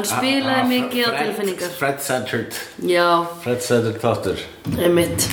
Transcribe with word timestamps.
Hann 0.00 0.22
spilaði 0.24 0.66
mikið 0.70 1.04
á 1.04 1.10
Fred- 1.10 1.20
tilfinningar. 1.26 1.72
Fred-centered 1.78 2.58
Já, 2.88 3.08
Fred-centered 3.44 3.98
þáttur. 4.00 4.38
Einmitt. 4.78 5.26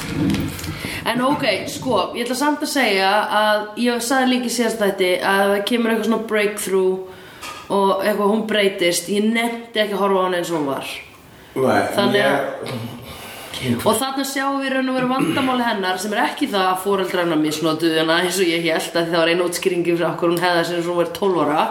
En 1.08 1.22
ok, 1.23 1.46
sko, 1.72 2.00
ég 2.18 2.26
ætla 2.28 2.36
samt 2.36 2.62
að 2.66 2.72
segja 2.73 3.12
að 3.32 3.62
ég 3.86 4.02
sagði 4.04 4.30
líka 4.34 4.50
í 4.50 4.56
síðast 4.58 4.82
þetta 4.82 5.12
að 5.23 5.54
það 5.54 5.66
kemur 5.72 5.92
eitthvað 5.94 6.10
svona 6.10 6.28
breakthrough 6.28 7.00
og 7.70 8.04
eitthvað 8.04 8.32
hún 8.34 8.45
breytist. 8.50 9.08
Ég 9.10 9.23
nefndi 9.32 9.80
ekki 9.86 9.95
að 9.95 10.04
horfa 10.04 10.20
á 10.20 10.23
hann 10.28 10.38
eins 10.42 10.52
og 10.52 10.58
hún 10.60 10.70
var. 10.73 10.86
Nei, 11.56 11.88
Þannig 11.95 12.26
að- 12.28 12.72
ég- 13.64 13.86
Og 13.88 13.95
þarna 13.98 14.23
sjáum 14.28 14.60
við 14.62 14.73
raun 14.76 14.90
og 14.90 14.95
veru 15.00 15.08
vandamáli 15.10 15.64
hennar 15.66 15.98
sem 15.98 16.14
er 16.14 16.20
ekki 16.28 16.48
það 16.52 16.78
að 17.34 17.42
misnotuðu 17.42 17.98
hana 18.00 18.20
eins 18.22 18.38
og 18.40 18.45
ég 18.45 18.62
held 18.68 18.94
að 18.94 19.08
það 19.10 19.18
var 19.18 19.28
einn 19.32 19.42
útskýringi 19.48 19.95
fyrir 19.98 20.12
okkur 20.12 20.30
hún 20.30 20.40
hefða 20.44 20.66
sem 20.66 20.84
hún 20.84 20.95
var 20.95 21.06
12 21.06 21.40
ára 21.42 21.64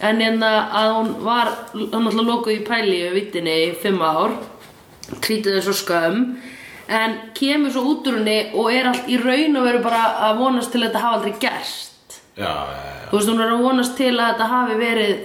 en 0.00 0.20
en 0.20 0.42
að 0.42 0.92
hún 0.96 1.14
var 1.24 1.52
hann 1.72 2.06
alltaf 2.06 2.26
lokuð 2.26 2.58
í 2.58 2.64
pæli 2.66 2.98
við 3.06 3.16
vittinni 3.16 3.56
í 3.68 3.72
5 3.82 4.02
ár 4.04 4.36
trítið 5.22 5.56
þess 5.56 5.68
svo 5.68 5.76
skömm. 5.80 6.26
En 6.86 7.16
kemur 7.34 7.72
svo 7.74 7.82
út 7.90 8.06
úr 8.06 8.20
henni 8.20 8.52
og 8.54 8.70
er 8.70 8.90
allt 8.90 9.08
í 9.10 9.18
raun 9.18 9.58
og 9.58 9.66
veru 9.66 9.82
bara 9.82 10.02
að 10.28 10.42
vonast 10.42 10.70
til 10.72 10.82
að 10.82 10.88
þetta 10.88 11.02
hafa 11.02 11.18
aldrei 11.18 11.38
gerst. 11.42 12.20
Já, 12.36 12.46
já, 12.46 12.76
já. 12.76 13.08
Þú 13.10 13.16
veist 13.16 13.30
hún 13.32 13.42
er 13.42 13.54
að 13.54 13.64
vonast 13.64 13.96
til 13.98 14.12
að 14.12 14.28
þetta 14.28 14.48
hafi 14.52 14.78
verið 14.82 15.16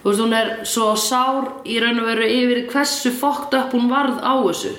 þú 0.00 0.08
veist 0.08 0.22
hún 0.24 0.36
er 0.40 0.52
svo 0.72 0.88
sár 0.96 1.50
í 1.68 1.80
raun 1.82 2.00
og 2.02 2.08
veru 2.10 2.30
yfir 2.34 2.62
hversu 2.72 3.12
fokkt 3.14 3.54
upp 3.58 3.76
hún 3.76 3.90
varð 3.92 4.22
á 4.24 4.34
þessu. 4.40 4.74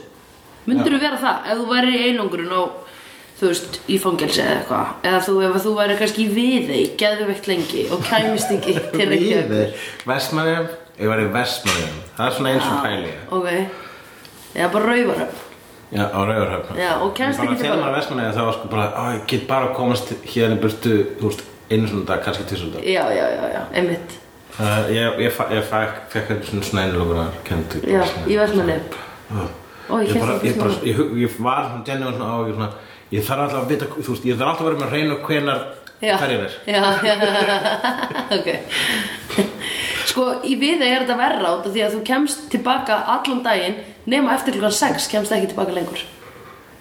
Myndir 0.66 0.96
þú 0.96 1.02
vera 1.02 1.22
það 1.22 1.52
ef 1.52 1.62
þú 1.62 1.70
væri 1.72 1.94
í 1.96 2.04
einangrun 2.10 2.58
og 2.58 2.81
þú 3.42 3.50
veist 3.52 3.80
í 3.90 3.98
fangelsi 4.02 4.42
eða 4.44 4.56
eitthvað. 4.62 4.90
Eða 5.10 5.20
þú, 5.28 5.36
ef 5.50 5.56
þú 5.66 5.72
væri 5.82 5.96
kannski 6.00 6.26
í 6.28 6.32
viðei 6.36 6.82
geðveikt 7.02 7.48
lengi 7.50 7.86
og 7.92 8.04
kæmist 8.08 8.52
ekki 8.56 8.76
til 8.96 9.08
Reykjavíkur. 9.12 9.52
Víðir 9.52 9.72
Vestmanniðum 10.12 10.68
Ég 11.02 11.10
var 11.10 11.22
í 11.24 11.30
Vestmanniðum 11.34 12.02
Það 12.18 12.28
er 12.28 12.36
svona 12.38 12.52
eins 12.56 12.68
og 12.70 12.84
pæli. 12.86 13.14
ok. 13.32 13.48
Eða 14.56 14.70
bara 14.76 14.92
rauvaröfn 14.92 15.48
Já, 15.92 16.06
á 16.08 16.20
Rauðurhöfn 16.24 16.78
Já, 16.80 16.92
og 17.04 17.10
kemst 17.18 17.42
ekki 17.44 17.56
til 17.60 17.72
maður 17.76 17.96
Vestmanniðum 17.98 18.36
þá 18.38 18.44
var 18.48 18.54
sko 18.56 18.70
bara 18.72 18.86
Á, 18.96 19.04
ég 19.18 19.24
get 19.28 19.48
bara 19.50 19.66
að 19.68 19.74
komast 19.76 20.14
hérna 20.32 20.56
burtu 20.62 20.94
Þú 21.20 21.26
veist, 21.32 21.42
einu 21.72 21.90
svona 21.92 22.06
dag, 22.14 22.22
kannski 22.24 22.46
til 22.48 22.60
svona 22.62 22.78
dag. 22.78 22.86
Já, 22.88 23.04
já, 23.16 23.26
já, 23.32 23.44
já, 23.56 23.62
einmitt. 23.80 24.14
Uh, 24.56 24.88
ég 24.92 25.20
ég, 25.26 25.32
fa- 25.36 25.48
ég 25.52 25.64
fæk, 25.68 25.98
fekk 26.14 26.32
eitthvað 26.36 26.64
svona 26.68 26.86
einlokunar 26.86 27.36
kennt 27.48 27.76
já, 27.88 28.02
í 28.28 28.38
Vestmanni 28.40 28.78
Ó, 29.92 30.00
ég 30.00 30.08
ég, 30.08 30.16
hélt 30.16 30.24
bara, 30.24 30.38
að 30.38 30.48
ég, 30.48 30.56
þú 30.56 30.62
bara, 30.64 30.74
svona- 30.78 30.88
ég, 30.92 30.96
hu- 31.02 31.20
ég 31.26 31.36
var 31.44 31.62
svona 31.68 31.84
genuine 31.88 32.16
svona 32.18 32.32
á 32.32 32.38
ég, 32.48 32.56
svona, 32.56 32.70
ég 33.12 33.26
þarf 33.28 33.46
alltaf 33.46 33.62
að 33.64 33.72
vita 33.74 33.90
þú 33.98 34.08
veist, 34.14 34.26
ég 34.30 34.40
þarf 34.40 34.52
alltaf 34.54 34.66
að 34.66 34.70
vera 34.72 34.80
með 34.82 34.88
að 34.88 34.96
reyna 34.98 35.20
hvenar 35.28 35.62
Já. 36.02 36.16
hverjir 36.18 36.46
er. 36.48 36.54
Já, 36.66 36.82
já, 37.06 37.14
ok. 38.38 38.48
Sko, 40.10 40.24
í 40.44 40.56
viðei 40.60 40.88
er 40.90 41.04
þetta 41.04 41.18
verra 41.20 41.52
af 41.60 41.68
því 41.68 41.84
að 41.86 41.94
þú 41.98 42.02
kemst 42.08 42.48
tilbaka 42.52 42.98
allan 43.14 43.44
daginn 43.46 43.78
nema 44.10 44.34
eftir 44.34 44.58
klukkan 44.58 44.74
6 44.80 45.06
kemst 45.12 45.36
ekki 45.36 45.52
tilbaka 45.52 45.76
lengur. 45.76 46.02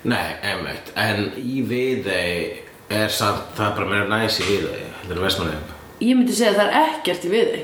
Nei, 0.08 0.30
einmitt, 0.40 0.88
en 0.96 1.26
í 1.36 1.60
viðei 1.68 2.64
er 2.90 3.12
samt, 3.12 3.52
það 3.58 3.66
er 3.66 3.74
bara 3.76 3.90
meira 3.90 4.06
næs 4.08 4.40
í 4.40 4.46
viðei 4.48 4.86
þetta 5.02 5.12
er 5.14 5.20
vestmanniðum 5.26 5.76
Ég 6.00 6.16
myndi 6.16 6.32
segja 6.34 6.54
að 6.54 6.58
það 6.62 6.70
er 6.70 6.78
ekkert 6.88 7.26
í 7.28 7.32
viðei 7.34 7.60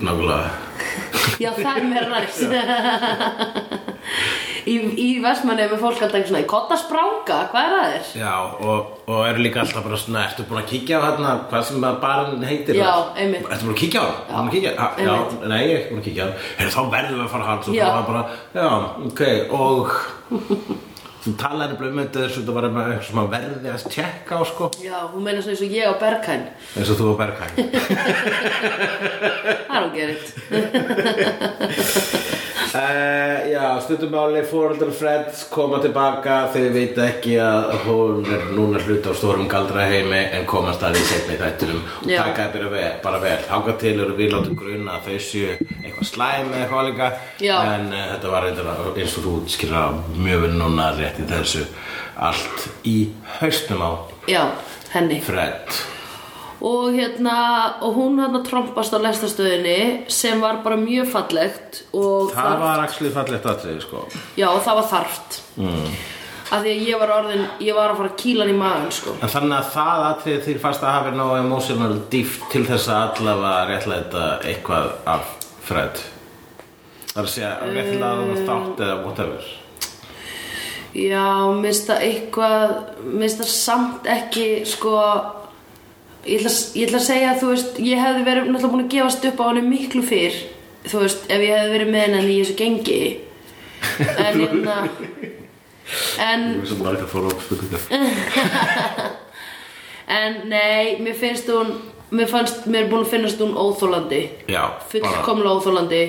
nákvæmlega. 0.00 0.50
Já, 1.42 1.50
það 1.56 1.72
er 1.72 1.88
meira 1.88 2.08
næst 2.12 2.42
Í, 4.68 4.74
í 5.00 5.06
Vestmanni 5.24 5.62
er 5.64 5.70
með 5.72 5.80
fólk 5.84 6.00
alltaf 6.04 6.26
svona 6.28 6.42
í 6.42 6.44
kotta 6.50 6.76
spranga, 6.80 7.38
hvað 7.52 7.62
er 7.64 7.70
það 7.76 7.86
þér? 7.94 8.04
já, 8.20 8.34
og, 8.60 8.78
og 9.08 9.18
eru 9.30 9.40
líka 9.46 9.58
alltaf 9.62 9.84
bara 9.86 9.98
svona 10.02 10.24
ertu 10.28 10.42
búin 10.48 10.60
að 10.60 10.68
kíkja 10.74 10.94
á 11.00 11.02
hérna, 11.06 11.30
hvað 11.50 11.62
sem 11.70 11.86
að 11.88 11.94
barinn 12.04 12.44
heitir 12.50 12.74
Já, 12.80 12.92
einmitt. 13.16 13.44
ertu 13.48 13.64
búin 13.68 13.76
að 13.76 13.82
kíkja 13.84 14.00
á 14.00 14.02
það? 14.10 14.18
Já? 14.60 14.72
Ha, 14.80 14.86
já, 15.00 15.12
einmitt. 15.14 15.40
nei, 15.48 15.62
ég 15.64 15.70
er 15.70 15.76
ekki 15.80 15.90
búin 15.94 16.02
að 16.02 16.08
kíkja 16.10 16.20
á 16.20 16.22
það 16.28 16.34
Heyrðu, 16.60 16.74
þá 16.76 16.82
verðum 16.96 17.16
við 17.16 17.24
að 17.24 17.32
fara 17.34 17.48
hans 17.50 17.64
og 17.66 17.72
Já. 17.74 17.84
það 17.86 17.94
var 17.96 18.06
bara, 18.10 18.22
já, 18.60 18.68
ok, 19.10 19.22
og 19.56 19.86
þú 21.20 21.30
talaði 21.36 21.74
um 21.76 22.00
þetta 22.00 22.22
þessu 22.24 22.40
þetta 22.40 22.52
var 22.56 22.64
eitthvað 22.70 23.04
sem 23.10 23.18
að 23.20 23.28
verði 23.34 23.68
að 23.74 23.84
tjekka 23.92 24.32
á 24.40 24.42
sko 24.48 24.64
Já, 24.80 24.96
hún 25.12 25.20
meina 25.26 25.36
svona 25.44 25.52
eins 25.52 25.60
og 25.66 25.74
ég 25.76 25.84
á 25.84 25.92
Berghain 26.00 26.44
eins 26.80 26.88
og 26.88 26.96
þú 26.96 27.04
og 27.10 27.18
Berghain 27.20 27.52
Það 29.68 29.76
er 29.76 29.84
hún 29.84 29.92
gerðið 29.98 30.24
uh, 32.74 33.50
Já, 33.50 33.64
stundummáli 33.84 34.42
fóreldrar 34.46 34.92
Freds 34.94 35.42
koma 35.52 35.80
tilbaka 35.82 36.36
þegar 36.54 36.74
við 36.74 36.78
veit 36.78 37.00
ekki 37.04 37.36
að 37.42 37.74
hún 37.86 38.24
er 38.30 38.46
núna 38.54 38.82
hluta 38.84 39.10
á 39.10 39.14
stórum 39.18 39.48
galdra 39.50 39.86
heimi 39.90 40.20
en 40.20 40.46
því 40.96 41.04
setna 41.08 41.36
í 41.36 41.40
þættunum 41.40 41.82
og 41.82 42.08
taka 42.10 42.48
það 42.54 42.98
bara 43.04 43.22
vel, 43.24 43.38
Háka 43.50 43.76
til 43.82 43.94
eru 43.96 44.16
við 44.18 44.34
látum 44.34 44.58
grunna 44.58 44.98
að 44.98 45.08
þau 45.08 45.18
séu 45.28 45.54
eitthvað 45.80 46.10
slæm 46.12 46.50
eða 46.52 46.64
eitthvað 46.64 46.90
líka 46.90 47.12
en 47.60 47.88
uh, 47.92 48.02
þetta 48.14 48.34
var 48.34 48.46
reyndar 48.48 48.72
eins 48.94 49.16
og 49.18 49.28
þú 49.28 49.36
skilra 49.56 49.86
mjög 50.16 50.44
vel 50.46 50.52
núna 50.58 50.90
rétt 50.98 51.22
í 51.22 51.30
þessu 51.30 51.64
allt 52.20 52.68
í 52.86 52.98
haustum 53.40 53.82
á 53.82 53.90
Já, 54.30 54.44
henni. 54.92 55.22
Fred 55.24 55.99
og 56.60 56.92
hérna 56.92 57.36
og 57.80 57.96
hún 57.96 58.20
hérna 58.20 58.42
trompast 58.44 58.92
á 58.92 58.98
lestastöðinni 59.00 60.10
sem 60.12 60.40
var 60.40 60.60
bara 60.64 60.76
mjög 60.76 61.08
fallegt 61.14 61.82
og 61.96 62.32
Það 62.36 62.56
var 62.60 62.84
actually 62.84 63.12
fallegt 63.14 63.46
aðtrið 63.48 63.82
sko. 63.86 64.06
Já 64.36 64.48
og 64.52 64.62
það 64.64 64.80
var 64.82 64.90
þarft. 64.94 65.42
Mm. 65.56 65.92
að 66.50 66.64
því 66.64 66.70
að 66.72 66.88
ég 66.88 67.00
var 67.00 67.12
orðin 67.14 67.44
ég 67.62 67.76
var 67.76 67.92
að 67.92 68.00
fara 68.00 68.12
hann 68.40 68.52
í 68.52 68.58
maðan 68.58 68.92
sko. 68.94 69.14
En 69.22 69.32
þannig 69.32 69.56
að 69.56 69.72
það 69.76 70.06
atrið 70.08 70.40
þýr 70.46 70.62
fast 70.64 70.84
að 70.84 70.96
hafa 70.96 71.12
nóg 71.14 71.34
emotional 71.38 71.98
dýft 72.12 72.46
til 72.52 72.64
þess 72.66 72.90
að 72.90 73.20
allavega 73.20 73.68
réttlæta 73.70 74.26
eitthvað 74.50 74.90
af 75.14 75.34
Fred. 75.64 76.04
Það 77.10 77.22
er 77.22 77.26
að 77.26 77.34
segja 77.36 77.52
réttlæta 77.62 78.10
að 78.10 78.22
hann 78.24 78.46
þátt 78.50 78.84
eða 78.86 79.00
whatever. 79.04 79.50
Já, 80.90 81.26
minnst 81.54 81.86
það 81.86 82.06
eitthvað 82.08 82.72
minnst 83.06 83.38
það 83.38 83.52
samt 83.54 84.08
ekki 84.10 84.46
sko 84.66 84.96
ég 86.26 86.40
ætla, 86.40 86.52
ég 86.76 86.88
ætla 86.88 87.00
að 87.00 87.06
segja 87.06 87.36
þú 87.40 87.52
veist 87.54 87.80
ég 87.84 88.02
hefði 88.02 88.24
verið 88.26 88.48
náttúrulega 88.50 88.72
búin 88.74 88.84
að 88.84 88.92
gefast 88.94 89.26
upp 89.30 89.40
á 89.40 89.44
henni 89.48 89.62
miklu 89.68 90.02
fyrr 90.06 90.36
þú 90.90 91.02
veist, 91.04 91.26
ef 91.28 91.44
ég 91.44 91.56
hefði 91.56 91.74
verið 91.76 91.92
með 91.94 92.06
henni 92.06 92.34
í 92.34 92.40
þessu 92.42 92.56
gengi. 92.60 93.00
En 94.20 94.36
hérna 94.36 94.76
en 96.20 96.42
Þú 96.52 96.60
veist 96.60 96.74
að 96.74 96.82
marga 96.84 97.06
fóru 97.10 97.30
upp 97.32 97.40
spurningar 97.46 97.80
En 100.10 100.42
nei, 100.50 100.98
mér 101.00 101.16
finnst 101.16 101.48
hún 101.50 101.72
Mér 102.10 102.26
fannst, 102.26 102.64
mér 102.66 102.84
er 102.84 102.90
búin 102.90 103.04
að 103.06 103.12
finnast 103.14 103.40
hún 103.40 103.56
óþólandi 103.56 104.20
Fullkomlega 104.90 105.56
óþólandi 105.56 106.02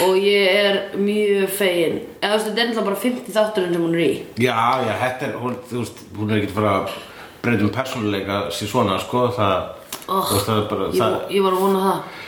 Og 0.00 0.16
ég 0.16 0.46
er 0.48 0.76
mjög 0.96 1.50
fegin. 1.52 1.98
Eða 2.22 2.30
þú 2.30 2.36
veist, 2.36 2.46
þetta 2.46 2.62
er 2.62 2.68
náttúrulega 2.70 2.86
bara 2.86 3.00
50 3.02 3.34
þátturinn 3.34 3.74
sem 3.74 3.82
hún 3.84 3.96
er 3.98 4.02
í. 4.04 4.12
Já, 4.40 4.60
já, 4.86 4.92
þetta 5.02 5.26
er, 5.26 5.34
hún, 5.42 5.56
þú 5.68 5.82
veist, 5.82 5.98
hún 6.16 6.30
er 6.30 6.38
ekki 6.38 6.48
að 6.48 6.56
fara 6.56 6.70
að 6.78 6.94
breyta 7.42 7.66
um 7.66 7.74
persónuleika 7.74 8.40
sér 8.54 8.70
svona, 8.70 8.98
sko, 9.02 9.28
það, 9.36 9.68
oh, 10.08 10.32
bara, 10.70 10.88
ég, 10.90 10.98
það, 10.98 11.14
ég 11.34 11.44
var 11.46 11.56
að 11.56 11.62
vona 11.66 11.84
það. 11.84 12.18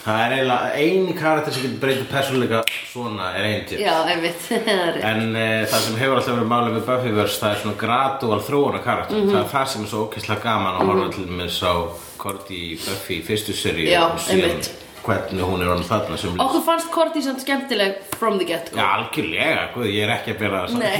Það 0.00 0.20
er 0.24 0.34
eiginlega 0.34 0.68
eini 0.80 1.14
karakter 1.14 1.54
sem 1.54 1.64
getur 1.66 1.80
breyta 1.82 2.06
persónuleika 2.10 2.60
svona 2.90 3.30
er 3.38 3.48
er 4.74 4.92
rétt. 4.96 5.08
En 5.10 5.34
e, 5.36 5.48
það 5.70 5.86
sem 5.86 5.98
hefur 6.00 6.20
alltaf 6.20 6.36
verið 6.36 6.52
málið 6.52 6.76
við 6.78 6.86
Buffyverse 6.88 7.40
það 7.42 7.54
er 7.54 7.64
svona 7.64 7.80
gradual 7.84 8.40
þróuna 8.46 8.84
karakter. 8.84 9.18
Mhm. 9.20 9.34
það 9.34 9.42
er 9.42 9.50
það 9.54 9.66
sem 9.74 9.86
er 9.86 9.92
svo 9.94 10.04
ókesslega 10.06 10.46
gaman 10.46 10.78
að 10.78 10.92
horfa 10.92 11.10
til 11.18 11.26
með 11.40 11.50
sá 11.58 11.72
Korti 12.20 12.62
Buffy 12.84 13.20
fyrstu 13.24 13.56
Já, 13.90 14.04
og 14.10 14.22
síðan. 14.24 14.62
Hvernig 15.04 15.44
hún 15.46 15.62
er 15.64 15.70
orðin 15.72 15.86
þarna 15.88 16.16
sem 16.20 16.40
Okkur 16.44 16.62
fannst 16.66 16.90
Korti 16.94 17.22
samt 17.24 17.42
skemmtileg 17.44 18.00
from 18.18 18.38
the 18.40 18.46
get 18.48 18.70
Já, 18.74 18.84
algjörlega, 18.98 19.64
guð, 19.74 19.88
ég 19.90 20.04
er 20.06 20.12
ekki 20.16 20.34
að 20.34 20.40
bera 20.44 20.62
það 20.66 20.76
Nei. 20.80 20.98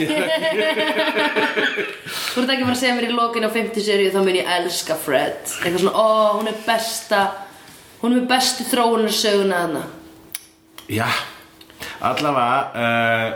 Þú 2.31 2.43
ert 2.43 2.53
ekki 2.55 2.65
bara 2.67 2.75
að 2.75 2.81
segja 2.83 2.97
mér 2.97 3.09
í 3.09 3.15
lokin 3.15 3.47
á 3.47 3.51
50 3.53 3.87
seríu 3.87 4.13
þá 4.15 4.21
mun 4.25 4.39
ég 4.41 4.51
elska 4.57 4.97
Fred. 5.01 5.41
Eitthvað 5.61 5.83
svona, 5.85 5.95
ó, 5.97 6.39
hún 6.39 6.51
er 6.51 6.59
besta 6.67 7.21
Hún 8.01 8.17
er 8.17 8.29
bestu 8.31 8.65
þróunar 8.71 9.13
söguna 9.13 9.65
hana 9.67 9.83
Já, 10.91 11.07
allavega 12.03 12.59
uh, 12.75 13.31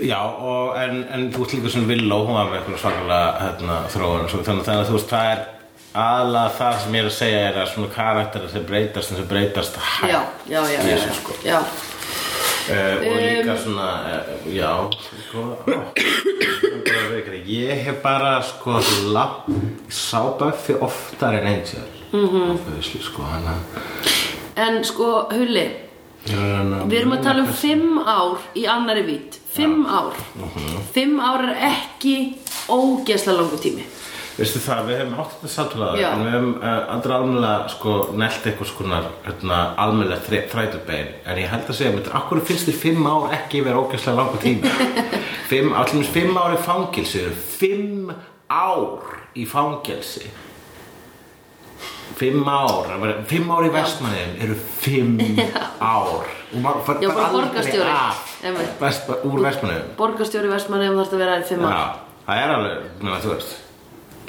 Já, 0.00 0.20
og 0.24 0.76
en, 0.80 1.02
en 1.12 1.26
þú 1.32 1.42
veist 1.44 1.54
líka 1.58 1.72
sem 1.72 1.88
Villó, 1.88 2.22
hún 2.24 2.36
var 2.38 2.46
með 2.48 2.60
eitthvað 2.60 2.82
svakalega 2.84 3.32
hérna, 3.44 3.74
þróun 3.92 4.24
og 4.24 4.30
svo, 4.32 4.44
þannig, 4.46 4.64
þannig 4.68 4.84
að 4.84 4.88
þú 4.88 4.94
veist 4.96 5.10
það 5.12 5.32
er 5.34 5.42
aðalega 5.94 6.50
það 6.58 6.76
sem 6.82 6.94
ég 6.94 7.00
er 7.02 7.08
að 7.08 7.16
segja 7.16 7.38
er 7.48 7.56
að 7.62 7.70
svona 7.72 7.92
karakterar 7.94 8.50
sem 8.52 8.66
breytast 8.66 9.14
sem 9.14 9.28
breytast 9.30 9.78
hægt 9.80 10.12
Já, 10.12 10.20
já, 10.46 10.60
já, 10.70 10.82
já, 10.86 10.96
já. 10.96 11.14
sko. 11.18 11.32
já. 11.44 11.60
Uh, 12.70 12.96
og 13.08 13.16
líka 13.18 13.56
svona, 13.58 13.86
uh, 14.06 14.54
já, 14.54 14.70
sko, 15.26 15.44
ég 17.50 17.84
hef 17.86 18.02
bara, 18.02 18.36
sko, 18.46 18.76
lapp, 19.10 19.48
sá 19.90 20.20
Buffy 20.38 20.76
oftar 20.78 21.34
en 21.40 21.46
Angel, 21.46 21.88
mm 22.12 22.28
-hmm. 22.28 23.02
sko, 23.02 23.22
hana, 23.22 23.58
En 24.56 24.84
sko, 24.84 25.26
Hulli 25.30 25.70
Við 26.26 26.98
erum 26.98 27.12
að 27.12 27.22
tala 27.22 27.40
um 27.40 27.52
fimm 27.52 27.98
ár 27.98 28.38
í 28.54 28.66
annari 28.68 29.02
vít 29.02 29.38
Fimm 29.54 29.86
ár 29.86 30.12
Mhm. 30.34 30.82
Fimm 30.92 31.20
ár 31.20 31.44
er 31.48 31.56
ekki 31.56 32.34
ógeðslega 32.68 33.38
langur 33.38 33.58
tími 33.58 33.84
Veistu 34.40 34.60
það, 34.64 34.78
við 34.88 35.00
hefum 35.02 35.18
átt 35.20 35.32
þetta 35.44 35.88
Já. 36.00 36.06
en 36.14 36.22
við 36.24 36.30
hefum 36.32 36.52
uh, 36.62 36.76
aldrei 36.94 37.12
almennilega 37.12 37.72
sko 37.74 37.96
nelt 38.16 38.46
eitthvað 38.48 38.70
skonar 38.70 39.08
hérna, 39.26 39.58
almennilega 39.84 40.40
þrætubein. 40.48 41.10
En 41.28 41.40
ég 41.42 41.50
held 41.52 41.68
að 41.68 41.76
segja 41.76 41.92
mér, 41.92 42.08
akkur 42.16 42.40
finnst 42.48 42.70
þér 42.70 42.78
fimm 42.86 43.10
ár 43.10 43.36
ekki 43.36 43.60
vera 43.66 43.82
ógæslega 43.82 44.16
langur 44.16 44.40
tími? 44.40 44.72
Fimm, 45.50 45.74
allir 45.76 46.08
fimm 46.14 46.40
ár 46.40 46.54
í 46.56 46.60
fangelsi 46.62 47.24
eru 47.26 47.36
fimm 47.58 48.12
ár 48.48 49.14
í 49.36 49.44
fangelsi. 49.50 50.28
Fimm 52.16 52.48
ár 52.48 52.92
fimm 53.28 53.52
ár 53.52 53.68
í 53.68 53.72
vestmanniðum 53.76 54.36
eru 54.46 54.60
fimm 54.80 55.16
ár. 55.96 56.30
Og 56.50 56.60
maður 56.64 56.86
fær 56.88 57.02
aldrei. 57.28 58.68
Vestma, 58.80 59.20
úr 59.28 59.42
vestmanniðum 59.44 59.96
Borgarstjóri 60.00 60.48
Vestmanni 60.48 60.88
ef 60.88 61.02
þarf 61.02 61.18
að 61.18 61.26
vera 61.28 61.42
í 61.42 61.50
fimm 61.50 61.66
ár. 61.68 61.98
Það 62.30 62.46
er 62.46 62.54
alveg, 62.54 62.94
þú 63.02 63.34
veist 63.34 63.58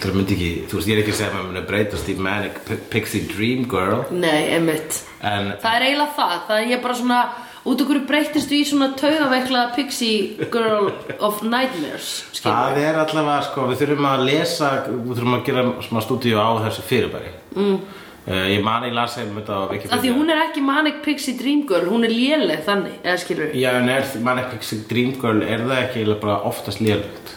Það 0.01 0.17
myndi 0.17 0.33
ekki, 0.35 0.49
þú 0.71 0.79
veist, 0.79 0.89
ég 0.89 0.95
er 0.95 1.03
ekki 1.03 1.13
að 1.13 1.17
segja 1.19 1.29
að 1.29 1.35
maður 1.37 1.47
muni 1.51 1.61
breytast 1.69 2.09
í 2.09 2.15
Manic 2.17 2.59
Pixie 2.89 3.27
Dream 3.29 3.67
Girl. 3.69 4.03
Nei, 4.09 4.49
einmitt. 4.55 5.01
En 5.21 5.51
Það 5.61 5.77
er 5.77 5.87
eiginlega 5.87 6.15
það, 6.17 6.35
það 6.47 6.61
er 6.63 6.69
ég 6.71 6.83
bara 6.85 6.97
svona 6.97 7.21
út 7.69 7.81
okkur 7.83 7.99
breytistu 8.09 8.57
í 8.57 8.61
svona 8.65 8.87
taugaveiklað 8.97 9.75
pixie 9.75 10.47
girl 10.49 10.87
of 11.21 11.43
nightmares 11.45 12.07
skilur 12.33 12.55
það 12.57 12.79
er 12.81 12.95
allavega, 13.03 13.35
sko, 13.45 13.67
við 13.69 13.83
þurfum 13.83 14.07
að 14.09 14.23
lesa 14.31 14.69
Við 14.87 15.11
þurfum 15.19 15.35
að 15.37 15.43
gera 15.51 15.65
svona 15.85 16.01
stúdíu 16.07 16.39
á 16.41 16.49
þessu 16.65 16.85
fyrirbæri. 16.89 17.35
Mm. 17.53 17.75
Ég 18.31 18.61
man 18.65 18.83
í 18.85 18.91
las 18.93 19.15
þetta 19.17 19.55
á 19.57 19.61
Wikipedia. 19.65 19.97
Af 19.97 20.01
því 20.03 20.11
hún 20.13 20.29
er 20.29 20.41
ekki 20.43 20.61
manic 20.65 20.99
pixie 21.05 21.37
dream 21.37 21.63
girl, 21.69 21.87
hún 21.89 22.05
er 22.05 22.13
léleg 22.13 22.65
þannig, 22.67 22.99
eða 23.01 23.21
skilur 23.21 23.53
Já, 23.57 23.69
en 23.79 23.89
er 23.89 24.09
Manic 24.21 24.51
Pixie 24.53 24.83
Dream 24.89 25.15
Girl, 25.21 25.41
er 25.41 25.65
það 25.65 25.79
ekki 25.79 26.01
eiginlega 26.01 26.21
bara 26.21 26.41
oftast 26.49 26.83
lélegt? 26.85 27.33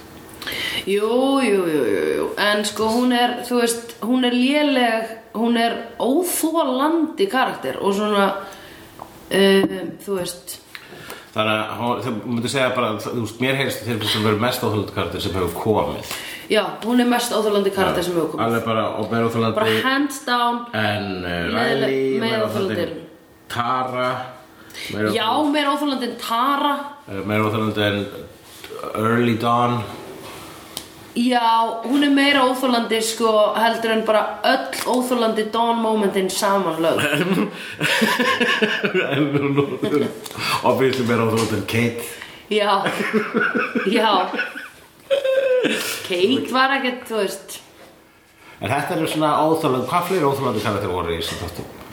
Jú, 0.86 1.40
jú, 1.40 1.60
jú, 1.64 1.84
jú, 2.16 2.25
en 2.36 2.64
sko 2.69 2.88
hún 2.92 3.12
er, 3.16 3.38
þú 3.48 3.60
veist, 3.62 3.94
hún 4.04 4.25
er 4.28 4.34
léleg, 4.36 5.06
hún 5.34 5.56
er 5.56 5.78
óþólandi 5.98 7.26
karakter 7.32 7.78
og 7.81 7.94
svona, 7.96 8.26
um, 9.31 9.94
þú 10.04 10.19
veist, 10.20 10.60
Þannig 11.34 11.54
að 11.58 11.78
hún- 11.81 12.02
þú 12.04 12.10
myndir 12.31 12.50
segja 12.52 12.75
bara, 12.76 12.92
þú 13.02 13.22
veist, 13.25 13.40
mér 13.42 13.56
heyrst 13.58 13.81
þeir 13.82 14.04
sem 14.06 14.22
verður 14.22 14.38
mest 14.44 14.60
óþjóðlega 14.62 14.94
karakter 14.94 15.20
sem 15.20 15.32
hefur 15.32 15.56
komið. 15.64 16.12
Já, 16.48 16.62
hún 16.84 17.00
er 17.00 17.08
mest 17.10 17.32
óþólandi 17.32 17.72
karakter 17.75 18.04
sem 18.04 18.14
hefur 18.14 18.28
komið. 18.36 18.44
Alveg 18.44 18.64
bara, 18.64 18.84
og 19.00 19.10
meira 19.10 19.26
óþjóðlega 19.26 19.54
Bara 19.54 19.81
hands 19.82 20.20
down, 20.25 20.66
En 20.72 21.22
meira 21.22 22.46
óþolandi. 22.46 22.46
óþólandi 22.46 22.94
Tara. 23.48 24.26
Já, 25.10 25.26
meira 25.50 25.75
óþólandi 25.75 26.08
Tara, 26.20 26.78
óþolandi- 27.08 27.26
meira 27.26 27.44
óþólandi 27.50 28.06
Early 28.94 29.34
Dawn 29.38 29.82
já, 31.14 31.81
hún 31.84 32.02
er 32.05 32.11
meira 32.11 32.43
óþólandi 32.49 33.00
sko 33.02 33.55
heldur 33.56 33.93
en 33.94 34.05
bara 34.06 34.22
öll 34.44 34.81
óþólandi 34.94 35.44
dawn 35.52 35.78
momentin 35.82 36.31
samanlög. 36.31 37.00
En 39.11 39.28
hún 39.38 40.08
Obviously 40.62 41.06
meira 41.06 41.22
óþólandi 41.28 41.61
en 41.61 41.66
Kate 41.66 42.05
Já, 42.50 42.84
já, 43.87 44.28
Kate 46.08 46.52
var 46.52 46.75
ekkert, 46.76 47.06
þú 47.08 47.22
veist, 47.22 47.60
En 48.60 48.70
þetta 48.70 48.99
eru 48.99 49.08
svona 49.08 49.32
óþólandi 49.46 49.88
Hvað 49.88 50.10
fleiri 50.10 50.28
óþólandi 50.28 50.62
karakter 50.67 50.93
voru 50.93 51.14
í 51.14 51.20
þessum 51.22 51.40
þáttum? 51.44 51.83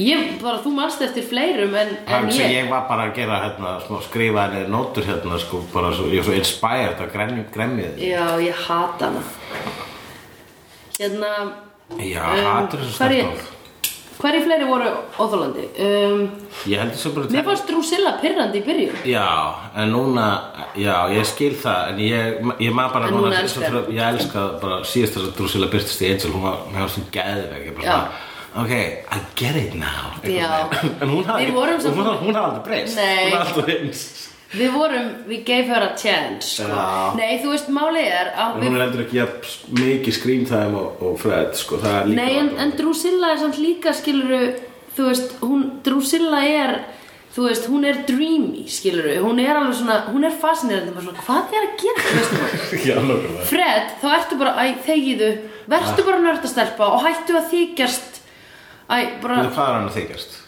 Ég, 0.00 0.30
bara 0.40 0.62
þú 0.64 0.70
manst 0.78 1.02
eftir 1.04 1.26
fleirum 1.28 1.74
en, 1.76 1.90
en 2.08 2.28
ég 2.32 2.54
ég 2.54 2.70
var 2.72 2.86
bara 2.88 3.10
að 3.10 3.18
gera 3.20 3.40
hérna, 3.42 3.74
smá, 3.84 3.98
skrifa 4.06 4.46
henni 4.48 4.62
nótur 4.72 5.04
hérna 5.04 5.36
sko, 5.42 5.60
bara 5.74 5.90
svo, 5.92 6.06
ég 6.08 6.22
er 6.22 6.28
svo 6.30 6.36
inspired 6.38 7.02
að 7.04 7.12
gremja, 7.12 7.44
þig. 7.52 8.06
Já, 8.08 8.24
ég 8.40 8.62
hata 8.66 9.10
hana 9.10 9.24
Hérna 11.00 11.32
Já, 12.00 12.22
um, 12.22 12.44
hatur 12.46 12.80
þessu 12.84 12.94
stelpur. 12.96 13.48
Hverju 14.20 14.40
fleiri 14.44 14.66
voru 14.68 14.88
óþólandi? 15.16 15.62
Um, 15.80 16.24
Ég 16.68 16.76
heldur 16.82 16.98
sem 17.00 17.14
bara 17.16 17.30
mér 17.32 17.44
fannst 17.46 17.68
Drusilla 17.70 18.10
pirrandi 18.20 18.60
í 18.60 18.64
byrjun 18.66 18.98
Já, 19.08 19.26
en 19.80 19.92
núna, 19.94 20.26
já, 20.76 20.96
ég 21.14 21.24
skil 21.28 21.54
það, 21.60 21.92
en 21.94 22.02
ég, 22.04 22.42
ég 22.66 22.74
maður 22.76 22.96
bara 22.98 23.08
En 23.08 23.14
núna 23.16 23.30
núna, 23.30 23.38
elskar. 23.44 23.78
ég 23.88 24.02
elska 24.10 24.44
bara 24.60 24.80
síðast 24.84 25.16
þess 25.16 25.30
að 25.30 25.38
Drusilla 25.40 25.70
byrtist 25.72 26.04
í 26.04 26.10
Angel, 26.12 26.34
hún 26.36 26.44
var, 26.44 26.58
hún 26.66 26.76
var 26.82 26.92
svona 26.92 27.14
geðveg, 27.16 27.64
ég 27.70 27.78
bara 27.78 27.86
svona, 27.88 28.28
ok, 28.56 28.72
I 28.72 29.20
get 29.36 29.56
it 29.56 29.74
now. 29.74 30.16
En 30.24 31.08
hún 31.12 31.24
hafði, 31.24 31.50
aldrei 31.50 31.54
breyst, 31.54 31.86
hún 31.94 32.36
hafði 32.36 33.36
alltaf 33.38 33.70
eins. 33.76 34.02
Við 34.50 34.72
vorum, 34.74 35.10
we 35.30 35.36
gave 35.46 35.68
her 35.70 35.84
a 35.84 35.92
chance 35.94 36.56
sko. 36.56 36.64
Já. 36.66 37.14
Nei, 37.14 37.36
þú 37.38 37.52
veist, 37.52 37.68
málið 37.70 38.08
er 38.10 38.30
að 38.34 38.56
En 38.56 38.64
hún 38.66 38.78
er 38.80 38.82
heldur 38.82 39.04
ekki 39.04 39.20
jafn 39.20 39.76
mikið 39.78 40.16
screen 40.16 40.48
time 40.48 40.74
og, 40.80 41.04
og 41.06 41.20
Fred, 41.22 41.52
sko, 41.54 41.78
það 41.78 41.98
er 42.00 42.08
líka. 42.10 42.18
Nei, 42.18 42.32
en, 42.40 42.48
en 42.64 42.72
Drusilla 42.80 43.30
er 43.36 43.38
samt 43.44 43.60
líka 43.62 43.94
skiluru 43.94 44.40
Þú 44.96 45.06
veist, 45.06 45.36
hún, 45.44 45.62
Drusilla 45.86 46.40
er 46.50 46.74
Þú 47.30 47.44
veist, 47.46 47.68
hún 47.70 47.86
er 47.86 48.00
dreamy, 48.08 48.64
skiluru 48.66 49.14
Hún 49.22 49.38
er 49.38 49.54
alveg 49.54 49.78
svona, 49.78 50.00
hún 50.10 50.26
er 50.26 50.34
fascinerandi 50.42 50.96
bara 50.96 51.06
svona, 51.06 51.26
Hvað 51.28 51.54
er 51.54 51.68
að 51.68 51.84
gera, 51.84 52.08
þú 52.08 52.18
veist 52.18 52.86
Já. 52.90 52.96
Fred, 53.52 53.94
þá 54.02 54.08
ertu 54.16 54.40
bara, 54.42 54.56
æ, 54.58 54.74
þegiðu 54.88 55.30
Vertu 55.70 56.08
bara 56.10 56.24
nördastelpa 56.26 56.90
og 56.96 57.04
hættu 57.06 57.38
að 57.38 57.52
þykjast 57.54 58.19
Æ, 58.90 58.98
bara, 59.22 59.42
hvað 59.46 59.68
er 59.68 59.76
hann 59.78 59.88
að 59.90 59.96
þykjast? 60.00 60.38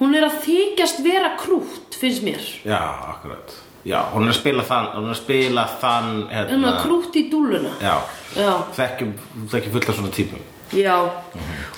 hún 0.00 0.14
er 0.18 0.26
að 0.26 0.40
þykjast 0.44 0.98
vera 1.04 1.30
krútt, 1.40 1.94
finnst 2.00 2.24
mér 2.26 2.42
Já, 2.66 2.80
akkurat. 3.14 3.54
Já, 3.84 3.98
hún 4.14 4.24
er 4.26 4.32
að 4.32 4.38
spila 4.40 4.64
þann, 4.64 4.86
hún 4.96 5.10
er 5.10 5.14
að 5.14 5.20
spila 5.22 5.64
þann, 5.80 6.10
hérna. 6.32 6.54
Hún 6.56 6.68
er 6.70 6.78
krútt 6.82 7.16
í 7.20 7.26
dúluna 7.32 7.72
Já, 7.84 7.94
Já, 8.36 8.52
þekkjum, 8.78 9.12
þekkjum 9.52 9.74
fullt 9.76 9.88
af 9.92 9.98
svona 10.00 10.12
típum. 10.16 10.42
já 10.74 10.96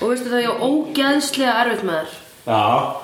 Og 0.00 0.04
veistu 0.12 0.30
það, 0.30 0.44
ég 0.44 0.52
er 0.52 0.62
ógeðslega 0.70 1.56
erfitt 1.64 1.84
með 1.88 2.06
þær 2.06 2.22
Já. 2.46 3.02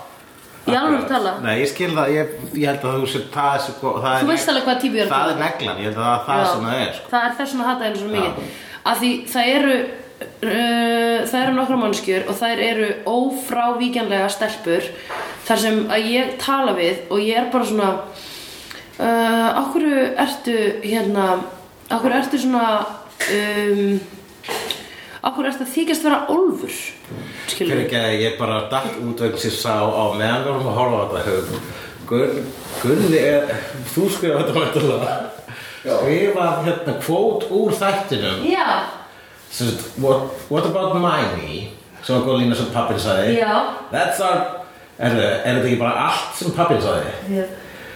Í 0.63 0.77
alveg 0.79 1.07
tala 1.11 1.33
Nei, 1.43 1.57
ég 1.61 1.71
skil 1.73 1.91
það, 1.97 2.13
ég, 2.15 2.35
ég 2.55 2.69
held 2.71 2.85
að 2.87 2.99
þú 3.03 3.09
sér, 3.11 3.25
það 3.35 3.57
er 3.57 3.65
svo, 3.67 3.95
það 3.99 4.13
er, 4.13 4.21
Þú 4.23 4.31
veist 4.31 4.53
alveg 4.53 4.67
hvað 4.69 4.81
típu 4.85 4.95
ég 5.01 5.03
er 5.03 5.09
að 5.09 5.13
það 5.13 5.23
tala 5.23 5.33
er 5.33 5.39
um. 5.39 5.43
neglan, 5.43 5.81
ég 5.83 5.89
held 5.91 5.99
að 5.99 6.05
það 6.07 6.15
er 6.15 6.45
það 6.47 6.53
sem 6.53 6.69
það 6.69 6.83
er, 6.85 6.93
sko. 6.99 7.11
Það 7.13 7.27
er 7.27 7.35
þess 7.41 7.53
vegna 7.57 7.67
hata 7.73 7.89
henni 7.89 8.03
svo 8.03 8.13
mikið 8.13 8.61
Af 8.93 9.01
því 9.03 9.11
það 9.33 9.51
eru 9.57 9.75
uh, 10.23 11.19
Það 11.29 11.39
eru 11.43 11.57
nokkra 11.57 11.81
mannskjör 11.83 12.27
Og 12.29 12.39
þær 12.41 12.63
eru 12.69 12.89
ófrávíkjanlega 13.11 14.31
stelpur 14.33 14.89
Þar 15.49 15.63
sem 15.65 15.83
að 15.93 16.09
ég 16.13 16.33
tala 16.43 16.77
við 16.79 17.05
Og 17.11 17.23
ég 17.23 17.43
er 17.43 17.51
bara 17.53 17.69
svona 17.69 17.91
uh, 18.99 19.49
Akkur 19.63 19.87
ertu 19.93 20.57
hérna 20.85 21.29
Akkur 21.93 22.17
ertu 22.17 22.41
svona 22.41 22.67
um, 23.29 24.01
Akkur 25.23 25.47
ertu 25.47 25.67
að 25.67 25.75
þykjast 25.77 26.09
vera 26.09 26.25
Olfur 26.33 26.81
Skilur 27.53 27.83
ekki 27.83 27.99
að 27.99 28.15
ég 28.23 28.39
bara 28.41 28.63
dætt 28.71 28.99
út 29.03 29.21
vegna 29.23 29.41
sér 29.41 29.55
sá 29.55 29.75
á 29.85 30.05
meðan 30.17 30.45
við 30.45 30.49
vorum 30.49 30.71
að 30.71 30.79
horfa 30.79 30.99
á 30.99 31.05
þetta 31.13 31.23
höfum. 31.27 31.69
Gun, 32.09 32.41
Gunni 32.83 33.21
þú 33.93 34.07
skrifa 34.13 34.41
þetta 34.41 34.55
mættulega, 34.57 35.17
skrifað 35.83 36.67
hérna 36.67 36.97
kvót 37.03 37.47
úr 37.59 37.77
þættinum. 37.79 38.43
Já, 38.49 38.67
Sem 38.79 39.02
what, 39.99 40.33
what 40.51 40.67
about 40.67 40.97
Miney? 40.97 41.71
Sem 42.03 42.17
var 42.17 42.25
góð 42.27 42.41
lína 42.43 42.55
sem 42.57 42.71
pappin 42.75 42.99
sagði. 42.99 43.37
já 43.39 43.75
That's 43.93 44.21
our, 44.21 44.65
er, 44.99 45.13
er 45.45 45.55
þetta 45.59 45.67
ekki 45.69 45.79
bara 45.79 46.07
allt 46.09 46.35
sem 46.39 46.51
pappin 46.57 46.81
sagði? 46.83 47.47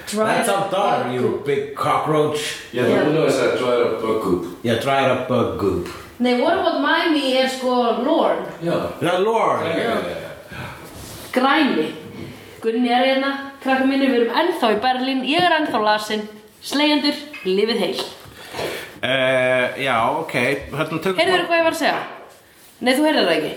That's 0.06 0.48
our 0.48 0.70
daughter, 0.70 1.10
you 1.12 1.42
big 1.44 1.74
cockroach. 1.74 2.60
Yeah, 2.72 2.86
Yeah. 2.86 3.02
yeah. 3.02 3.12
know 3.12 3.24
it's 3.26 3.38
a 3.38 3.56
dried 3.58 3.82
up 3.86 4.00
bug 4.02 4.22
goop. 4.22 4.58
Yeah, 4.62 4.78
dried 4.80 5.10
up 5.10 5.28
bug 5.28 5.58
goop. 5.58 5.88
Nei, 6.18 6.40
what 6.40 6.54
about 6.58 6.80
Mimey 6.80 7.36
er 7.36 7.48
sko 7.48 8.02
Lorne 8.04 8.46
Yeah. 8.62 8.86
Yeah, 9.02 9.18
Lord. 9.18 9.66
Yeah, 9.66 9.76
yeah, 9.76 10.08
yeah. 10.08 10.70
Græni 11.32 11.92
Gunni 12.62 12.88
er 12.88 13.04
hérna, 13.04 13.32
krakka 13.62 13.84
mínir, 13.84 14.08
við 14.10 14.22
erum 14.22 14.38
ennþá 14.40 14.70
í 14.72 14.78
Berlín 14.80 15.20
Ég 15.28 15.44
er 15.44 15.52
ennþá 15.58 15.82
lasin 15.84 16.22
Slegjendur, 16.64 17.18
lifið 17.44 17.78
heil 17.82 18.00
Uh, 18.96 19.76
já, 19.82 19.96
ok, 20.22 20.32
hérna 20.72 20.98
Heyrðu 21.20 21.46
hvað 21.46 21.58
ég 21.58 21.64
var 21.66 21.74
að 21.74 21.80
segja? 21.82 21.98
Nei, 22.80 22.92
þú 22.96 23.04
heyrður 23.06 23.26
það 23.28 23.36
ekki. 23.36 23.50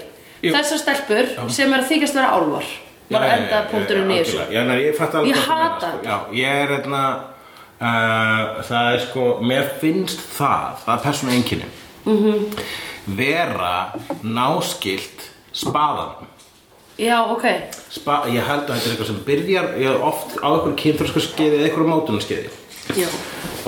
Jú. 0.43 0.51
Þessar 0.55 0.79
stelpur 0.83 1.29
sem 1.55 1.73
er 1.75 1.81
að 1.83 1.89
þykjast 1.93 2.15
vera 2.19 2.29
álvar 2.35 2.67
Bara 3.09 3.29
enda 3.39 3.59
punkturinn 3.71 4.11
í 4.13 4.19
þessu. 4.21 4.43
Já, 4.53 4.61
nei, 4.67 4.77
ég 4.85 4.97
fatt 4.99 5.15
alveg 5.17 5.31
Ég 5.31 5.39
hvað 5.39 5.47
þú 5.47 5.55
meinar, 5.55 5.71
hata 5.73 5.89
sko. 5.89 6.03
Já, 6.05 6.17
ég 6.37 6.59
er 6.63 6.73
hérna 6.75 7.01
uh, 7.79 8.59
Það 8.69 8.89
er 8.93 8.99
sko, 9.07 9.25
mér 9.49 9.71
finnst 9.81 10.21
það 10.37 10.83
Það 10.85 10.93
er 10.97 11.03
persónu 11.07 11.35
einkenni 11.37 11.71
Mhm. 12.09 12.45
Vera 13.17 13.71
náskilt 14.23 15.25
spaðanum. 15.53 16.27
Já, 16.99 17.17
ok. 17.31 17.43
Spa, 17.91 18.21
Ég 18.31 18.43
held 18.47 18.67
að 18.67 18.75
þetta 18.75 18.85
er 18.87 18.93
eitthvað 18.93 19.09
sem 19.09 19.19
byrjar 19.27 19.67
ég 19.81 20.03
oft 20.07 20.35
á 20.39 20.47
einhverju 20.51 20.75
kynþrósku 20.79 21.21
skeiði 21.23 21.59
eða 21.59 21.67
einhverju 21.69 21.89
mótunarskeiði. 21.89 22.49
Já, 22.49 22.58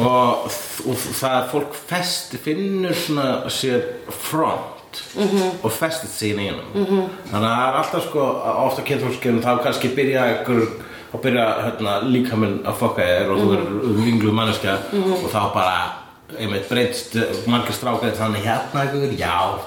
og, 0.01 0.45
og 0.85 0.95
það 0.97 1.35
er 1.37 1.49
fólk 1.51 1.75
festi 1.89 2.39
finnur 2.41 2.95
svona 2.97 3.27
sér 3.49 3.83
front 4.09 5.01
-hmm. 5.15 5.63
og 5.63 5.71
festið 5.71 6.09
sín 6.09 6.39
í 6.39 6.47
hennum 6.49 6.71
-hmm. 6.73 7.09
þannig 7.31 7.49
að 7.49 7.57
það 7.57 7.67
er 7.67 7.77
alltaf 7.81 8.03
sko 8.03 8.21
ofta 8.67 8.81
kynþórskjöfum 8.81 9.41
þá 9.41 9.63
kannski 9.63 9.95
byrja 9.95 10.25
einhver 10.25 10.67
og 11.13 11.21
byrja 11.21 11.45
hérna, 11.63 11.99
líka 12.03 12.35
minn 12.35 12.61
að 12.65 12.79
fokka 12.79 13.01
þér 13.01 13.31
og 13.31 13.37
þú 13.39 13.53
er 13.53 13.63
vinglu 14.05 14.31
manneskja 14.31 14.77
og 15.23 15.29
þá 15.31 15.53
bara 15.53 15.91
einmitt 16.39 16.69
breytst 16.69 17.15
margir 17.47 17.73
strákar 17.73 18.15
þannig 18.15 18.45
hérna 18.45 18.85
ykkur, 18.85 19.17
já 19.19 19.59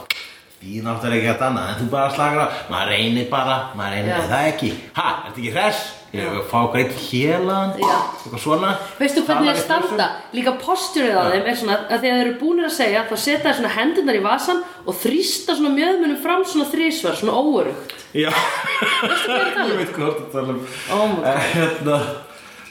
því 0.64 0.80
náttúrulega 0.80 1.18
ekki 1.18 1.28
þetta 1.28 1.49
annað 1.50 1.68
en 1.68 1.80
þú 1.80 1.90
bara 1.92 2.12
slakar 2.14 2.40
á, 2.40 2.49
maður 2.70 2.88
reynir 2.94 3.26
bara 3.28 3.56
maður 3.76 3.96
reynir 3.99 4.14
Já. 4.14 4.28
það 4.30 4.46
ekki, 4.52 4.70
ha, 4.96 5.08
ertu 5.26 5.42
ekki 5.42 5.52
hress 5.52 5.82
ég 6.14 6.30
vil 6.35 6.42
fá 6.50 6.61
greitt 6.73 6.94
hélan 7.09 7.73
Já. 7.80 7.94
eitthvað 8.23 8.42
svona 8.44 8.73
Veistu 8.99 9.25
hvernig 9.26 9.49
þeir 9.50 9.59
við 9.59 9.64
standa? 9.64 10.09
Líka 10.37 10.54
postjurið 10.62 11.16
á 11.18 11.23
þeim 11.33 11.49
er 11.52 11.59
svona 11.61 11.78
að 11.85 12.04
þegar 12.04 12.18
þeir 12.18 12.25
eru 12.26 12.35
búnir 12.42 12.68
að 12.68 12.76
segja 12.78 13.06
þá 13.09 13.14
setja 13.16 13.40
þeir 13.47 13.59
svona 13.61 13.73
hendurnar 13.76 14.18
í 14.21 14.25
vasan 14.25 14.62
og 14.85 15.00
þrýsta 15.04 15.56
svona 15.59 15.73
mjöðmunum 15.78 16.21
fram 16.23 16.44
svona 16.49 16.68
þrísvar, 16.71 17.18
svona 17.21 17.35
óörugt 17.40 17.97
Já 18.14 18.30
Veistu 18.30 19.26
hvað 19.26 19.40
er 19.40 19.49
að 19.49 19.59
tala 19.59 19.66
um? 19.66 19.75
Ég 19.75 19.83
veit 19.83 19.97
hvað 19.97 20.06
þú 20.06 20.12
ert 20.12 20.23
að 20.23 20.38
tala 20.38 20.54
um 20.54 20.62
Oh 20.94 21.16
God. 21.16 21.26
Eh, 21.33 21.50
hérna, 21.54 21.99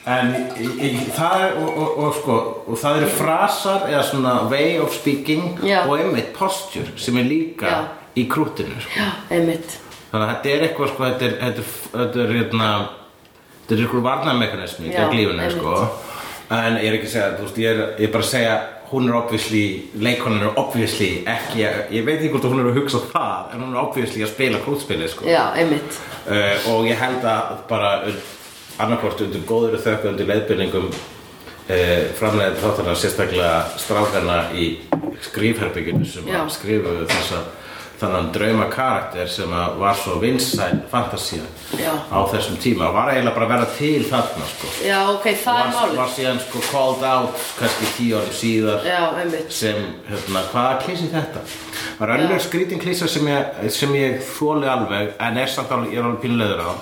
En 0.04 0.34
í, 0.60 0.66
í, 0.84 0.88
það 1.16 1.42
er 1.46 1.54
og, 1.62 1.68
og, 1.80 1.92
og, 2.04 2.08
sko, 2.18 2.34
og 2.68 2.76
það 2.76 2.98
eru 2.98 3.06
frasar 3.16 3.86
eða 3.88 4.02
svona 4.04 4.34
way 4.50 4.74
of 4.76 4.92
speaking 4.92 5.54
Já. 5.64 5.78
og 5.88 5.94
einmitt 5.96 6.34
posture 6.36 6.92
sem 7.00 7.16
er 7.22 7.24
líka 7.24 7.70
Já. 7.70 7.78
í 8.20 8.26
krútinu 8.28 8.76
sko. 8.84 8.98
Já, 9.00 9.06
einmitt 9.32 9.78
þannig 10.10 10.26
að 10.26 10.34
þetta 10.34 10.52
er 10.52 10.66
eitthvað 10.66 10.92
sko, 10.92 11.06
þetta 11.08 11.24
er, 11.24 11.32
þetta 11.40 11.64
er, 11.64 11.72
þetta 11.94 12.20
er, 12.26 12.34
hérna, 12.36 12.68
þetta 13.64 13.74
er 13.78 13.82
eitthvað 13.86 14.04
varnarmekanismi 14.04 14.92
Já, 14.92 15.08
gegn 15.08 15.40
einmitt. 15.40 15.56
sko. 15.56 15.74
en 16.54 16.76
ég 16.76 16.88
er 16.90 16.96
ekki 16.98 17.08
að 17.08 17.14
segja 17.14 17.28
veist, 17.40 17.58
ég, 17.58 17.70
er, 17.70 17.94
ég 17.98 18.08
er 18.08 18.12
bara 18.12 18.26
að 18.26 18.32
segja 18.34 18.56
hún 18.90 19.08
er 19.08 19.16
obviously, 19.16 19.62
leikonin 19.98 20.44
er 20.44 20.58
obviously 20.60 21.08
ekki, 21.26 21.64
ég 21.64 22.04
veit 22.04 22.18
ekki 22.18 22.30
hvort 22.34 22.44
að 22.44 22.52
hún 22.52 22.62
er 22.62 22.68
að 22.70 22.78
hugsa 22.78 23.00
það 23.08 23.54
en 23.54 23.64
hún 23.64 23.72
er 23.74 23.80
obviously 23.80 24.22
að 24.22 24.30
spila 24.34 24.60
krútspili 24.62 25.08
sko. 25.10 25.26
Já, 25.26 25.42
einmitt 25.56 25.98
uh, 26.28 26.68
og 26.70 26.86
ég 26.86 27.00
held 27.00 27.24
að 27.26 27.56
bara 27.70 27.96
annarkvort 28.84 29.24
undir 29.24 29.42
góður 29.48 29.80
þökku 29.82 30.12
undir 30.12 30.28
leiðbyrningum 30.30 30.86
uh, 30.92 32.04
framleiðið 32.20 32.62
þáttarna 32.62 32.96
sérstaklega 33.00 33.52
strákarna 33.80 34.38
í 34.54 34.68
skrifherbygginu 35.24 36.06
sem 36.06 36.28
að 36.28 36.52
skrifuðu 36.54 37.08
þessa 37.10 37.42
þannig 38.00 38.30
drauma 38.34 38.66
karakter 38.72 39.28
sem 39.30 39.52
var 39.78 39.98
svo 39.98 40.16
vinsæl 40.22 40.80
fantasía 40.90 41.44
Já. 41.78 41.92
á 42.10 42.18
þessum 42.32 42.56
tíma 42.62 42.90
var 42.94 43.12
eiginlega 43.12 43.34
bara 43.36 43.46
að 43.46 43.52
vera 43.54 43.68
til 43.78 44.06
þarna 44.08 44.48
sko. 44.50 44.72
Já, 44.84 44.98
ok, 45.12 45.28
það 45.44 45.60
er 45.62 45.74
var, 45.76 45.94
var 46.00 46.10
síðan 46.16 46.40
sko 46.42 46.64
called 46.70 47.04
out 47.08 47.44
kannski 47.58 47.92
tíu 47.98 48.18
árum 48.18 48.34
síðar 48.40 48.88
Já, 48.88 49.02
sem, 49.48 49.84
hérna, 50.08 50.46
hvaða 50.52 50.80
klísi 50.84 51.10
þetta? 51.12 51.44
Er 52.00 52.16
önnur 52.18 52.42
skrítin 52.42 52.82
klísa 52.82 53.08
sem 53.08 53.30
ég, 53.30 53.62
sem 53.70 53.94
ég 53.98 54.18
þóli 54.34 54.68
alveg 54.70 55.14
en 55.22 55.38
er 55.38 55.54
samt 55.54 55.72
alveg, 55.72 55.94
ég 55.94 56.02
er 56.02 56.10
alveg 56.10 56.26
pínleður 56.26 56.66
á 56.66 56.72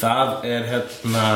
það 0.00 0.48
er 0.48 0.66
hérna 0.70 1.26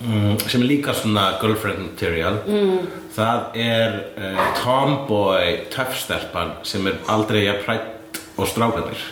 mm, 0.00 0.38
sem 0.46 0.62
er 0.62 0.70
líka 0.70 0.94
svona 0.96 1.30
girlfriend 1.42 1.84
material 1.84 2.40
mm. 2.46 2.88
það 3.16 3.60
er 3.64 4.00
uh, 4.18 4.42
tomboy 4.62 5.56
töffstelpan 5.74 6.58
sem 6.68 6.86
er 6.90 6.98
aldrei 7.10 7.46
að 7.50 7.62
prætt 7.66 8.22
og 8.38 8.50
strákanir 8.50 9.06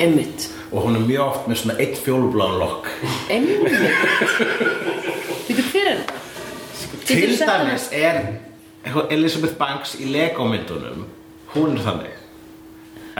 Einmitt 0.00 0.48
og 0.72 0.86
hún 0.86 0.96
er 0.96 1.04
mjög 1.04 1.26
oft 1.26 1.50
með 1.50 1.60
svona 1.62 1.76
eitt 1.82 1.98
fjólubláðan 2.00 2.62
lokk 2.62 2.88
hver 5.72 5.90
er 5.92 6.00
þetta? 6.00 6.16
til 7.06 7.36
sett 7.36 7.50
hana? 7.50 7.68
dæmis 7.68 7.86
er 7.92 8.14
Elizabeth 9.12 9.56
Banks 9.60 9.94
í 10.00 10.08
Lego 10.10 10.48
myndunum 10.48 11.06
hún 11.54 11.76
er 11.76 11.84
þannig 11.86 12.18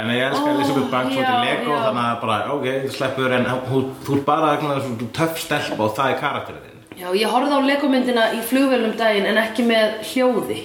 en 0.00 0.11
ég 0.14 0.25
elska 0.31 0.49
Ó, 0.49 0.52
Elizabeth 0.54 0.90
Banks 0.90 1.16
út 1.16 1.28
í 1.28 1.38
Lego 1.45 1.73
já. 1.75 1.81
þannig 1.87 2.04
að 2.07 2.21
bara, 2.25 2.37
ok, 2.54 2.69
þú 2.87 2.92
sleppur 2.97 3.35
en 3.37 3.49
hún, 3.69 3.88
þú 4.07 4.16
er 4.16 4.23
bara 4.28 4.52
svona 4.61 5.09
töff 5.19 5.40
stelpa 5.42 5.81
og 5.85 5.97
það 5.99 6.14
er 6.14 6.23
karakterinn 6.23 6.64
þinn 6.66 6.72
Já, 7.02 7.09
ég 7.18 7.26
horfði 7.26 7.56
á 7.59 7.61
legomyndina 7.66 8.25
í 8.37 8.40
flugvélum 8.47 8.92
daginn 8.94 9.26
en 9.26 9.38
ekki 9.42 9.64
með 9.66 10.04
hljóði. 10.12 10.59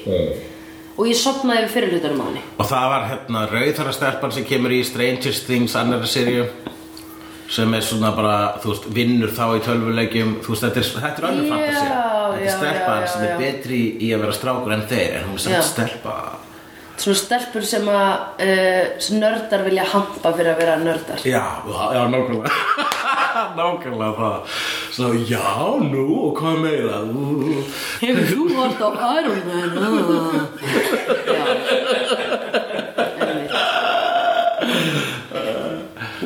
Og 0.98 1.08
ég 1.10 1.18
sopnaði 1.18 1.64
við 1.64 1.72
fyrirlutunum 1.74 2.22
á 2.22 2.26
henni. 2.28 2.44
Og 2.62 2.70
það 2.70 2.86
var 2.92 3.06
hérna 3.10 3.42
rauðhara 3.50 3.94
stelpan 3.96 4.34
sem 4.36 4.46
kemur 4.46 4.76
í 4.76 4.84
Stranger 4.86 5.40
Things 5.48 5.74
annara 5.80 6.10
seríu 6.10 6.46
sem 7.50 7.74
er 7.74 7.86
svona 7.88 8.12
bara, 8.14 8.38
þú 8.62 8.70
veist, 8.74 8.88
vinnur 8.94 9.34
þá 9.34 9.44
í 9.56 9.62
tölvuleikjum, 9.66 10.34
þú 10.46 10.54
veist, 10.54 10.66
þetta 10.68 10.82
er, 10.84 10.90
þetta 10.94 11.24
er 11.24 11.28
önnur 11.32 11.46
Já, 11.48 11.52
fantasía. 11.54 12.00
Þetta 12.36 12.50
er 12.52 12.58
stelpan 12.58 13.06
sem 13.14 13.26
er 13.26 13.38
betri 13.42 13.84
í 13.98 14.10
að 14.14 14.26
vera 14.26 14.38
strákur 14.38 14.76
en 14.76 14.88
þeir 14.92 15.16
en 15.22 15.30
hún 15.32 15.40
er 15.40 15.46
samt 15.48 15.70
stelpa. 15.72 16.18
Svona 16.98 17.22
stelpur 17.24 17.66
sem 17.66 17.94
að 17.94 18.44
uh, 18.46 18.84
sem 19.08 19.24
nördar 19.24 19.66
vilja 19.66 19.90
hampa 19.90 20.34
fyrir 20.38 20.54
að 20.54 20.62
vera 20.62 20.78
nördar. 20.84 21.26
Já, 21.26 21.46
já, 21.66 22.04
nákvæmlega. 22.14 22.54
Nákvæmlega 23.58 24.14
það 24.20 24.62
Svo, 24.92 25.14
já, 25.28 25.44
nú, 25.84 26.06
og 26.30 26.38
hvað 26.40 26.56
meira? 26.64 27.02
Hefur 28.02 28.26
þú 28.32 28.42
hort 28.56 28.80
á 28.82 28.90
Iron 29.20 29.42
Man? 29.48 29.72
Ah. 29.78 30.48
Já. 31.28 31.44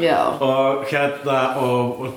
Já 0.01 0.17
Og 0.39 0.85
hérna, 0.89 1.39
og, 1.57 1.99
og 2.01 2.13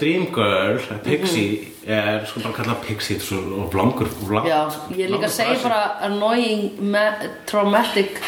Dreamgirl, 0.00 0.80
Pixie 1.04 1.68
er 1.86 2.26
sko 2.28 2.42
bara 2.44 2.56
kallað 2.56 2.82
Pixie 2.86 3.20
svo, 3.22 3.38
og 3.62 3.70
blangur, 3.72 4.10
Já, 4.46 4.66
ég 4.96 5.10
líka 5.12 5.28
að 5.30 5.36
segja 5.36 5.58
bara 5.62 5.82
annoying, 6.08 6.76
ma- 6.92 7.30
traumatic 7.46 8.20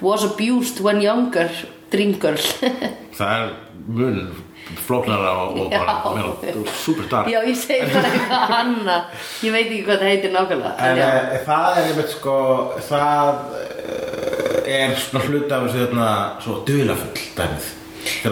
was 0.00 0.24
abused 0.24 0.80
when 0.80 1.00
younger 1.02 1.48
dream 1.92 2.14
girl 2.20 2.36
Það 3.18 3.32
er 3.44 3.54
mun 3.86 4.20
flóknara 4.86 5.30
og, 5.44 5.58
og 5.64 5.70
bara 5.72 5.94
Já. 6.04 6.14
meira, 6.42 6.72
super 6.84 7.06
dark 7.10 7.30
Já, 7.32 7.38
ég 7.48 7.56
segi 7.56 7.88
bara 7.94 8.10
eitthvað 8.12 8.54
annað. 8.58 9.16
Ég 9.46 9.54
veit 9.54 9.66
ekki 9.70 9.80
hvað 9.86 9.98
það 10.02 10.10
heitir 10.12 10.34
nákvæmlega 10.34 10.72
En 10.78 10.90
en 10.92 11.00
já. 11.02 11.08
uh, 11.08 11.40
það 11.48 11.78
er 11.80 11.88
einmitt 11.92 12.12
sko, 12.14 12.36
það 12.88 13.32
uh, 13.88 14.70
er 14.78 14.94
svona 15.00 15.24
hluti 15.26 15.54
af 15.56 15.66
þessu 15.66 15.84
þarna 15.86 16.08
svo 16.44 16.58
duðlafull 16.68 17.26
dæmið 17.38 17.74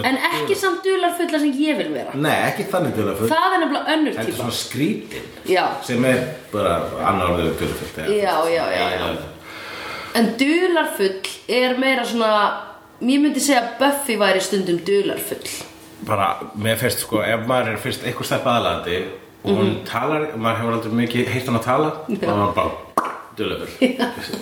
En 0.06 0.16
ekki 0.16 0.54
samt 0.56 0.84
dular 0.86 1.12
fulla 1.18 1.38
sem 1.42 1.50
ég 1.60 1.76
vil 1.76 1.88
vera. 1.92 2.12
Nei, 2.16 2.32
ekki 2.48 2.64
þannig 2.70 2.94
duðlafull 2.96 3.28
Það 3.28 3.46
er 3.56 3.58
nefnilega 3.60 3.94
önnur 3.96 4.14
Þetta 4.14 4.22
er 4.22 4.28
típa. 4.30 4.38
svona 4.38 4.56
skrítin 4.60 5.26
Já, 5.52 5.64
sem 5.84 6.04
er 6.08 6.22
bara 6.52 6.76
annar 7.10 7.32
orðið 7.34 7.50
duðlafullt 7.60 7.98
Já, 8.14 8.36
já, 8.52 8.62
já, 8.72 8.86
já. 8.94 9.10
en 10.16 10.30
dularfull 10.40 11.32
er 11.58 11.76
meira 11.82 12.06
svona 12.08 12.30
Ég 13.04 13.20
myndi 13.20 13.42
segja 13.44 13.60
að 13.66 13.74
Buffy 13.82 14.16
væri 14.16 14.40
stundum 14.40 14.78
dularfull 14.86 15.42
bara, 16.04 16.36
mér 16.54 16.76
finnst 16.80 17.00
sko, 17.06 17.22
ef 17.24 17.46
maður 17.48 17.72
er 17.72 17.80
fyrst 17.80 18.04
eitthvað 18.04 18.28
stærp 18.28 18.48
aðalandi 18.52 18.98
og 19.46 19.52
hún 19.60 19.70
talar, 19.88 20.26
maður 20.36 20.60
hefur 20.60 20.76
aldrei 20.76 20.98
mikið 21.00 21.30
heyrt 21.32 21.48
hann 21.48 21.58
að 21.60 21.64
tala 21.68 21.92
og 22.04 22.26
maður 22.26 22.54
bara 22.58 22.70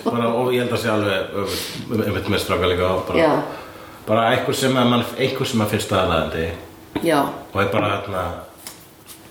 bara, 0.05 0.27
og 0.31 0.53
ég 0.55 0.63
held 0.63 0.73
að 0.75 0.81
sé 0.81 0.91
alveg 0.91 1.19
einmitt 2.07 2.29
með 2.31 2.43
stráka 2.43 2.69
líka 2.71 2.91
og 2.95 3.03
bara, 3.09 3.19
Já. 3.19 3.31
bara 4.07 4.27
einhver 4.33 4.55
sem 4.57 4.77
að 4.79 4.91
mann 4.91 5.05
einhver 5.17 5.51
sem 5.51 5.63
að 5.65 5.73
finnst 5.75 5.95
aðalandi 5.95 6.45
Já, 7.03 7.19
og 7.53 7.59
er 7.61 7.71
bara 7.73 7.91
hérna 7.95 8.25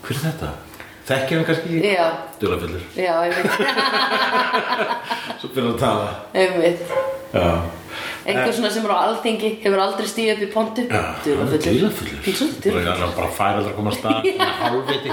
hver 0.04 0.16
er 0.18 0.24
þetta? 0.26 0.50
þekkir 1.04 1.36
hann 1.38 1.46
kannski? 1.48 1.78
Já, 1.84 2.04
dulöfullur, 2.40 2.84
já, 2.96 3.14
einmitt. 3.24 3.56
Svo 5.40 5.50
byrjar 5.52 5.66
hann 5.66 5.74
að 5.74 5.80
tala. 5.82 6.06
Einmitt. 6.32 6.80
Já 7.34 7.83
Einhver 8.24 8.52
svona 8.56 8.70
sem 8.72 8.84
er 8.88 8.92
á 8.96 8.98
alþingi 9.04 9.50
hefur 9.64 9.80
aldrei 9.84 10.08
stíð 10.08 10.30
upp 10.34 10.42
í 10.46 10.48
pontu. 10.54 10.82
Dularfullur. 10.88 11.60
Svolítið 12.24 12.70
dularfullur. 12.70 12.84
Bara 12.88 13.10
bara 13.18 13.30
fær 13.36 13.58
aldrei 13.60 13.72
að 13.72 13.78
koma 13.78 13.90
að 13.92 13.98
stað 14.00 14.20
Hálfviti. 14.64 15.10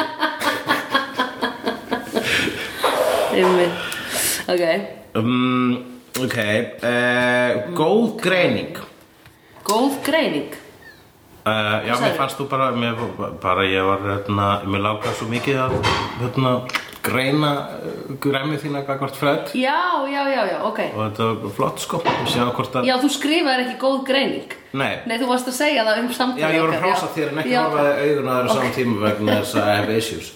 Einmitt. 3.32 3.75
Ok, 4.51 4.63
um, 5.15 5.75
Ok 6.20 6.36
uh, 6.38 7.51
Góð 7.77 8.08
greining. 8.24 8.75
Góð 9.63 9.94
greining? 10.06 10.51
Uh, 11.46 11.80
Já, 11.88 11.96
mér 11.98 12.18
fannst 12.20 12.38
þú? 12.38 12.46
bara 12.51 12.68
mér, 12.75 13.00
bara 13.41 13.63
ég 13.65 13.82
var 13.88 14.03
hérna, 14.06 14.50
mér 14.68 14.84
lákaði 14.86 15.15
svo 15.18 15.30
mikið 15.32 15.62
að 15.63 15.77
hérna, 16.20 16.51
greina 17.05 17.51
uh, 17.81 18.15
græmið 18.22 18.63
þína 18.65 18.81
gagvart 18.88 19.17
Fred. 19.17 19.53
Já, 19.58 19.77
já, 20.10 20.22
já, 20.29 20.41
já, 20.51 20.58
ok. 20.67 20.81
Og 20.93 21.01
þetta 21.08 21.27
var 21.43 21.55
flott 21.58 21.81
sko. 21.84 22.01
Hvort 22.05 22.77
að 22.77 22.88
Já, 22.89 22.96
þú 23.01 23.10
skrifaðir 23.15 23.63
ekki 23.65 23.77
góð 23.81 23.98
greining. 24.08 24.53
Nei, 24.77 24.91
Nei, 25.10 25.15
þú 25.20 25.31
varst 25.31 25.50
að 25.51 25.58
segja 25.58 25.86
það 25.88 26.03
um 26.03 26.12
samtali 26.15 26.43
Já, 26.46 26.53
ég 26.55 26.63
var 26.63 26.75
að 26.77 26.86
hrósa 26.86 27.10
þér 27.15 27.31
en 27.34 27.41
ekki 27.43 27.58
horfaði 27.58 28.05
augun 28.05 28.29
á 28.29 28.34
þér 28.38 28.48
á 28.48 28.53
saman 28.53 28.75
tíma 28.77 29.01
vegna 29.08 29.38
þess 29.41 29.58
að 29.58 29.67
I 29.67 29.75
have 29.81 29.98
issues. 29.98 30.31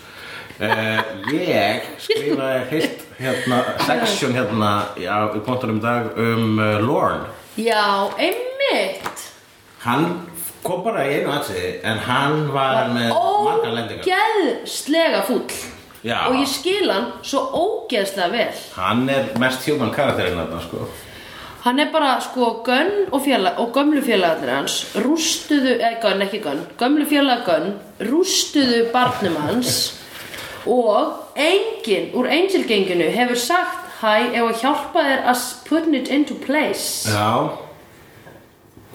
Uh, 0.56 1.02
Ég 1.36 1.88
skrifaði 2.00 2.60
heilt 2.72 3.02
hérna, 3.20 3.58
section 3.84 4.36
hérna 4.36 4.70
já, 5.00 5.16
í 5.36 5.42
pontunum 5.44 5.82
í 5.82 5.84
dag 5.84 6.14
um 6.20 6.60
uh, 6.60 6.78
Lorne. 6.84 7.30
Já, 7.60 8.10
einmitt. 8.20 9.26
Hann 9.86 10.08
kom 10.66 10.82
bara 10.84 11.06
í 11.06 11.20
einu 11.20 11.32
atriði 11.36 11.76
en 11.86 12.00
hann 12.08 12.48
var 12.56 12.90
með 12.96 13.12
margar 13.14 13.76
lendingar. 13.76 14.08
Ógeðslega 14.08 15.22
fúll 15.28 15.44
Já. 16.06 16.20
Og 16.30 16.38
ég 16.38 16.50
skil 16.50 16.86
hann 16.92 17.08
svo 17.26 17.42
ógeðslega 17.58 18.30
vel 18.30 18.60
Hann 18.76 19.08
er 19.10 19.32
mest 19.42 19.66
human 19.66 19.90
karakterinn 19.96 20.38
þarna 20.38 20.62
sko 20.62 20.86
Hann 21.66 21.82
er 21.82 21.90
bara 21.90 22.12
sko 22.22 22.52
Gunn 22.66 23.08
og, 23.10 23.24
félag, 23.26 23.58
og 23.58 23.72
gömlu 23.74 24.04
félagarnir 24.06 24.54
hans 24.54 24.76
rústuðu, 25.02 25.80
eða 25.80 25.98
Gunn, 26.04 26.22
ekki 26.28 26.44
Gunn 26.44 26.62
gömlu 26.78 27.08
félagar 27.10 27.42
Gunn 27.48 27.74
rústuðu 28.12 28.84
barnum 28.94 29.40
hans 29.48 29.80
og 30.70 31.34
enginn 31.38 32.12
úr 32.18 32.30
Angel 32.30 32.66
genginu 32.70 33.10
hefur 33.14 33.42
sagt 33.42 33.82
Hæ, 33.96 34.36
ef 34.36 34.44
að 34.44 34.58
hjálpa 34.60 35.04
þér 35.08 35.22
að 35.32 35.44
putting 35.66 35.96
it 35.98 36.10
into 36.14 36.36
place 36.46 37.10
Já 37.10 37.50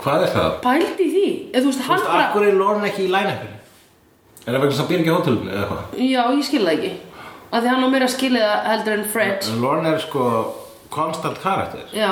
Hvað 0.01 0.27
er 0.27 0.35
það? 0.35 0.51
Pældi 0.65 1.07
í 1.07 1.11
því 1.15 1.29
Eða, 1.51 1.63
Þú 1.63 1.71
veist, 1.73 1.87
hann 1.89 2.05
bara 2.07 2.27
akkur 2.29 2.47
er 2.47 2.59
Lorne 2.59 2.91
ekki 2.91 3.09
í 3.09 3.11
line-upinu? 3.11 3.60
Er 4.47 4.55
það 4.57 4.61
vegna 4.65 4.77
sem 4.79 4.89
býr 4.91 5.01
ekki 5.03 5.13
á 5.13 5.17
hótelinu 5.19 5.53
eða 5.53 5.67
hvað? 5.71 5.95
Já, 6.01 6.23
ég 6.39 6.45
skil 6.49 6.65
það 6.65 6.75
ekki. 6.79 6.93
Af 7.51 7.63
því 7.65 7.71
hann 7.73 7.85
á 7.85 7.89
meira 7.93 8.07
að 8.07 8.15
skilja 8.15 8.49
það 8.51 8.69
heldur 8.71 8.95
en 8.97 9.09
Fred. 9.13 9.49
En 9.53 9.61
Lorne 9.65 9.91
er 9.95 9.99
sko 10.05 10.27
konstant 10.95 11.41
karakter. 11.43 11.85
Já. 11.95 12.11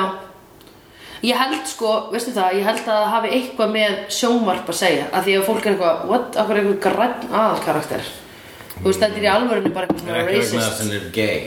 Ég 1.25 1.35
held 1.35 1.65
sko, 1.67 1.89
veistu 2.13 2.31
það, 2.35 2.53
ég 2.59 2.67
held 2.69 2.79
að 2.85 2.89
það 2.93 3.09
hafi 3.13 3.31
eitthvað 3.35 3.71
með 3.73 3.95
sjónvarp 4.15 4.69
að 4.71 4.77
segja. 4.79 5.07
Af 5.11 5.25
því 5.25 5.33
að 5.39 5.47
fólk 5.49 5.65
er 5.65 5.73
eitthvað, 5.73 6.03
what, 6.11 6.37
akkur 6.39 6.55
er 6.55 6.61
eitthvað 6.69 6.83
grann 6.85 7.33
aðalkarakter? 7.41 8.05
Þú 8.79 8.85
veist, 8.87 9.01
þetta 9.03 9.19
er 9.19 9.25
í 9.25 9.31
alvörunni 9.33 9.71
bara 9.75 9.89
eitthvað 9.89 9.99
Er 9.99 10.05
svona 10.05 10.21
ekki 10.21 10.29
vegna 10.29 10.45
þess 10.45 10.53
racist. 10.55 10.69
að 10.69 10.85
hann 10.85 10.95
er 10.99 11.09
gay. 11.17 11.41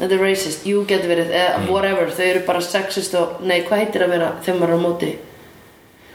Þetta 0.00 0.16
er 0.16 0.24
racist, 0.24 0.64
you 0.66 0.80
getur 0.90 1.12
verið, 1.12 1.30
eða 1.38 1.60
whatever. 1.70 2.10
Þau 2.16 2.24
eru 2.26 2.42
bara 2.48 2.64
sexist 2.66 3.14
og, 3.20 3.36
nei, 3.46 3.60
hvað 3.68 3.84
heitir 3.84 4.02
að 4.08 4.14
vera 4.16 4.32
þegar 4.42 4.58
maður 4.64 4.74
er 4.74 4.82
á 4.82 4.86
móti 4.88 5.12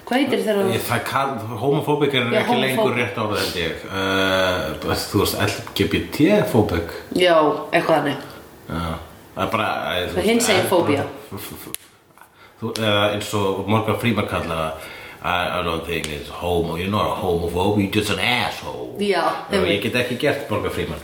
Hvað 0.10 0.24
heitir 0.24 0.40
þegar 0.42 0.70
Ég, 0.74 0.86
það 0.90 1.02
homofóbik 1.62 2.16
er 2.18 2.24
Já, 2.34 2.40
ekki 2.42 2.56
lengur 2.58 2.80
homophobic. 2.82 2.98
rétt 2.98 3.18
orðið 3.22 3.42
held 3.44 3.58
ég. 3.62 3.84
Uh, 3.86 4.64
Þú 4.82 5.20
veist, 5.22 5.36
LGBT-fóbik 5.46 6.96
Já, 7.20 7.36
eitthvað 7.70 8.00
þannig. 8.00 8.24
Já, 8.70 8.88
það 9.36 9.44
er 9.44 9.52
bara 9.54 9.68
þú 10.00 10.16
Það 10.16 10.30
hinn 10.30 10.42
segir 10.48 10.66
eða 12.60 13.04
eins 13.14 13.30
og 13.38 13.68
Morgan 13.70 14.00
Freeman 14.02 14.28
kallar 14.28 14.64
það 14.64 14.96
I, 15.20 15.60
I 15.60 15.64
don't 15.64 15.86
think 15.86 16.08
it's 16.08 16.30
homo, 16.32 16.78
you're 16.80 16.90
not 16.90 17.12
a 17.12 17.16
homophobe, 17.22 17.82
you're 17.84 17.92
just 17.92 18.10
an 18.10 18.20
asshole. 18.20 18.96
Já, 19.04 19.24
Og 19.52 19.68
Ég 19.68 19.82
get 19.84 19.96
ekki 20.00 20.18
gert 20.18 20.50
Morgan 20.50 20.72
Freeman. 20.72 21.00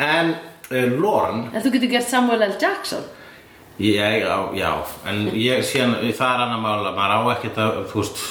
En 0.00 0.34
uh, 0.72 0.98
Lorne 0.98 1.50
En 1.52 1.62
þú 1.62 1.72
getur 1.76 1.92
gert 1.92 2.08
Samuel 2.08 2.42
L. 2.48 2.56
Jackson. 2.60 3.04
Ég, 3.78 3.94
já, 4.24 4.36
já, 4.58 4.70
en 5.06 5.28
ég 5.38 5.60
síðan, 5.62 5.92
það 6.02 6.32
er 6.32 6.40
annar 6.42 6.62
mál 6.64 6.80
að 6.88 6.96
maður 6.96 7.12
á 7.14 7.20
ekkert 7.36 7.60
að, 7.62 7.76
þú 7.92 8.00
veist, 8.00 8.22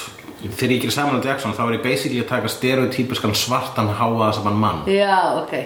þegar 0.44 0.74
ég 0.74 0.84
gerir 0.84 0.94
saman 0.94 1.18
að 1.18 1.30
Jackson 1.30 1.56
þá 1.56 1.64
er 1.66 1.74
ég 1.78 1.82
basically 1.88 2.22
að 2.22 2.30
taka 2.30 2.52
stereotypiskan 2.52 3.34
svartan 3.38 3.90
háaða 3.98 4.30
saman 4.38 4.62
mann. 4.62 4.86
Já, 4.90 5.34
ok. 5.42 5.58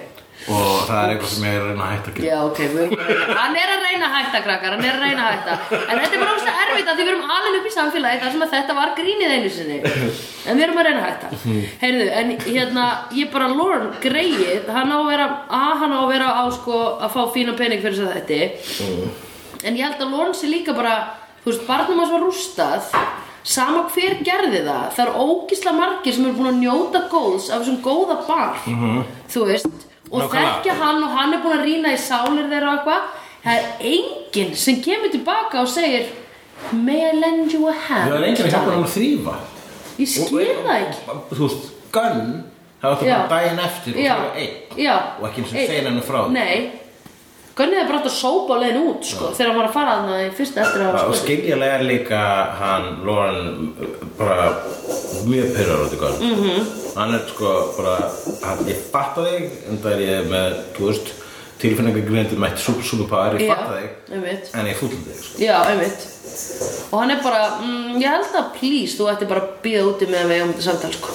Og 0.50 0.88
það 0.88 0.98
er 0.98 1.10
eitthvað 1.12 1.30
sem 1.30 1.44
ég 1.46 1.52
er 1.54 1.60
að 1.62 1.68
reyna 1.68 1.84
að 1.84 1.92
hætta 1.92 2.10
að. 2.12 2.24
Já, 2.26 2.36
ok, 2.42 2.60
við 2.72 2.80
erum 2.82 2.94
að 2.98 3.10
reyna 3.12 3.34
Hann 3.38 3.58
er 3.60 3.72
að 3.72 3.84
reyna 3.84 4.08
að 4.08 4.14
hætta, 4.16 4.40
krakkar, 4.42 4.74
hann 4.74 4.86
er 4.88 4.96
að 4.96 5.04
reyna 5.04 5.22
að 5.22 5.36
hætta. 5.36 5.54
En 5.78 6.00
þetta 6.00 6.16
er 6.16 6.22
bara 6.22 6.32
óslega 6.34 6.64
erfitt 6.64 6.90
að 6.90 6.98
því 6.98 7.04
við 7.04 7.12
erum 7.12 7.34
alveg 7.36 7.58
upp 7.58 7.68
í 7.68 7.74
samfélagi 7.76 8.20
þar 8.22 8.34
sem 8.34 8.42
að 8.46 8.54
þetta 8.56 8.76
var 8.80 8.94
grínið 8.98 9.34
einu 9.36 9.52
sinni. 9.54 9.78
En 10.42 10.58
við 10.58 10.64
erum 10.66 10.80
að 10.82 10.88
reyna 10.88 11.04
að 11.04 11.08
hætta. 11.12 11.30
Heyrðu, 11.84 12.08
en 12.18 12.34
hérna, 12.48 12.86
ég 13.20 13.32
bara 13.36 13.50
Lorne 13.52 13.92
greið, 14.02 14.70
hann 14.74 14.90
á 14.90 14.98
að 14.98 15.10
vera 15.12 15.28
að 15.62 15.74
hann 15.84 15.94
á 15.94 16.00
að 16.00 16.10
vera 16.16 16.32
á 16.42 16.44
sko 16.58 16.80
að 16.98 17.14
fá 17.14 17.22
fína 17.36 17.54
pening 17.58 17.84
fyrir 17.84 18.00
þess 18.00 18.10
að 18.10 18.16
þetta 18.18 19.12
En 19.62 19.76
ég 19.78 19.86
held 19.86 20.00
að 20.02 20.10
Lorne 20.16 20.34
sé 20.34 20.50
líka 20.50 20.74
bara, 20.74 20.96
þú 21.44 21.52
veist, 21.52 21.68
barnum 21.68 22.02
hans 22.02 22.10
var 22.10 22.24
rústað 22.26 22.90
Sama 23.42 23.86
hver 23.90 24.20
gerði 24.22 24.60
það 24.66 24.84
Það 24.96 25.06
er 25.06 25.16
ógisla 25.24 25.72
margir 25.74 26.14
sem 26.14 26.26
eru 26.28 26.36
búin 26.38 26.50
að 26.52 26.60
njóta 26.62 27.00
góðs 27.10 27.48
af 27.50 27.62
þessum 27.64 27.80
góða 27.82 28.18
bar 28.28 28.60
Þú 29.32 29.46
veist 29.48 29.88
Og 30.12 30.28
þekkja 30.30 30.74
hann 30.78 31.02
og 31.02 31.14
hann 31.16 31.34
er 31.34 31.42
búin 31.42 31.56
að 31.56 31.64
rýna 31.66 31.94
í 31.94 32.00
sálir 32.00 32.50
þeirra 32.52 32.70
og 32.70 32.78
eitthvað 32.78 33.20
Það 33.42 33.56
er 33.58 33.86
enginn 33.92 34.52
sem 34.54 34.78
kemur 34.84 35.10
tilbaka 35.10 35.64
og 35.64 35.70
segir 35.72 36.12
May 36.70 37.00
I 37.08 37.16
lend 37.18 37.50
you 37.52 37.66
a 37.66 37.72
hand? 37.74 38.12
Það 38.12 38.18
er 38.20 38.26
enginn 38.28 38.46
að 38.46 38.52
hjálpa 38.54 38.70
hann 38.76 38.84
að 38.86 38.92
þrýfa. 38.94 39.32
Ég 39.98 40.10
skil 40.12 40.44
það 40.62 40.76
ekki 40.76 41.16
Þú 41.32 41.40
veist, 41.42 41.64
Gunn, 41.92 42.28
það 42.80 42.92
var 42.92 43.00
það 43.00 43.10
bara 43.10 43.26
daginn 43.32 43.64
eftir 43.64 43.96
og 43.96 44.06
það 44.06 44.22
var 44.22 44.38
einn. 44.44 44.54
Og 45.18 45.26
ekki 45.28 45.42
einu 45.42 45.48
sinni 45.48 45.60
Einn. 45.62 45.72
segja 45.72 45.88
henni 45.88 46.04
frá. 46.06 46.20
Nei 46.32 46.81
Gunni 47.52 47.76
hefði 47.76 47.90
bara 47.90 48.00
að 48.08 48.14
sópa 48.16 48.56
á 48.56 48.62
leiðin 48.62 48.84
út 48.88 49.04
sko, 49.04 49.30
þegar 49.36 49.50
hann 49.50 49.58
var 49.58 49.66
að 49.68 49.74
fara 49.74 49.96
þarna 49.96 50.20
í 50.24 50.28
fyrsta 50.38 50.62
eftir 50.62 50.84
að 50.86 51.00
Og 51.02 51.16
skiljalega 51.20 51.78
er 51.78 51.82
líka 51.84 52.20
hann, 52.60 52.86
Lorne, 53.04 53.88
bara 54.16 54.46
mjög 55.28 55.50
pyrrar 55.56 55.82
út 55.84 55.92
í 55.92 55.98
Gunn. 56.00 56.22
Mhm. 56.22 56.46
-hmm. 56.46 56.70
Hann 56.96 57.14
er 57.14 57.26
sko 57.28 57.50
bara, 57.76 57.96
hann, 58.44 58.64
ég 58.68 58.80
fatta 58.92 59.26
þig, 59.26 59.50
en 59.68 59.82
það 59.84 59.92
er 59.92 60.00
ég 60.06 60.30
með, 60.32 60.56
þú 60.78 60.88
veist, 60.88 61.12
tilfinningar 61.62 62.08
grindið 62.08 62.40
mætti 62.40 62.64
super, 62.64 62.84
super 62.84 63.06
power, 63.12 63.36
ég 63.36 63.46
Já, 63.48 63.54
fatta 63.54 63.76
þig, 63.76 63.90
einmitt. 64.16 64.50
en 64.54 64.66
ég 64.66 64.76
fúllu 64.80 64.98
þig, 65.06 65.20
sko. 65.20 65.38
Já, 65.38 65.56
Og 66.92 67.00
hann 67.00 67.10
er 67.10 67.22
bara, 67.22 67.60
mm, 67.60 68.00
ég 68.00 68.08
held 68.08 68.34
að 68.34 68.52
please, 68.58 68.96
þú 68.96 69.08
ætti 69.12 69.28
bara 69.28 69.40
að 69.40 69.48
býða 69.62 69.84
úti 69.92 70.06
með 70.06 70.24
að 70.24 70.28
við 70.32 70.42
um 70.42 70.52
þetta 70.52 70.62
samtal 70.62 70.92
sko. 70.92 71.08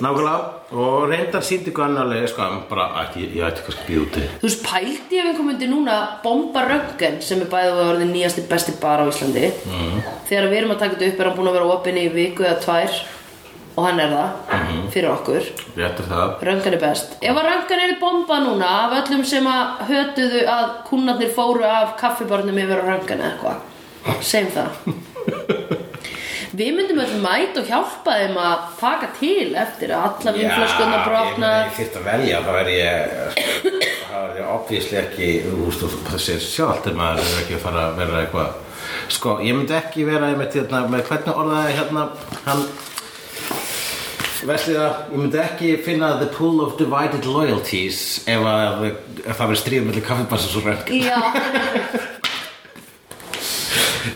Nákvæmlega, 0.00 0.36
og 0.72 1.08
reyndar 1.10 1.44
síndi 1.44 1.72
Gunn 1.76 1.98
alveg, 2.00 2.28
sko, 2.30 2.48
bara, 2.70 2.88
ekki, 3.04 3.26
ég 3.36 3.46
ætti 3.46 3.64
kannski 3.66 3.82
að 3.82 3.88
býða 3.90 4.04
úti. 4.06 4.26
Þú 4.40 4.48
veist, 4.48 4.62
pældi 4.66 5.20
ef 5.20 5.30
einhver 5.30 5.48
myndi 5.48 5.68
núna 5.70 5.96
bomba 6.24 6.64
röggen 6.68 7.18
sem 7.22 7.42
er 7.44 7.50
bæðið 7.52 7.80
að 7.82 7.90
orðið 7.92 8.12
nýjasti 8.14 8.46
besti 8.50 8.76
bar 8.82 9.02
á 9.02 9.10
Íslandi 9.10 9.50
mm. 9.50 9.98
Þegar 10.30 10.48
við 10.48 10.60
erum 10.62 10.74
að 10.74 10.80
taka 10.84 10.96
þetta 10.96 11.10
upp 11.12 11.20
er 11.20 11.28
hann 11.28 11.36
búin 11.38 11.50
að 11.50 11.58
vera 11.58 11.74
opinn 11.76 12.00
í 12.00 12.06
viku 12.14 12.46
eða 12.46 12.62
tvær 12.64 13.02
og 13.72 13.86
hann 13.86 14.00
er 14.04 14.10
það 14.12 14.56
fyrir 14.92 15.10
okkur 15.12 15.46
Rétt 15.78 16.02
er 16.02 16.08
það. 16.10 16.34
Röngan 16.48 16.76
er 16.76 16.82
best 16.82 17.14
Ef 17.20 17.38
að 17.40 17.48
röngan 17.48 17.84
er 17.86 17.94
bomba 18.00 18.40
núna 18.44 18.72
af 18.82 18.96
öllum 19.00 19.22
sem 19.28 19.48
að 19.48 19.86
hötuðu 19.88 20.42
að 20.52 20.66
kúnnarnir 20.90 21.32
fóru 21.36 21.64
af 21.68 21.94
kaffibarnum 22.00 22.60
yfir 22.64 22.84
á 22.84 22.88
röngan 22.90 23.24
eða 23.24 23.32
eitthvað 23.32 24.20
Segjum 24.20 24.52
það 24.58 25.88
Við 26.52 26.74
myndum 26.76 26.98
öll 27.00 27.12
mæta 27.22 27.62
og 27.62 27.68
hjálpa 27.70 28.14
þeim 28.20 28.34
að 28.36 28.64
taka 28.76 29.06
til 29.16 29.54
eftir 29.56 29.94
að 29.96 30.02
alla 30.08 30.34
vínflöskunna 30.36 30.98
brotnar 31.06 31.54
ég 31.62 31.78
þyrft 31.78 31.96
að 31.96 32.08
velja, 32.10 32.40
þá 32.44 32.50
er 32.60 32.70
ég, 32.74 33.14
þá 34.10 34.18
er 34.18 34.34
ég 34.36 34.50
obvísli 34.52 34.98
ekki, 35.00 35.30
og 35.48 35.78
það 36.10 36.20
sér 36.26 36.44
sjálft 36.44 36.90
en 36.92 37.00
maður 37.00 37.24
er 37.24 37.40
ekki 37.40 37.56
að 37.56 37.64
fara 37.64 37.86
að 37.86 37.98
vera 38.02 38.20
eitthvað. 38.20 38.60
Sko, 39.16 39.38
ég 39.40 39.56
myndi 39.56 39.78
ekki 39.78 40.04
vera 40.10 40.28
einmitt 40.28 40.60
hérna, 40.60 40.84
með 40.92 41.08
hvernig 41.08 41.42
orðaði 41.42 41.74
hérna, 41.80 42.06
hann, 42.44 42.64
það, 44.44 44.70
ég 44.76 45.18
myndi 45.22 45.44
ekki 45.46 45.74
finna 45.88 46.14
the 46.20 46.28
pool 46.36 46.60
of 46.66 46.76
divided 46.76 47.24
loyalties 47.24 48.26
ef, 48.28 48.44
að, 48.44 48.90
ef 49.24 49.38
það 49.38 49.46
verið 49.46 49.64
stríð 49.64 49.88
mellir 49.88 50.10
kaffibassins 50.10 50.60
og 50.60 50.68
röng. 50.68 50.98
Já, 51.00 51.16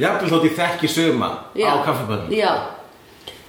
Jafnvel 0.00 0.32
þótt 0.32 0.48
ég 0.48 0.56
þekki 0.60 0.90
suma 0.92 1.30
já. 1.56 1.68
á 1.72 1.74
kaffibannum. 1.86 2.32
Já. 2.34 2.52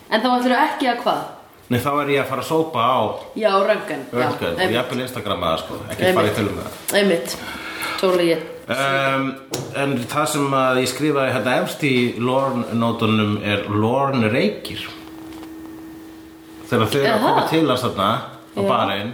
En 0.08 0.22
þá 0.24 0.30
ætlur 0.38 0.58
ekki 0.58 0.92
að 0.92 1.02
hvað? 1.06 1.24
Nei, 1.68 1.80
þá 1.84 1.90
er 2.02 2.12
ég 2.14 2.22
að 2.24 2.30
fara 2.30 2.44
að 2.46 2.48
sópa 2.48 2.80
á 2.80 3.00
Já, 3.36 3.50
röngan 3.60 4.06
röngum 4.14 4.54
og 4.56 4.76
jafnvel 4.78 5.02
Instagram 5.04 5.42
aða, 5.44 5.58
sko, 5.66 5.80
ekki 5.92 6.14
fara 6.16 6.30
í 6.30 6.38
tölum 6.38 6.56
með 6.56 6.70
það. 6.70 7.02
Einmitt, 7.02 7.36
totally 8.00 8.30
it 8.38 8.54
Um, 8.68 9.30
en 9.80 9.94
það 10.12 10.26
sem 10.34 10.56
að 10.60 10.78
ég 10.82 10.90
skrifaði 10.92 11.36
hérna 11.38 11.52
efst 11.62 11.84
í 11.88 11.94
Lorne-nótunum 12.20 13.38
er 13.48 13.62
Lorne 13.72 14.28
reykir. 14.28 14.82
Þegar 16.68 16.90
þau 16.92 16.98
eru 17.00 17.14
að 17.14 17.24
koma 17.24 17.46
til 17.48 17.62
hans 17.70 17.86
þarna 17.86 18.10
á 18.58 18.62
barinn, 18.68 19.14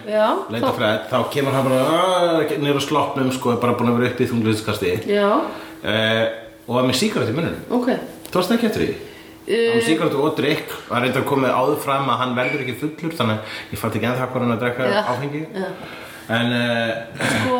leita 0.49 0.71
fred 0.73 1.05
þá 1.11 1.17
kemur 1.35 1.53
hann 1.53 1.69
bara 1.69 1.83
"Ah", 1.85 2.41
á 2.41 2.81
sloppnum 2.81 3.29
sko, 3.35 3.51
er 3.53 3.61
bara 3.61 3.77
búin 3.77 3.91
að 3.91 3.99
vera 3.99 4.09
upp 4.09 4.21
í 4.21 4.29
þungliðskasti 4.31 4.93
Já, 5.05 5.29
uh, 5.37 6.25
og 6.67 6.77
er 6.79 6.87
með 6.89 6.99
sígaret 7.01 7.31
í 7.31 7.35
mununum 7.37 7.75
ok. 7.79 7.89
Þú 8.29 8.39
varst 8.39 8.55
ekki 8.57 8.69
eftir 8.69 8.85
því? 8.85 8.93
Uh, 9.43 9.65
hann 9.73 9.83
sígaret 9.83 10.13
og 10.15 10.37
drikk 10.37 10.69
og 10.77 10.93
hann 10.95 11.03
reyndar 11.07 11.25
komið 11.27 11.51
áður 11.57 11.81
fram 11.83 12.07
að 12.13 12.21
hann 12.21 12.37
verður 12.37 12.61
ekki 12.63 12.77
fullur 12.79 13.17
þannig 13.19 13.41
að 13.41 13.75
ég 13.75 13.81
fætti 13.81 13.99
ekki 13.99 14.09
ennþá 14.13 14.29
hvað 14.31 14.45
hann 14.45 14.55
að 14.55 14.61
drekka 14.63 14.87
Já, 14.93 14.99
áfengi. 15.11 15.41
Já. 15.51 15.65
en 16.37 16.53
uh, 16.55 17.25
Sko, 17.33 17.57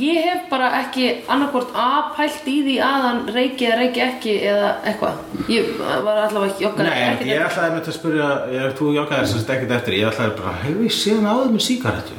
ég 0.00 0.18
hef 0.26 0.40
bara 0.50 0.70
ekki 0.80 1.04
annarkvort 1.30 1.70
A 1.78 1.86
pælt 2.16 2.48
í 2.50 2.56
því 2.66 2.74
að 2.82 3.04
hann 3.06 3.20
reiki 3.36 3.68
eða 3.68 3.76
reiki 3.84 4.02
ekki 4.08 4.34
eða 4.50 4.72
eitthvað. 4.90 5.20
Ég 5.54 5.68
var 5.78 6.18
allavega 6.24 6.50
ekki 6.56 6.66
okkar 6.72 6.88
Nei, 6.90 6.98
en 7.12 7.22
ég 7.30 7.44
ætlaði 7.46 7.76
með 7.76 7.92
að 7.92 7.96
spyrja, 8.00 8.30
ég, 8.56 8.74
þú 8.80 8.90
joggaði 8.98 9.28
þess 9.30 9.44
að 9.46 9.54
ekkert 9.54 9.76
eftir, 9.78 9.96
ég 10.00 10.10
ætlaði 10.10 10.34
bara, 10.42 10.56
hefur 10.64 10.88
ég 10.88 10.96
séð 10.98 11.30
áður 11.30 11.54
með 11.54 11.64
sígarettu? 11.68 12.18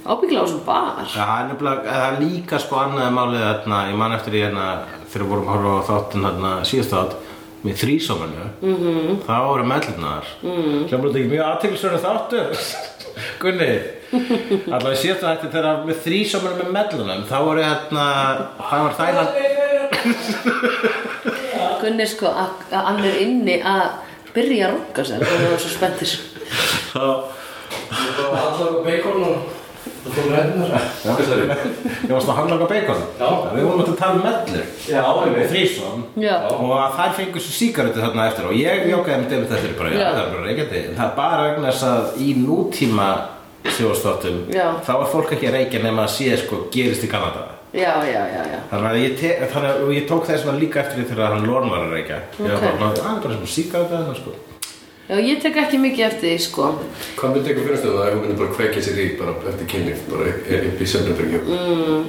Ábyggilega 0.00 0.40
á 0.40 0.46
þessum 0.48 0.64
bar. 0.64 1.04
Það 1.12 1.52
er 1.52 1.82
það 1.84 2.16
líka 2.24 2.58
sko 2.64 2.78
annaði 2.80 3.12
málið 3.14 3.42
þarna, 3.44 3.80
ég 3.92 3.98
man 4.00 4.14
eftir 4.16 4.38
í 4.38 4.40
hérna, 4.46 4.64
þegar 5.10 5.24
við 5.24 5.30
vorum 5.32 5.48
að 5.48 5.52
horfa 5.54 5.70
á 5.74 5.88
þáttinn 5.90 6.26
hérna 6.26 6.52
síðast 6.70 6.94
þátt, 6.94 7.14
með 7.60 7.74
þrísómanu, 7.76 8.44
mm 8.62 8.76
-hmm. 8.80 9.16
þá 9.26 9.36
voru 9.44 9.64
mellirnar, 9.68 10.24
mm. 10.40 10.78
hljómar 10.88 11.10
þetta 11.10 11.18
ekki 11.20 11.32
mjög 11.34 11.46
aðtilsverðu 11.46 12.00
þáttur, 12.06 12.48
Gunni, 13.42 13.72
allavega 14.70 15.00
síðast 15.02 15.24
þátti 15.26 15.50
þegar 15.52 15.82
með 15.84 15.96
þrísómanu 16.06 16.54
með 16.62 16.70
mellunum, 16.78 17.26
þá 17.28 17.36
voru 17.44 17.60
hérna, 17.66 18.04
það 18.70 18.80
var 18.86 18.94
þægilega, 19.00 19.34
Gunni 21.82 22.06
sko, 22.08 22.32
að 22.32 22.50
að 22.70 22.88
hann 22.88 23.04
er 23.10 23.20
inni 23.26 23.56
að 23.60 23.84
byrja 24.34 24.66
að 24.66 24.74
runga 24.78 25.02
sér 25.04 25.20
og 25.20 25.30
það 25.30 25.50
var 25.50 25.60
svo 25.60 25.72
spenntir 25.74 26.10
þá, 26.94 27.04
Það 27.90 28.32
var 28.34 29.59
allar 30.06 30.08
á 30.08 30.08
bacon 30.08 30.08
og 30.08 30.08
það 30.10 30.14
kom 30.16 30.32
hennar. 30.34 30.72
ég 32.04 32.10
varst 32.14 32.28
að 32.28 32.36
handlanga 32.40 32.66
bacon, 32.70 33.00
Já. 33.20 33.28
við 33.54 33.62
vorum 33.68 33.80
að 33.84 33.96
tala 34.00 34.14
um 34.14 34.22
mellur, 34.24 34.64
Já, 34.88 35.04
ég 35.26 35.32
veit. 35.36 35.50
þrísóm, 35.52 35.98
Já, 36.16 36.36
og 36.50 36.56
þær 36.96 37.12
fengur 37.18 37.40
svo 37.44 37.52
sígarettu 37.58 38.00
þarna 38.00 38.22
eftir 38.30 38.44
og 38.48 38.54
ég 38.56 38.74
jókaði 38.90 39.16
með 39.20 39.28
David 39.30 39.48
þetta 39.54 39.78
bara, 39.78 39.90
já, 39.90 39.94
Já. 40.00 40.08
það 40.10 40.22
er 40.24 40.30
bara 40.34 40.46
reykjandi 40.48 40.78
en 40.88 40.96
það 40.96 41.06
er 41.06 41.14
bara 41.20 41.42
vegna 41.50 41.68
þess 41.70 41.84
að 41.90 42.02
í 42.18 42.20
nútíma 42.40 43.08
sjóðstáttum, 43.76 44.36
Já. 44.54 44.66
þá 44.86 44.92
er 44.96 45.08
fólk 45.12 45.30
ekki 45.36 45.46
að 45.50 45.56
reykja 45.58 45.82
nema 45.84 46.02
að 46.06 46.14
sé 46.16 46.26
sko 46.40 46.56
gerist 46.72 47.04
í 47.04 47.08
Kanada 47.12 47.42
Já, 47.70 48.02
já, 48.02 48.22
já, 48.26 48.42
já 48.50 48.58
Þannig 48.70 48.88
að 48.90 48.96
ég, 48.98 49.12
te, 49.20 49.28
þannig 49.52 49.70
að 49.70 49.92
ég 49.94 50.06
tók 50.10 50.24
þess 50.26 50.42
að 50.50 50.58
líka 50.58 50.80
eftir 50.82 50.96
því 51.04 51.08
þegar 51.12 51.30
hann 51.36 51.46
lorn 51.46 51.70
var 51.70 51.80
að 51.86 51.92
reykja 51.94 52.18
Ég 52.42 52.50
Já, 55.10 55.16
ég 55.18 55.40
tek 55.42 55.56
ekki 55.58 55.78
mikið 55.82 56.04
eftir 56.06 56.28
því, 56.28 56.34
sko 56.44 56.66
Hvað 57.18 57.32
myndi 57.34 57.50
ykkur 57.50 57.64
finnast 57.66 57.86
um 57.88 57.96
það 57.96 58.04
ef 58.06 58.12
hún 58.14 58.20
myndi 58.22 58.36
bara 58.38 58.52
kveikja 58.54 58.82
sér 58.86 58.98
í 59.02 59.06
bara 59.18 59.32
eftir 59.50 59.70
kynlíf, 59.72 60.04
bara 60.06 60.34
upp 60.70 60.84
í 60.84 60.86
söfnabyrgjum? 60.92 61.48
Mm. 61.50 62.04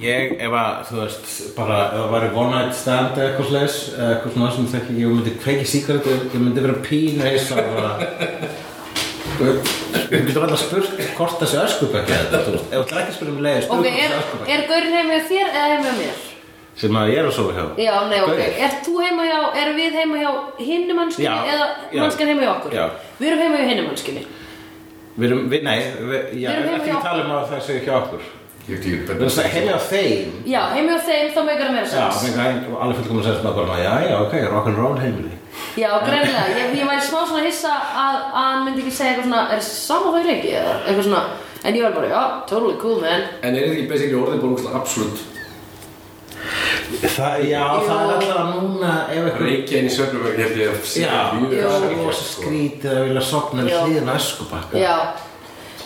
Ég, 0.00 0.36
ef 0.46 0.54
að, 0.56 0.76
þú 0.88 1.00
veist, 1.00 1.32
bara 1.56 1.80
ef 1.88 1.96
það 1.96 2.14
væri 2.14 2.28
one 2.42 2.52
night 2.54 2.78
stand 2.78 3.18
eða 3.18 3.32
eitthvað 3.32 3.50
eða 3.56 4.12
eitthvað 4.12 4.36
svona 4.36 4.52
sem 4.54 4.70
þekki, 4.76 4.94
ég 5.02 5.16
myndi 5.16 5.34
kveiki 5.42 5.66
síkaretu 5.72 6.14
ég 6.20 6.38
myndi 6.38 6.64
vera 6.68 6.78
pínu 6.86 7.26
eins 7.32 7.50
og 7.50 7.60
bara 7.74 7.90
Þú 9.36 9.50
getur 10.22 10.46
alltaf 10.46 10.62
spurt 10.62 11.04
hvort 11.18 11.42
þessi 11.42 11.60
öskubökk 11.64 12.14
eða 12.14 12.22
þetta, 12.22 12.44
þú 12.46 12.54
veist, 12.54 12.70
ef 12.70 12.78
þú 12.78 12.86
ætlar 12.86 13.02
ekki 13.02 13.10
að 13.10 13.18
spyrja 13.18 13.34
um 13.34 13.44
leið, 13.48 13.58
Ok, 13.58 13.66
spurðu 13.66 13.90
er, 13.90 13.98
hvort 13.98 14.06
þessi 14.06 14.22
öskubökk 14.22 14.54
er 14.54 14.66
gaurinn 14.70 14.98
heima 15.00 15.18
hjá 15.18 15.28
þér 15.34 15.50
eða 15.50 15.82
hjá 15.82 15.94
mér? 15.98 16.24
Sem 16.76 16.96
að 17.00 17.10
ég 17.14 17.22
er 17.22 17.28
að 17.30 17.36
sofa 17.36 17.52
hjá. 17.56 17.66
Já, 17.80 17.92
nei, 18.10 18.18
ok. 18.20 18.32
Gaur. 18.36 18.56
Er 18.66 18.74
þú 18.84 18.94
heima 19.00 19.26
hjá, 19.26 19.36
erum 19.62 19.78
við 19.80 19.94
heima 19.96 20.18
hjá 20.20 20.30
hinni 20.60 20.96
mannskinni 20.96 21.28
Já, 21.28 21.36
eða 21.52 21.68
já. 21.88 22.00
mannskan 22.02 22.30
heima 22.32 22.42
hjá 22.44 22.50
okkur? 22.52 22.74
Já. 22.76 22.88
Við 23.20 23.28
erum 23.30 23.44
heima 23.44 23.60
hjá 23.60 23.68
hinni 23.70 23.84
mannskinni 23.86 24.24
Við 25.16 25.30
erum, 25.30 25.46
við, 25.48 25.62
nei, 25.64 25.78
við, 26.10 26.26
já, 26.42 26.50
Við 26.50 26.58
erum 26.58 26.74
ekki 26.76 26.90
hjá 26.90 26.98
að 26.98 27.06
tala 27.06 27.22
um 27.24 27.32
að 27.38 27.46
það 27.54 27.62
séu 27.64 27.80
hjá 27.86 27.94
okkur. 28.02 28.26
Heima 28.66 29.78
á 29.78 29.80
þeim. 29.86 30.34
Já, 30.44 30.60
heima 30.74 30.92
hjá 30.92 31.06
þeim, 31.06 31.30
þá 31.32 31.40
meikar 31.46 31.64
það 31.64 31.76
meira 31.78 31.86
Já, 31.86 32.06
sens 32.18 32.36
er 32.36 32.58
alveg 32.76 32.98
fullkomum 32.98 33.22
að 33.22 33.28
segja 33.30 33.38
svona 33.40 33.54
bara, 33.56 33.78
já, 33.80 33.92
já, 34.10 34.16
ok, 34.26 34.34
rock'n'roll 34.52 35.00
heimili. 35.00 35.32
Já, 35.80 35.88
greinilega, 36.02 36.44
ég, 36.50 36.74
ég 36.76 36.90
væri 36.90 37.04
smá 37.06 37.22
svona 37.22 37.44
hissa 37.46 37.72
að, 37.72 38.18
að 38.26 38.42
hann 38.50 38.66
myndi 38.66 38.82
ekki 38.82 38.92
segja 38.98 39.14
eitthvað 39.14 39.30
svona 39.30 39.44
Er 39.54 39.62
saman 39.64 40.16
það 40.18 40.28
ekki 40.34 40.52
eða 40.58 40.74
eitthvað 40.82 41.06
svona. 41.06 41.22
En 41.62 41.78
ég 41.78 41.86
var 41.86 41.96
bara, 41.96 42.10
já, 42.10 42.20
totally 42.50 42.76
cool 42.82 43.00
man. 43.00 43.24
En 43.40 43.54
er 43.54 43.64
þetta 43.64 43.78
ekki 43.78 43.88
basically 43.94 44.20
bara 44.42 44.52
úrslega 44.52 44.82
absolutt 44.82 45.24
Það, 46.86 47.44
já, 47.50 47.62
það 47.82 48.00
er 48.00 48.10
alltaf 48.14 48.50
núna 48.54 48.90
ef 49.10 49.16
eitthvað 49.26 49.40
reykja 49.42 49.78
inn 49.80 49.88
í 49.88 49.94
ég 50.38 50.44
held 50.46 50.58
ég 50.60 50.68
að 50.70 50.90
Já, 51.56 51.64
það 51.66 51.86
er 51.90 51.96
rosa 52.04 52.26
sko. 52.26 52.42
skrítið 52.42 52.92
að 52.92 53.00
vilja 53.08 53.22
sopna 53.30 53.64
við 53.66 53.72
Já. 53.72 53.80
hlýðin 53.86 54.12
öskubakka. 54.14 54.78
Já, 54.78 54.96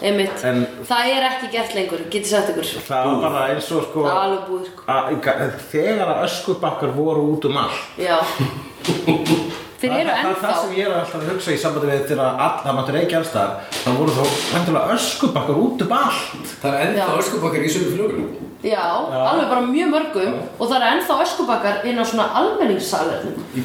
einmitt. 0.03 0.45
En- 0.51 0.67
Það 0.91 1.13
er 1.15 1.27
ekki 1.31 1.51
gert 1.55 1.75
lengur, 1.79 2.05
getið 2.13 2.31
sagt 2.35 2.53
ykkur. 2.53 2.69
Það 2.91 3.09
var 3.11 3.23
bara 3.31 3.47
eins 3.55 3.71
og 3.73 3.83
sko 3.89 4.05
Það 4.05 4.11
er 4.13 4.21
alveg 4.27 4.45
búið, 4.51 4.67
sko. 4.71 4.83
að, 4.89 5.57
Þegar 5.73 6.13
að 6.15 6.23
öskubakkar 6.29 6.95
voru 7.01 7.27
út 7.33 7.45
um 7.51 7.57
allt. 7.57 7.83
Já 7.99 8.19
Þeir 9.81 9.93
eru 9.97 10.11
það, 10.11 10.25
það, 10.25 10.41
það 10.45 10.59
sem 10.61 10.73
ennþá 10.73 10.77
ég 10.77 10.87
er 10.91 10.97
alltaf 10.99 11.15
að 11.23 11.29
hugsa 11.33 11.53
í 11.55 11.59
sambandi 11.63 11.89
við 11.89 12.03
þegar 12.11 12.21
að 12.27 12.41
all- 12.45 12.61
það 12.67 12.75
máttu 12.79 12.93
reykja 12.99 13.19
allstar 13.23 13.51
þá 13.81 13.89
voru 13.97 14.13
þó 14.19 14.25
vendilega 14.53 14.97
öskubakkar 14.99 15.61
út 15.65 15.85
um 15.87 15.95
allt. 15.97 16.55
Það 16.61 16.75
er 16.77 16.87
ennþá 16.91 17.07
Já. 17.09 17.19
öskubakkar 17.25 17.65
í 17.65 17.73
sömu 17.75 17.93
fljóðunum 17.97 18.47
Já, 18.61 18.83
alveg 19.09 19.47
bara 19.49 19.61
mjög 19.65 19.89
mörgum 19.95 20.35
og 20.61 20.67
það 20.69 20.75
eru 20.77 20.89
ennþá 20.93 21.15
öskubakkar 21.25 21.87
inn 21.89 21.97
á 21.97 22.05
svona 22.05 22.27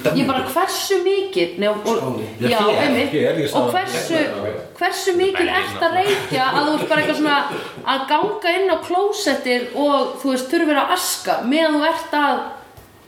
Danmörku? 0.05 0.21
Ég 0.21 0.27
bara 0.29 0.43
hversu 0.53 0.99
mikið 1.03 1.57
Nei, 1.59 1.67
og. 1.67 2.21
Já, 2.39 2.47
Já, 2.47 2.59
einmitt. 2.79 3.55
Og 3.59 3.73
hversu, 3.75 4.21
hversu 4.79 5.17
mikið 5.19 5.51
ert 5.51 5.83
að 5.83 5.97
reykja 5.99 6.45
að 6.47 6.69
þú 6.69 6.77
ert 6.79 6.89
bara 6.93 7.01
eitthvað 7.03 7.19
svona 7.19 7.39
að 7.91 8.07
ganga 8.13 8.55
inn 8.55 8.71
á 8.71 8.77
klósettir 8.87 9.67
og 9.75 10.15
þú 10.23 10.31
veist, 10.31 10.47
þurfir 10.53 10.79
að 10.79 10.95
aska 10.95 11.41
meðan 11.43 11.75
þú 11.75 11.89
ert 11.91 12.15
að 12.23 12.39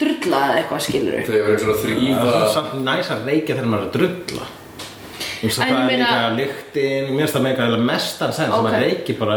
drulla 0.01 0.39
eða 0.47 0.55
eitthvað 0.61 0.81
skilur 0.87 1.13
Þau 1.27 1.37
eins 1.37 1.63
og 1.63 1.69
að 1.71 1.77
Það 1.77 1.77
er 1.77 1.81
þrýfa 1.83 2.53
samt 2.53 2.73
næs 2.87 3.07
að 3.15 3.25
reykja 3.31 3.55
þegar 3.57 3.69
maður 3.71 3.83
er 3.83 3.87
að 3.87 3.95
drulla. 3.97 4.45
Þú 5.37 5.45
veist 5.47 5.59
að 5.61 5.67
það 5.67 5.77
er 5.77 5.97
líka 5.97 6.19
lyktin, 6.37 7.03
mér 7.13 7.19
finnst 7.23 7.35
það 7.37 7.43
meika 7.47 7.61
eða 7.67 7.79
mestan 7.87 8.31
sen 8.33 8.45
sem 8.51 8.53
Ok. 8.57 8.67
að 8.67 8.79
reykja 8.85 9.13
bara 9.19 9.35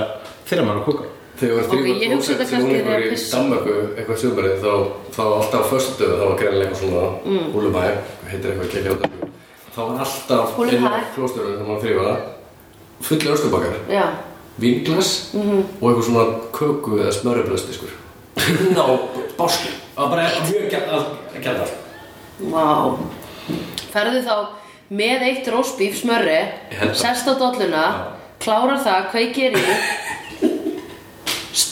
þegar 0.51 0.64
maður 0.64 0.77
er 0.77 0.81
að 0.81 0.87
kúka. 0.90 1.05
Þau 1.40 1.49
að 1.51 1.61
Ok, 1.61 1.70
þrýfa 1.70 1.88
ég 2.01 2.12
hugsa 2.12 2.31
þetta 2.31 2.44
klósett 2.44 2.51
sem 2.51 2.57
kannski 2.61 2.75
ungur 2.77 2.85
þegar 2.90 3.01
í 3.01 3.11
pissa. 3.11 3.37
Danmörku 3.37 3.75
eitthvað 3.96 4.18
sömurinn 4.20 4.61
þá, 4.61 4.73
þá 5.16 5.23
alltaf 5.40 5.61
á 5.61 5.70
föstu 5.73 6.05
þá 6.11 6.25
var 6.29 6.37
greinilega 6.40 6.68
eitthvað 6.68 6.83
svona 6.83 7.05
Mm. 7.25 7.46
húlubæ 7.55 7.83
heitir 8.31 8.49
eitthvað 8.51 8.70
kekja 8.75 8.90
á 8.90 8.96
Danmörku 9.01 9.29
þá 9.70 9.81
var 9.81 9.96
alltaf 10.05 10.46
á 10.51 10.57
klósturinn 11.14 11.57
þegar 11.57 11.68
maður 11.70 11.83
þrýfa 11.85 12.05
og 19.40 19.48
básku 19.48 19.68
var 19.96 20.09
bara 20.09 20.29
mjög 20.44 20.70
gæta 20.70 21.64
vá. 22.38 22.96
Ferðu 23.92 24.20
þá 24.24 24.37
með 24.90 25.22
eitt 25.29 25.48
rósbíf 25.48 26.00
smörri 26.00 26.40
sest 26.92 27.29
á 27.29 27.35
dolluna 27.38 27.85
klárar 28.40 28.81
það, 28.85 29.11
kveikir 29.12 29.57
í 29.57 29.64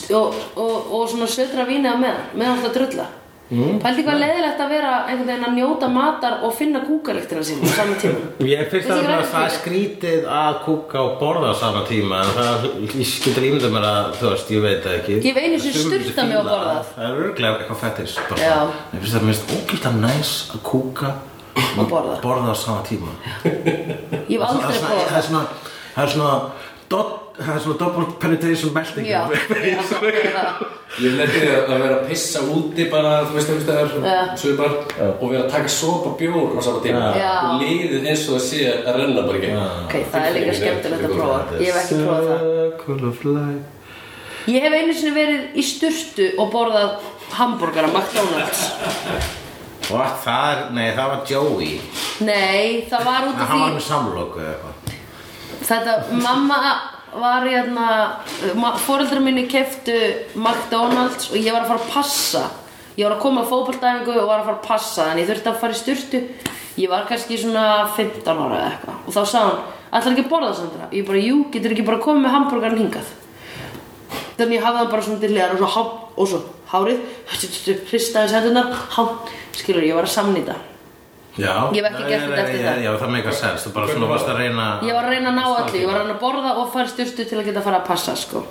og, 0.19 0.35
og, 0.57 0.93
og 0.93 1.09
svona 1.11 1.29
södra 1.29 1.67
vínið 1.69 1.93
á 1.93 1.97
meðan 2.01 2.25
meðan 2.35 2.57
alltaf 2.57 2.75
drulla 2.77 3.07
mm. 3.51 3.79
Pældi 3.83 4.03
hvað 4.07 4.19
leiðilegt 4.23 4.61
að 4.65 4.73
vera 4.75 4.91
einhvern 5.09 5.29
veginn 5.31 5.47
að 5.49 5.55
njóta 5.59 5.89
matar 5.93 6.35
og 6.47 6.55
finna 6.59 6.81
kúkalektina 6.87 7.43
sín 7.49 7.63
á 7.65 7.69
saman 7.77 7.99
tíma 8.03 8.19
Ég 8.53 8.69
finnst 8.73 8.91
að 8.93 9.01
ekki 9.05 9.29
það 9.33 9.45
er 9.47 9.55
skrítið? 9.59 10.27
að 10.41 10.59
kúka 10.67 10.99
og 11.05 11.15
borða 11.23 11.53
á 11.53 11.55
sama 11.61 11.83
tíma 11.89 12.21
en 12.25 12.33
það 12.37 12.67
ég 12.99 13.15
getur 13.25 13.47
ímyndað 13.49 13.75
mér 13.77 13.87
að 13.89 14.11
þú 14.21 14.33
veist, 14.35 14.53
ég 14.57 14.65
veit 14.67 14.83
það 14.85 14.99
ekki 14.99 15.17
Ég 15.19 15.29
hef 15.29 15.41
einu 15.45 15.59
Sumir 15.63 15.79
sturtað 15.79 16.29
mig 16.29 16.37
fíla 16.37 16.45
borðað. 16.51 16.93
það. 16.95 17.07
Er 17.09 17.23
örglega 17.25 17.63
eitthvað 17.63 17.81
fettis 17.85 18.19
Já. 18.43 18.59
Ég 18.93 19.01
finnst 19.03 19.17
það 19.17 19.27
minnst 19.31 19.55
ógæslega 19.57 19.95
næs 20.05 20.35
að 20.55 20.63
kúka 20.73 21.15
Og 21.79 21.89
borða. 21.91 22.53
á 22.53 22.55
sama 22.55 22.83
tíma 22.87 23.15
Ég 24.29 24.37
hef 24.37 24.45
aldrei 24.49 24.77
prófað 24.83 25.09
það 25.09 25.19
er 25.23 25.27
svona 25.31 25.47
Það 25.95 26.05
er 26.05 26.13
svona 26.15 26.35
dot- 26.93 27.25
Það 27.39 27.55
er 27.55 27.61
svona 27.63 27.79
double 27.79 28.05
penetration 28.19 28.73
melting. 28.75 29.07
Já, 29.07 29.21
já, 29.31 29.79
ég 30.99 31.13
leti 31.15 31.43
að 31.47 31.69
vera 31.71 31.91
að 31.95 32.09
pissa 32.09 32.41
úti 32.51 32.87
bara 32.91 33.13
þú 33.29 33.37
veist 33.37 33.53
einhvers 33.53 33.69
Já. 33.69 33.93
staðar 33.95 34.33
svipar 34.43 34.75
og 35.13 35.23
vera 35.23 35.45
að 35.45 35.53
taka 35.53 35.71
sopa 35.71 36.15
bjór 36.19 36.57
á 36.59 36.61
sama 36.67 36.83
tíma. 36.83 37.13
Og 37.15 37.63
liðið 37.63 38.09
eins 38.11 38.25
og 38.27 38.39
það 38.41 38.45
sé 38.49 38.65
að 38.75 38.99
renna 39.05 39.27
bara 39.29 39.39
ekki 39.39 39.53
Ok, 39.85 39.95
það 40.11 40.27
er 40.27 40.39
líka 40.41 40.57
skemmtilegt 40.59 41.07
að 41.07 41.15
prófa. 41.15 41.39
Ég 41.63 41.71
hef 41.71 41.81
ekki 41.85 42.01
prófað 42.03 42.31
það. 42.33 42.47
Circle 42.89 43.13
of 43.13 43.25
life. 43.29 43.63
Ég 44.49 44.65
hef 44.65 44.79
einu 44.81 44.99
sinni 44.99 45.15
verið 45.15 45.57
í 45.61 45.67
sturtu 45.69 46.29
og 46.41 46.53
borðað 46.55 47.09
hambúrgara 47.37 47.91
McDonalds. 47.93 48.67
What, 49.89 50.19
það 50.25 50.51
er, 50.51 50.63
nei 50.77 50.87
það 50.97 51.11
var 51.15 51.21
Joey. 51.29 51.73
Nei, 52.27 52.85
það 52.91 53.09
var 53.09 53.27
út 53.29 53.39
af 53.39 53.51
Hann 53.53 53.63
var 53.63 53.71
því 53.71 53.79
með 53.79 53.85
samloku 53.87 54.43
eða 54.43 54.55
eitthvað. 54.55 54.95
Þetta, 55.69 55.95
mamma 56.25 56.59
var 57.15 57.47
hérna 57.49 57.89
Fóreldrar 58.85 59.23
minni 59.25 59.47
keftu 59.51 59.95
McDonalds 60.37 61.31
og 61.33 61.39
ég 61.39 61.55
var 61.55 61.65
að 61.65 61.73
fara 61.73 61.83
að 61.83 61.93
passa. 61.93 62.45
Ég 62.99 63.07
var 63.07 63.17
að 63.17 63.23
koma 63.23 63.45
að 63.45 63.53
fótboltæfingu 63.53 64.15
og 64.17 64.29
var 64.29 64.41
að 64.43 64.49
fara 64.49 64.57
að 64.59 64.67
passa 64.67 65.09
Þannig 65.09 65.23
ég 65.23 65.31
þurfti 65.31 65.53
að 65.53 65.61
fara 65.63 65.77
í 65.77 65.81
sturtu. 65.81 66.23
Ég 66.79 66.93
var 66.93 67.07
kannski 67.09 67.39
svona 67.39 67.65
15 67.97 68.29
ára 68.33 68.59
eða 68.59 68.71
eitthvað. 68.73 68.99
Og 69.05 69.15
þá 69.17 69.21
sagði 69.23 69.45
hann, 69.49 69.63
ætlar 69.89 70.15
ekki 70.15 70.25
að 70.25 70.31
borða 70.33 70.53
Sandra? 70.59 70.89
Ég 70.95 71.09
bara, 71.09 71.23
jú, 71.23 71.41
getur 71.55 71.75
ekki 71.75 71.87
bara 71.89 72.03
komið 72.03 72.25
með 72.27 72.35
hambúrgaran 72.37 72.83
hingað? 72.83 73.13
Þannig 74.39 74.59
ég 74.59 74.67
hafði 74.67 74.83
hann 74.83 74.93
bara 74.93 75.07
svona 75.07 75.23
til 75.23 75.33
hliðar 75.33 75.55
og 75.57 75.63
svo, 75.63 75.71
há, 75.75 75.83
og 76.15 76.31
svo 76.31 76.43
hárið 76.71 77.01
Hristaði 77.91 78.33
sendunar, 78.33 78.75
há 78.95 79.03
Skilur, 79.59 79.87
ég 79.87 79.99
var 79.99 80.07
að 80.07 80.15
samnýta 80.15 80.59
Já, 81.39 81.55
Ég 81.71 81.85
hef 81.85 81.93
ekki 81.93 82.07
gert 82.11 82.25
þetta 82.27 82.43
eftir 82.43 82.65
það. 82.65 82.81
Já, 82.83 82.91
það 82.99 83.13
meikar 83.15 83.37
sens, 83.39 83.67
þú 83.67 83.75
bara 83.77 83.91
svona 83.93 84.09
varst 84.11 84.31
að 84.33 84.41
reyna 84.43 84.65
Ég 84.83 84.97
var 84.97 85.05
að 85.07 85.13
reyna 85.15 85.29
að 85.31 85.37
ná 85.39 85.45
öllu, 85.49 85.77
ég 85.79 85.87
var 85.87 85.95
að 85.95 86.03
reyna 86.03 86.17
að 86.17 86.23
borða 86.25 86.55
og 86.59 86.73
fara 86.73 86.91
styrstu 86.91 87.27
til 87.29 87.39
að 87.39 87.47
geta 87.49 87.61
að 87.63 87.69
fara 87.69 87.79
að 87.79 87.87
passa 87.93 88.17
sko. 88.19 88.43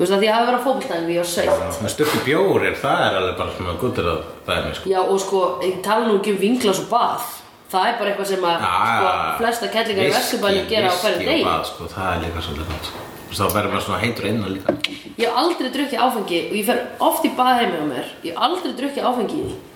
Þú 0.00 0.06
veist 0.06 0.14
að 0.16 0.24
ég 0.24 0.32
hafi 0.32 0.46
verið 0.48 0.94
að 0.96 1.10
ég 1.12 1.20
var 1.20 1.28
sveitt. 1.28 1.82
Með 1.84 1.92
stökku 1.92 2.22
bjórir, 2.24 2.76
það 2.80 3.02
er 3.04 3.18
alveg 3.18 3.36
bara 3.36 3.52
svona 3.58 3.74
guttur 3.82 4.08
að 4.08 4.22
það 4.46 4.54
er 4.56 4.64
mér 4.64 4.78
sko. 4.78 4.92
Já 4.94 5.00
og 5.02 5.20
sko, 5.20 5.42
ég 5.66 5.76
tala 5.84 6.06
nú 6.08 6.16
ekki 6.16 6.32
um 6.32 6.40
vinglas 6.40 6.80
og 6.80 6.88
bað. 6.88 7.26
Það 7.70 7.84
er 7.90 7.98
bara 8.00 8.10
eitthvað 8.14 8.30
sem 8.32 8.46
að 8.48 8.64
sko, 8.64 9.10
flesta 9.42 9.68
kellingar 9.76 10.08
í 10.08 10.14
Vesturbæni 10.16 10.62
gera 10.72 10.88
á 10.88 10.96
hverju 11.04 11.28
og 11.36 11.44
bað, 11.50 11.66
sko, 11.68 11.90
það 11.92 12.08
er 12.14 12.24
líka 12.24 12.44
svolítið 12.48 12.88
sko. 12.88 13.04
Þá 13.30 13.44
verður 13.54 13.74
maður 13.74 13.84
svona 13.84 14.00
heitur 14.00 14.26
innan 14.26 14.54
líka. 14.56 14.72
Ég 15.20 15.28
hef 15.28 15.36
aldrei 15.44 15.68
drukkið 15.76 16.00
áfengi 16.08 16.40
og 16.48 16.56
ég 16.56 16.64
fer 16.66 16.80
oft 17.10 17.28
í 17.28 17.30
bað 17.36 17.60
heimi 17.60 17.78
á 17.78 17.86
mér. 17.92 18.08
Ég 18.24 18.32
hef 18.32 18.40
aldrei 18.48 18.72
drukkið 18.80 19.06
áfengi. 19.06 19.42
því 19.44 19.69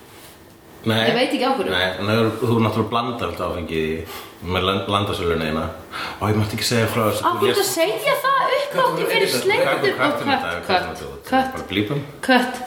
Nei, 0.85 1.01
Ég 1.09 1.15
veit 1.17 1.33
ekki 1.33 1.47
á 1.49 1.53
hverju. 1.57 1.73
Nei, 1.73 1.87
en 1.99 2.11
þú, 2.11 2.49
þú 2.51 2.57
náttúrulega 2.61 2.91
blandar 2.93 3.31
alltaf 3.31 3.53
áfengi 3.55 3.79
í 3.81 3.93
með 4.45 4.67
landasöluna 4.93 5.47
eina. 5.49 5.65
Og 6.19 6.29
ég 6.29 6.37
mátti 6.41 6.59
ekki 6.59 6.67
segja 6.69 6.91
frá 6.93 7.07
þess 7.09 7.25
Af 7.25 7.39
hverju 7.41 7.63
að 7.63 7.71
segja 7.71 8.17
það 8.25 8.55
uppnátti 8.59 9.07
fyrir 9.13 9.31
sleiktur 9.33 9.95
og 9.95 10.19
kött, 10.29 10.51
kött, 10.69 11.05
kött, 11.31 11.55
Bara 11.55 11.69
blípum. 11.71 12.05
Kött. 12.25 12.61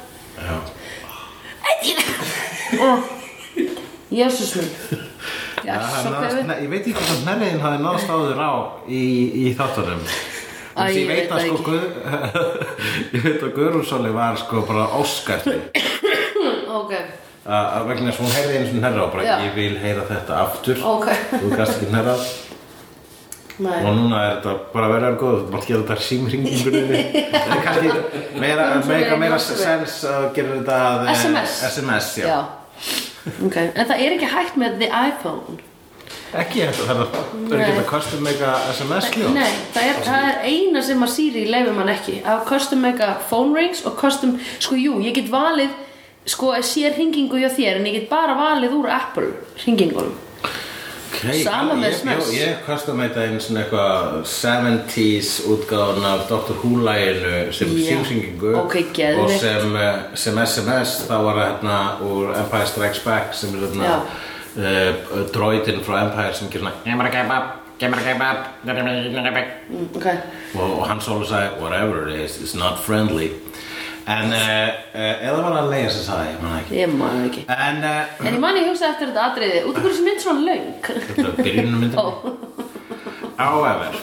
Nei, 6.47 6.57
ég 6.63 6.69
veit 6.71 6.85
ekki 6.85 6.95
hvað 6.97 7.23
nærriðin 7.27 7.63
hafi 7.63 7.79
náðst 7.83 8.11
áður 8.13 8.39
á 8.41 8.51
í, 8.87 9.03
í 9.43 9.53
þáttunum. 9.57 10.01
Æ, 10.07 10.79
Þessi, 10.79 10.99
ég 11.01 11.07
veit 11.11 11.31
að 11.33 11.39
sko 11.49 11.77
ég 13.17 13.23
veit 13.25 13.41
að 13.41 13.53
Guðrúnsóli 13.57 14.11
var 14.15 14.37
sko 14.39 14.61
bara 14.67 14.87
eftir 15.01 15.61
Ok, 16.77 16.93
að 17.47 17.69
að 17.77 17.87
vegna 17.91 18.11
þess 18.11 18.19
að 18.19 18.25
hún 18.25 18.35
heyrði 18.37 18.57
einu 18.57 18.67
svona 18.71 18.87
herra 18.87 19.05
og 19.07 19.11
bara 19.15 19.23
Já. 19.27 19.35
ég 19.45 19.55
vil 19.55 19.77
heyra 19.83 20.03
þetta 20.09 20.39
aftur 20.43 20.81
ok 20.95 21.07
þú 21.31 21.51
gast 21.55 21.77
ekki 21.77 21.93
herra 21.95 22.15
Nei. 23.57 23.77
og 23.89 23.95
núna 23.97 24.17
er 24.21 24.33
þetta 24.35 24.51
bara 24.73 24.89
verið 24.91 25.07
að 25.09 25.15
góð 25.21 25.37
þú 25.39 25.53
mátt 25.55 25.67
gera 25.69 25.85
þetta 25.87 26.03
símringingunni 26.07 27.05
það 27.31 27.53
er 27.55 27.63
kannski 27.65 27.93
meira, 28.43 28.67
Hún 28.73 28.83
svo 28.83 28.91
meira, 28.91 29.15
meira 29.23 29.39
náttúrulega. 29.39 29.63
sens 29.63 29.95
að 30.11 30.27
gera 30.35 30.57
þetta 30.59 30.75
að, 30.89 31.07
eh, 31.07 31.15
SMS. 31.21 31.55
SMS, 31.71 32.11
já, 32.21 32.27
Já. 32.27 32.37
Ok, 33.47 33.55
en 33.57 33.87
það 33.89 34.03
er 34.05 34.13
ekki 34.17 34.29
hægt 34.35 34.59
með 34.61 34.77
the 34.83 34.91
iPhone 34.93 35.57
ekki 36.37 36.61
þetta, 36.67 36.85
það 36.85 36.99
er 36.99 37.01
er 37.01 37.07
ekki 37.07 37.49
Nei. 37.55 37.65
þetta 37.71 37.87
custom 37.89 38.23
mega 38.27 38.53
SMS 38.75 39.09
ljó 39.15 39.31
Nei, 39.33 39.49
það 39.73 39.89
er, 39.89 39.99
það 40.05 40.29
er 40.29 40.39
eina 40.51 40.83
sem 40.91 41.03
að 41.07 41.13
Siri 41.15 41.43
leifir 41.49 41.75
mann 41.79 41.91
ekki 41.95 42.19
að 42.27 42.45
custom 42.51 42.81
mega 42.85 43.09
phone 43.31 43.57
rings 43.57 43.81
og 43.87 43.97
custom, 43.99 44.35
sko 44.59 44.77
jú, 44.77 44.99
ég 45.01 45.15
get 45.17 45.31
valið 45.33 45.73
sko 46.27 46.53
sér 46.61 46.95
hringingu 46.97 47.39
hjá 47.39 47.49
þér 47.55 47.79
en 47.79 47.89
ég 47.89 47.99
get 48.01 48.09
bara 48.11 48.35
valið 48.37 48.79
úr 48.81 48.89
Apple 48.91 49.33
hringingunum 49.63 50.15
Okay, 51.17 51.39
Sama 51.41 51.73
já, 51.73 51.77
með 51.79 51.87
ég, 51.87 51.95
SMS. 51.97 52.27
Ég, 52.35 52.41
ég 52.43 52.57
þetta 53.01 53.21
einn 53.23 53.39
svona 53.41 53.61
eitthvað 53.63 54.17
70s 54.29 55.29
útgáðan 55.49 56.05
af 56.05 56.25
Dr. 56.29 56.57
Who-læginu 56.61 57.53
sem 57.55 57.71
Já. 57.73 57.85
símringingu 57.87 58.51
Ok, 58.59 58.75
geðveikt. 58.93 59.23
og 59.23 59.31
sem, 59.31 59.75
eh, 59.75 59.95
sem 60.13 60.37
SMS 60.45 61.07
þá 61.07 61.15
var 61.23 61.39
það 61.39 61.47
hérna 61.47 61.77
úr 62.05 62.35
Empire 62.37 62.67
Strikes 62.67 62.99
Back 63.05 63.33
sem 63.33 63.55
er 63.55 63.65
hérna 63.65 63.95
uh, 64.57 65.25
droidin 65.33 65.81
frá 65.81 66.03
Empire 66.03 66.33
sem 66.33 66.49
gerir 66.49 66.67
svona 66.67 66.85
gamera 66.85 67.09
kebab. 67.09 67.43
mm, 69.69 69.89
Ok, 69.95 70.07
og, 70.59 70.87
hann 70.87 70.99
sólu 71.01 71.25
sagði 71.25 71.61
whatever 71.61 72.07
it 72.07 72.19
is, 72.25 72.37
it's 72.41 72.55
not 72.55 72.79
friendly 72.79 73.31
en 74.07 74.35
uh, 74.35 74.41
uh, 74.93 75.13
eða 75.27 75.37
var 75.37 75.47
það 75.47 75.59
að 75.61 75.71
leiða 75.73 75.93
sem 75.95 76.05
sagði, 76.07 76.27
ég 76.33 76.43
man 76.43 76.59
ekki. 76.59 76.77
Ég 76.79 76.93
man 76.93 77.15
það 77.15 77.25
ekki. 77.29 77.45
En 77.55 77.81
uh, 77.83 78.19
En 78.23 78.29
ég 78.31 78.43
man 78.43 78.59
ég 78.59 78.69
hugsa 78.71 78.91
eftir 78.91 79.11
þetta 79.11 79.25
atriði. 79.31 79.63
Út 79.67 79.79
af 79.79 79.87
hverju 79.87 79.97
sem 79.97 80.07
mynd 80.11 80.23
svona 80.25 80.45
löng? 80.47 80.69
Þetta 80.91 81.25
er 81.25 81.41
byrjunum 81.41 81.81
myndin 81.83 81.99
Ó, 82.03 82.07
However 83.37 83.99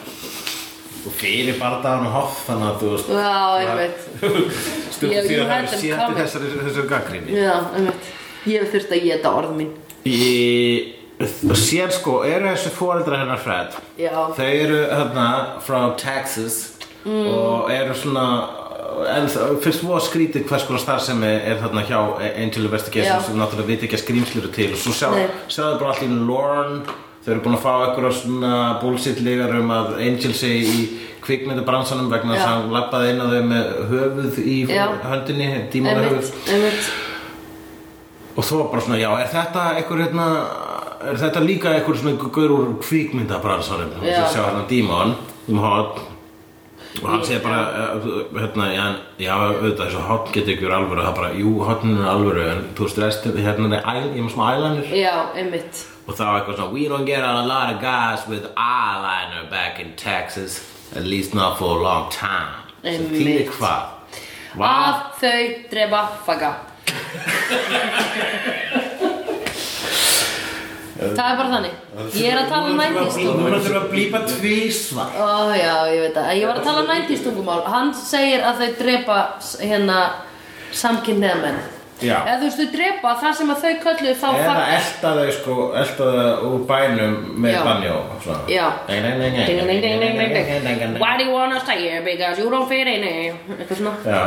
og 1.05 1.12
fyrir 1.19 1.59
bardaðan 1.61 2.07
og 2.09 2.14
hoff 2.17 2.37
þannig 2.47 2.69
að 2.71 2.77
þú 2.81 2.90
veist 2.95 3.11
já, 3.12 3.33
ég 3.61 3.75
veit 3.77 3.99
stundum 4.95 5.27
því 5.27 5.35
að 5.37 5.51
það 5.51 5.59
er 5.59 5.67
til 5.75 6.14
þessari, 6.17 6.53
þessari 6.62 6.87
gaggrinni 6.95 7.35
Já, 7.37 7.51
ég 7.77 7.88
veit 7.90 8.12
Ég 8.45 8.61
hef 8.61 8.75
þurft 8.75 8.93
að 8.93 9.07
geta 9.09 9.33
orð 9.38 9.53
mín. 9.57 9.73
Í 10.05 10.21
og 11.25 11.57
sér 11.57 11.93
sko, 11.95 12.19
eru 12.27 12.51
þessi 12.51 12.73
fóreldra 12.75 13.21
hennar 13.23 13.40
Fred? 13.40 13.77
Já. 13.97 14.12
þau 14.37 14.49
eru 14.51 14.81
hérna 14.90 15.27
frá 15.64 15.79
Texas 15.97 16.59
og 17.07 17.71
eru 17.73 17.95
svona 17.97 18.27
en 19.15 19.29
fyrst 19.63 19.85
voru 19.85 20.03
skrítið 20.03 20.45
hvers 20.49 20.67
konar 20.69 20.83
starfsemi 20.83 21.31
er 21.31 21.59
þarna 21.63 21.85
hjá 21.89 21.99
Angel 22.31 22.67
Investigation 22.69 23.19
Já. 23.19 23.25
sem 23.27 23.39
náttúrulega 23.39 23.71
viti 23.73 23.89
ekki 23.89 23.99
að 23.99 24.05
skrýmslir 24.05 24.45
eru 24.45 24.53
til. 24.55 24.69
Og 24.75 24.83
svo 24.83 24.95
sjá, 24.97 25.09
sjáðu 25.53 25.81
bara 25.81 25.95
allt 25.95 26.05
í 26.07 26.11
Lorne 26.13 27.01
þau 27.25 27.33
eru 27.33 27.43
búin 27.47 27.57
að 27.57 27.65
fá 27.65 27.73
eitthvað 27.87 28.17
svona 28.19 28.53
bullshit 28.83 29.23
ligar 29.25 29.55
um 29.57 29.73
að 29.73 29.95
Angel 30.05 30.35
sé 30.37 30.53
í 30.61 30.79
kvikmyndabransanum 31.25 32.11
vegna 32.13 32.37
þess 32.37 32.45
að 32.45 32.53
hann 32.53 32.75
lappaði 32.75 33.13
inn 33.15 33.25
á 33.25 33.27
þau 33.33 33.43
með 33.49 33.75
höfuð 33.93 34.41
í 34.45 34.57
Já. 34.69 34.85
höndinni, 35.09 35.51
dímona 35.73 36.07
höfuð 36.09 36.33
Einmitt, 36.53 36.93
Og 38.35 38.43
var 38.51 38.71
bara 38.73 38.83
svona, 38.83 38.99
já, 38.99 39.11
er 39.23 39.29
þetta 39.31 39.65
einhver 39.79 40.01
hérna, 40.03 40.25
er 41.07 41.19
þetta 41.21 41.43
líka 41.45 41.71
einhver 41.71 42.01
svona 42.01 42.31
gaur 42.35 42.51
úr 42.57 42.73
kvikmyndabransanum? 42.83 43.95
Svo 44.03 44.25
sjá 44.33 44.43
hérna 44.49 44.65
Dímon 44.69 45.15
um 45.49 45.61
hot 45.63 46.01
og 47.03 47.09
hann 47.11 47.25
segir 47.27 47.43
bara, 47.43 47.63
eh, 47.95 47.99
hérna, 48.39 48.67
já, 48.73 48.85
já, 49.19 49.33
auðvitað, 49.35 49.87
þessu 49.89 50.01
hot 50.09 50.27
getur 50.35 50.53
ekki 50.55 50.65
verið 50.67 50.77
alvöru, 50.79 51.01
það 51.03 51.11
er 51.11 51.17
bara, 51.19 51.31
jú, 51.41 51.51
hotin 51.69 51.97
er 51.99 52.09
alvöru, 52.13 52.43
en 52.53 52.61
þú 52.77 52.83
veist, 52.87 52.99
rest, 53.03 53.23
hérna 53.47 53.67
er 53.81 53.97
ég 54.05 54.23
með 54.23 54.33
smá 54.37 54.45
eyeliner 54.53 54.87
Já, 54.95 55.17
einmitt. 55.35 55.75
Og 56.07 56.13
það 56.15 56.27
var 56.27 56.35
eitthvað 56.41 56.57
svona, 56.61 56.73
we 56.73 56.83
don't 56.89 57.07
get 57.07 57.23
a 57.25 57.43
lot 57.43 57.75
of 57.75 57.81
guys 57.81 58.21
with 58.29 58.45
eyeliner 58.57 59.45
back 59.51 59.81
in 59.81 59.93
Texas, 59.97 60.61
at 60.95 61.03
least 61.05 61.35
not 61.35 61.59
for 61.59 61.79
a 61.79 61.83
long 61.83 62.11
time. 62.11 62.55
Sem 62.85 63.09
þýðir 63.11 63.49
hvað? 63.57 63.83
Að 64.55 64.95
þau 65.19 65.43
drepa 65.71 66.09
faga 66.25 66.55
Það 71.12 71.29
er 71.31 71.37
bara 71.40 71.53
þannig 71.55 72.17
Ég 72.19 72.33
er 72.33 72.40
að 72.40 72.51
tala 72.53 72.73
90s 72.73 72.95
Núna 72.95 73.05
tungumál 73.19 73.53
þurfum 73.55 73.75
við 73.75 73.79
að 73.81 73.87
blípa 73.93 74.21
tvísvar. 74.31 75.14
Ó 75.21 75.53
já, 75.55 75.75
ég 75.93 76.03
veit 76.05 76.19
það 76.19 76.33
Ég 76.38 76.49
var 76.51 76.61
að 76.61 76.69
tala 76.71 76.85
90s 76.90 77.25
tungumál 77.27 77.62
Hann 77.75 77.95
segir 77.99 78.45
að 78.49 78.62
þau 78.62 78.75
drepa 78.83 79.21
hérna 79.61 80.01
samkynniða 80.75 81.38
menn 81.45 81.62
Já. 82.03 82.17
Eða 82.27 82.40
þú 82.40 82.47
veist, 82.49 82.59
þau 82.59 82.73
drepa 82.75 83.11
það 83.23 83.37
sem 83.38 83.51
að 83.53 83.61
þau 83.62 83.75
kölluðu 83.85 84.14
þá 84.19 84.25
Eða 84.27 84.47
faga 84.49 84.64
elta 84.75 85.12
þau 85.14 85.29
sko, 85.37 85.55
elta 85.79 86.09
þau 86.17 86.49
úr 86.49 86.64
bænum 86.69 87.14
með 87.45 87.59
svona. 88.25 88.40
Já. 88.51 88.64
Ding, 88.88 89.07
ding, 89.07 89.21
ding, 89.23 89.37
ding, 89.38 89.79
ding, 89.79 90.19
ding, 90.19 90.67
ding. 90.67 90.83
ding. 90.83 90.99
Why 90.99 91.17
do 91.17 91.29
you 91.29 91.33
wanna 91.33 91.61
stay 91.62 91.79
here? 91.87 92.03
Because 92.03 92.43
you 92.43 92.51
don't 92.51 92.69
fit 92.69 92.90
in 92.90 93.07
here 93.07 93.38
Eitthvað 93.55 93.79
svona 93.79 93.95
Já 94.05 94.23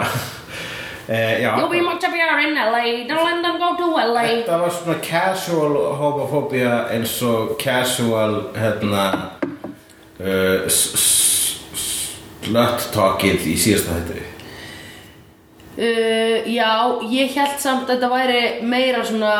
Eh, 1.07 1.41
já, 1.41 1.55
You'll 1.57 1.69
be 1.69 1.81
much 1.81 2.03
happier 2.03 2.39
in 2.39 2.55
LA 2.55 3.07
Don't 3.07 3.23
let 3.23 3.41
them 3.41 3.57
go 3.59 3.75
to 3.77 3.85
LA 3.95 4.23
Þetta 4.23 4.57
var 4.59 4.71
svona 4.75 4.99
casual 4.99 5.77
homofóbía 5.95 6.87
eins 6.91 7.21
og 7.23 7.55
casual 7.61 8.51
hérna 8.57 9.05
uh, 10.19 10.67
slut 10.67 11.69
talkið 12.91 13.47
í 13.53 13.55
síðasta 13.55 13.91
hætti 14.01 14.23
Uh, 15.77 16.41
já, 16.49 16.97
ég 17.05 17.35
held 17.37 17.59
samt 17.61 17.85
að 17.85 17.99
þetta 17.99 18.07
væri 18.09 18.39
meira 18.65 19.03
svona 19.05 19.33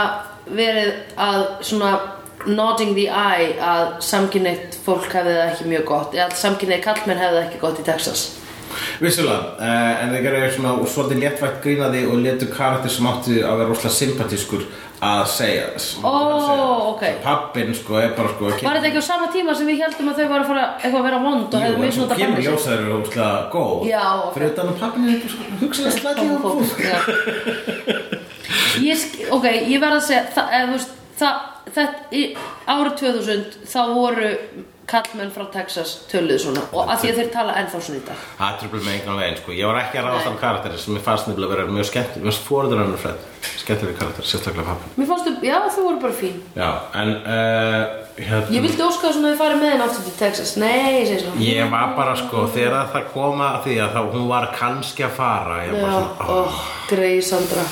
verið 0.46 0.92
að 1.18 1.46
svona 1.66 1.98
nodding 2.46 2.94
the 2.94 3.08
eye 3.10 3.56
að 3.58 3.96
samkynneitt 4.06 4.78
fólk 4.86 5.10
hefði 5.10 5.34
það 5.34 5.48
ekki 5.48 5.72
mjög 5.72 5.88
gott 5.90 6.14
eða 6.14 6.38
samkynneitt 6.38 6.86
kallmenn 6.86 7.18
hefði 7.18 7.40
það 7.40 7.48
ekki 7.48 7.62
gott 7.64 7.82
í 7.82 7.88
Texas 7.88 8.22
Vissulega, 9.04 9.54
uh, 9.60 10.04
en 10.04 10.14
þeir 10.14 10.26
gerðu 10.26 10.52
svona 10.58 10.74
og 10.78 10.90
svolítið 10.92 11.24
léttvægt 11.24 11.64
grínaði 11.64 12.04
og 12.10 12.20
léttu 12.24 12.50
karakter 12.52 12.94
sem 12.94 13.10
átti 13.10 13.40
að 13.42 13.62
vera 13.62 13.70
rosalega 13.72 13.98
sympatískur 14.00 14.68
að 15.08 15.24
segja 15.30 15.66
þess 15.76 15.98
Ó, 16.02 16.14
ok. 16.94 17.04
Pappin 17.22 17.74
sko 17.78 18.00
er 18.02 18.16
bara 18.18 18.32
sko 18.34 18.50
Var 18.50 18.80
þetta 18.80 18.90
ekki 18.90 19.02
á 19.04 19.06
sama 19.06 19.28
tíma 19.34 19.54
sem 19.58 19.70
við 19.70 19.84
heldum 19.84 20.10
að 20.10 20.22
þau 20.22 20.30
var 20.32 20.42
að 20.42 20.50
fara 20.52 20.64
eitthvað 20.80 21.00
að 21.00 21.08
vera 21.08 21.20
vond 21.26 21.58
og 21.58 21.66
hefði 21.66 21.82
mjög 21.84 21.94
svona 21.98 22.18
kemur 22.22 22.42
ljós 22.46 22.64
að 22.64 22.72
þeir 22.72 22.82
eru 22.86 22.96
óslega 23.02 23.30
góð 23.54 23.86
Já, 23.92 24.06
ok. 24.24 24.32
Fyrir 24.38 24.50
utan 24.54 24.72
að 24.72 24.80
pappin 24.82 25.04
er 25.08 25.18
á 26.08 26.36
fólk 26.46 26.78
Já. 26.88 26.98
Ég, 28.82 29.06
ok, 29.34 29.46
ég 29.68 29.82
verð 29.82 29.98
að 29.98 30.08
segja 30.08 30.24
það, 30.36 30.50
eða, 30.54 30.66
þú 30.68 30.76
veist, 30.78 30.92
það, 31.18 31.38
þetta, 31.78 32.02
í 32.14 32.24
árið 32.74 32.98
2000 33.02 33.56
þá 33.68 33.80
voru 33.94 34.32
kallmenn 34.88 35.32
frá 35.36 35.46
Texas 35.52 35.94
töluðu 36.12 36.40
svona. 36.46 36.64
Og 36.72 36.88
að 36.88 37.02
því 37.02 37.10
að 37.12 37.20
þeir 37.20 37.30
tala 37.34 37.56
ennþá 37.62 37.82
svona 37.84 38.00
í 38.00 38.04
dag. 38.08 38.26
Það 38.38 38.52
er 38.54 38.60
tröfla 38.62 38.82
með 38.86 38.94
engan 38.98 39.20
veginn 39.22 39.40
sko. 39.42 39.56
Ég 39.58 39.70
var 39.70 39.80
ekki 39.82 40.00
að 40.00 40.08
ráðast 40.08 40.30
af 40.32 40.38
karakterir 40.44 40.82
sem 40.84 40.98
ég 40.98 41.04
fannst 41.04 41.28
nefnilega 41.28 41.54
vera 41.54 41.66
mjög 41.76 41.90
skemmt 41.90 42.16
Mér 42.18 42.28
fannst 42.30 42.46
fórður 42.48 42.82
hann 42.84 42.94
fred 43.02 43.26
Skemmtilega 43.68 44.00
karakter, 44.00 44.28
sérstaklega 44.28 44.68
pappin 44.70 44.94
Mér 45.02 45.10
fannstu, 45.10 45.34
já 45.44 45.58
þau 45.68 45.82
voru 45.84 46.00
bara 46.06 46.16
fín. 46.16 46.38
Já, 46.56 46.70
en 47.02 47.12
uh, 47.20 47.82
hérna 48.16 48.56
Ég 48.56 48.64
vildi 48.64 48.86
óska 48.86 49.12
svona 49.12 49.34
að 49.34 49.36
þið 49.36 49.42
farið 49.42 49.60
með 49.62 49.74
henni 49.74 49.86
aftur 49.88 50.08
til 50.08 50.16
Texas. 50.22 50.56
Nei, 50.62 51.02
ég 51.02 51.10
segi 51.10 51.26
svona 51.26 51.44
Ég 51.44 51.74
var 51.76 51.94
bara 52.00 52.16
sko, 52.22 52.46
þegar 52.56 52.88
það 52.96 53.12
koma 53.12 53.52
að 53.58 53.68
því 53.68 53.78
að 53.84 53.94
þá, 53.98 54.02
hún 54.16 54.32
var 54.32 54.50
kannski 54.56 55.08
að 55.08 55.14
fara 55.20 55.60
Ég 55.68 55.76
var 55.76 55.94
svona, 55.98 56.32
ó, 56.32 56.40
oh, 56.40 56.64
Grey 56.88 57.20
Sandra. 57.26 57.68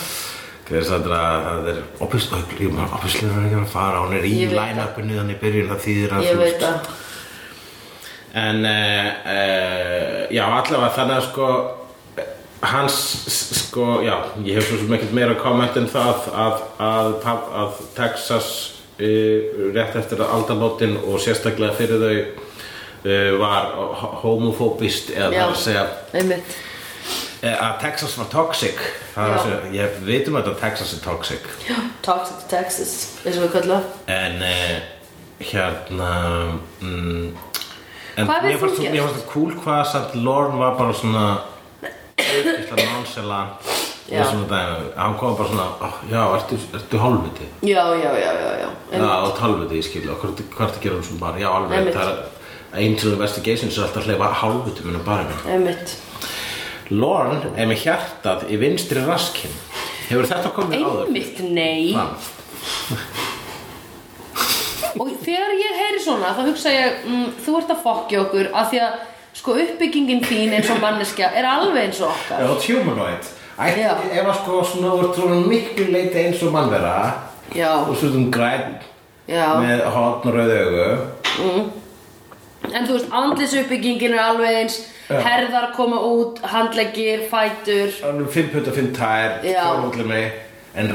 Það 0.66 1.70
er 1.70 1.82
Óbíslega 2.02 2.42
er 2.42 3.44
ekki 3.46 3.60
að 3.62 3.68
fara. 3.70 4.02
Hún 4.02 4.16
er 4.18 4.26
í 4.26 4.32
Ég 4.42 4.56
line-upinu 4.58 5.20
þannig 5.20 5.42
byrjun 5.44 5.68
Það 5.70 5.84
þýðir 5.86 6.16
að 6.18 6.26
Ég 6.26 6.40
þú 6.40 6.42
veist- 6.42 7.04
En 8.36 8.66
uh, 8.68 10.28
já, 10.34 10.44
allavega 10.44 10.94
þannig 10.98 11.18
að 11.22 11.28
sko 11.30 11.50
hans 12.66 12.96
sko, 13.56 14.00
já, 14.06 14.16
ég 14.46 14.58
hef 14.58 14.70
svo 14.70 14.80
sem 14.80 14.94
ekkert 14.98 15.14
meira 15.16 15.36
komment 15.40 15.76
en 15.80 15.90
það 15.92 16.30
að, 16.32 16.64
að, 16.88 17.12
að, 17.32 17.50
að 17.62 17.82
Texas 17.98 18.50
uh, 18.98 19.66
rétt 19.76 19.98
eftir 20.00 20.24
aldamótin 20.26 20.98
og 21.04 21.20
sérstaklega 21.24 21.76
fyrir 21.78 22.04
þau 22.04 22.16
uh, 22.16 23.34
var 23.42 23.74
homofóbist 24.24 25.12
eða 25.14 25.30
það 25.30 25.38
Já. 25.38 25.44
er 25.44 25.52
að 25.52 25.62
segja 25.64 25.86
Einmitt 26.16 26.56
eh, 27.42 27.54
að 27.54 27.78
Texas 27.84 28.18
var 28.20 28.32
toxic 28.34 28.82
það 29.14 29.50
Já. 29.52 29.58
ég 29.76 30.00
veitum 30.08 30.40
að 30.40 30.54
Texas 30.62 30.96
er 30.98 31.04
toxic 31.06 31.50
Toxic 32.06 32.48
Texas, 32.52 32.96
eins 33.24 33.38
og 33.38 33.48
við 33.48 33.54
kallum 33.60 33.90
en 34.16 34.42
uh, 34.42 34.78
hérna 35.44 36.12
mm, 36.82 37.45
en 38.16 38.30
Hvað 38.30 38.46
vill 38.48 38.60
þú 38.62 38.70
gera? 38.80 38.94
mér 38.94 39.04
fannst 39.06 39.18
það 39.20 39.28
cool 39.34 39.56
hvað 39.64 39.82
samt 39.92 40.16
Lorne 40.26 40.60
var 40.62 40.78
bara 40.80 40.94
svona 40.96 41.26
eitthvað 42.16 42.84
nonchalant 42.86 43.74
og 44.06 44.28
svona 44.30 44.48
dæmi, 44.52 44.90
hann 44.96 45.16
kom 45.20 45.36
bara 45.40 45.50
svona 45.50 45.66
oh, 45.88 45.96
já, 46.12 46.22
ertu, 46.38 46.58
ertu 46.78 47.02
hálfviti? 47.02 47.48
Já, 47.66 47.84
já, 47.98 48.12
já, 48.22 48.32
já, 48.38 48.52
já. 48.62 48.70
Já, 48.94 49.12
og 49.26 49.40
hálfviti, 49.42 49.80
ég 49.82 49.88
skil 49.88 50.10
og 50.14 50.26
ertu 50.30 50.46
að 50.66 50.82
gera 50.84 51.00
um 51.00 51.06
svona 51.08 51.24
bara, 51.26 51.42
já, 51.42 51.50
alveg 51.50 51.92
það 51.96 52.12
er 52.14 52.24
Angel 52.76 53.16
Investigations 53.16 53.78
er 53.78 53.88
alltaf 53.88 54.04
að 54.04 54.12
hleyfa 54.12 54.32
hálfviti 54.42 54.86
minnum 54.86 55.06
bara 55.08 55.40
Einmitt. 55.48 55.96
Lorne 56.94 57.54
er 57.58 57.70
með 57.70 57.82
hjartað 57.88 58.46
í 58.52 58.60
vinstri 58.62 59.02
raskinn 59.08 59.54
hefur 60.10 60.30
þetta 60.30 60.54
komið 60.54 60.86
áður? 60.86 61.06
Einmitt, 61.10 61.40
nei 61.50 61.96
og 65.00 65.12
þegar 65.26 65.54
ég 65.60 65.78
heyri 65.82 66.02
svona 66.04 66.32
þá 66.36 66.42
hugsa 66.48 66.74
ég 66.74 67.04
mm, 67.06 67.28
þú 67.46 67.58
ert 67.60 67.74
að 67.74 67.84
fokkja 67.84 68.24
okkur 68.26 68.50
af 68.54 68.72
því 68.72 68.82
að 68.86 68.98
sko 69.36 69.56
uppbyggingin 69.64 70.24
þín 70.24 70.56
eins 70.56 70.70
og 70.72 70.82
manneskja 70.84 71.32
er 71.36 71.48
alveg 71.50 71.90
eins 71.90 72.02
og 72.04 72.14
okkar 72.14 72.46
og 72.48 72.62
tjúmanvætt 72.64 73.32
ef 73.56 74.26
að 74.26 74.36
sko 74.40 74.64
svona 74.72 74.94
voru 74.96 75.14
svona 75.16 75.40
miklu 75.48 75.88
leiti 75.92 76.22
eins 76.24 76.44
og 76.44 76.54
mannvera 76.56 76.96
já. 77.56 77.72
og 77.84 77.96
svona 78.00 78.30
græn 78.32 78.78
já. 79.28 79.48
með 79.60 79.86
hotn 79.96 80.32
og 80.32 80.38
rauð 80.40 80.56
auðu 80.62 80.90
mm. 81.44 81.70
en 82.72 82.88
þú 82.88 82.98
veist 82.98 83.16
andlisuppbyggingin 83.22 84.16
er 84.16 84.24
alveg 84.30 84.62
eins 84.62 84.80
já. 85.10 85.20
herðar 85.20 85.72
koma 85.76 86.00
út, 86.00 86.40
handleggir, 86.40 87.28
fætur 87.32 87.92
5.5 88.00 88.96
tær, 88.96 89.42
12.5 89.44 90.45
en 90.76 90.90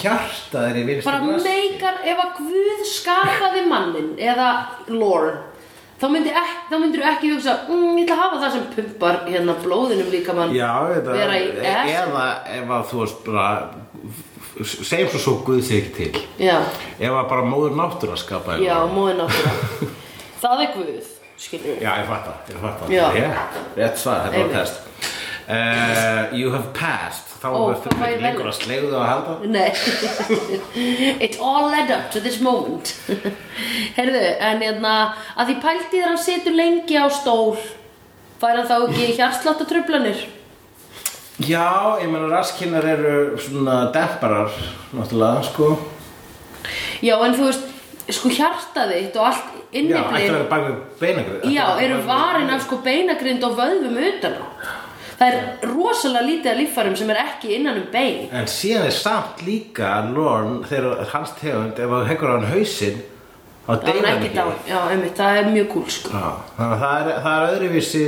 hjartað 0.00 0.68
er 0.70 0.78
í 0.80 0.84
vinstri 0.88 1.06
bara 1.10 1.40
meikar 1.44 2.00
ef 2.04 2.22
að 2.24 2.38
Guð 2.40 2.84
skapaði 2.90 3.64
mannin 3.70 4.12
eða 4.18 4.48
Lord 4.90 5.42
þá 6.00 6.06
myndi 6.10 6.32
ek, 6.34 6.54
þá 6.70 6.74
myndir 6.82 7.00
þú 7.04 7.08
ekki 7.12 7.30
hugsa 7.32 7.54
mm, 7.68 7.84
ég 8.00 8.04
ætla 8.04 8.16
að 8.16 8.22
hafa 8.24 8.40
það 8.42 8.54
sem 8.56 8.64
pumpar 8.74 9.18
hérna 9.28 9.54
blóðinum 9.62 10.10
líka 10.12 10.34
mann 10.36 10.54
Já, 10.56 10.70
þetta, 10.90 11.14
vera 11.20 11.38
í 11.38 11.50
S. 11.54 11.92
eða 11.94 12.24
ef 12.58 12.72
að 12.76 12.86
þú 12.90 13.02
veist 13.04 13.20
bara 13.28 13.48
segjum 14.64 15.10
svo 15.14 15.20
svo 15.22 15.34
Guð 15.46 15.62
sig 15.66 15.80
ekki 15.82 15.94
til. 16.12 16.24
Já, 16.42 16.56
ef 16.98 17.10
að 17.10 17.28
bara 17.30 17.46
móður 17.48 17.76
náttúra 17.78 18.18
skapaði 18.20 18.66
já, 18.68 18.74
mann. 18.82 18.96
móðin 18.98 19.22
náttúrulega 19.22 19.92
það 20.44 20.64
er 20.66 20.72
Guð, 20.74 21.12
skilur 21.46 21.78
Já, 21.82 21.90
ég 22.02 22.10
fatt 22.10 22.26
það, 22.28 22.50
ég 22.50 22.64
fatt 22.66 22.82
það 22.82 22.96
Já. 22.98 23.04
Rétt, 23.18 23.62
rétt 23.78 24.02
svar, 24.02 24.26
þetta 24.26 24.42
var 24.42 24.52
test. 24.58 24.82
Uh, 25.44 26.34
You 26.38 26.50
have 26.54 26.70
passed 26.76 27.33
Þá 27.44 27.50
fæ 27.52 28.04
ég 28.08 28.14
ekki 28.14 28.24
lengur 28.24 28.46
að 28.48 28.54
slegðu 28.56 28.94
að 28.96 29.08
halda 29.10 29.32
Nei. 29.52 29.68
It 31.26 31.36
all 31.36 31.68
led 31.68 31.90
up 31.92 32.06
to 32.14 32.22
this 32.24 32.38
moment. 32.40 32.94
Heyrðu, 33.98 34.22
en 34.48 34.62
hérna 34.64 34.94
að 35.36 35.50
því 35.50 35.56
pælti 35.66 35.90
þegar 35.98 36.08
hann 36.08 36.22
situr 36.24 36.56
lengi 36.56 36.96
á 36.96 37.06
stól 37.12 37.58
fær 38.40 38.62
hann 38.62 38.70
þá 38.70 38.76
ekki 38.78 39.10
hjartsláttartruflanir? 39.18 40.24
Já, 41.44 41.98
ég 42.00 42.08
meina 42.08 42.30
raskinnar 42.30 42.86
eru 42.86 43.14
svona 43.42 43.88
demparar 43.92 44.54
náttúrulega, 44.94 45.42
sko. 45.48 45.72
Já, 47.04 47.16
en 47.26 47.34
þú 47.34 47.48
veist, 47.50 47.68
sko 48.14 48.30
hjartað 48.32 48.94
þitt 48.94 49.18
og 49.18 49.28
allt 49.32 49.50
Já, 49.74 49.80
að 49.80 49.80
inniblið 49.80 50.28
vera 50.30 50.46
bak 50.46 50.64
við 50.68 50.74
beinagrið 51.00 51.46
Já, 51.50 51.64
eru 51.82 51.96
varin 52.06 52.52
af 52.54 52.62
sko 52.62 52.78
beinagrind 52.84 53.42
og 53.42 53.56
vöðvum 53.58 53.96
utan 54.06 54.36
á 54.38 54.44
Það 55.14 55.32
er 55.32 55.66
rosalega 55.70 56.26
lítið 56.26 56.50
af 56.50 56.58
líffærum 56.58 56.94
sem 56.98 57.10
er 57.14 57.18
ekki 57.22 57.50
innan 57.54 57.76
um 57.80 57.88
bein. 57.92 58.28
En 58.34 58.46
síðan 58.50 58.88
er 58.88 58.94
samt 58.96 59.42
líka 59.46 59.90
Lorne, 60.10 60.62
þegar 60.68 61.04
hans 61.12 61.34
tegund 61.38 61.78
ef 61.78 61.92
þú 61.92 62.00
heggur 62.08 62.32
á 62.32 62.34
hann 62.38 62.48
hausinn 62.50 63.02
Það 63.64 63.88
er 63.88 64.06
hann 64.06 64.24
ekki. 64.26 65.10
það 65.16 65.38
er 65.38 65.46
mjög 65.48 65.68
kúl 65.72 65.84
sko. 65.88 66.10
Þannig 66.58 66.72
að 66.74 66.80
það 66.82 66.96
er, 67.00 67.20
það 67.24 67.36
er 67.36 67.54
öðruvísi 67.54 68.04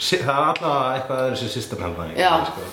það 0.00 0.30
er 0.30 0.44
allavega 0.46 0.94
eitthvað 0.94 1.22
öðruvísi 1.26 1.48
system 1.52 1.82
hérna 1.84 2.06
Já. 2.16 2.30
sko. 2.48 2.68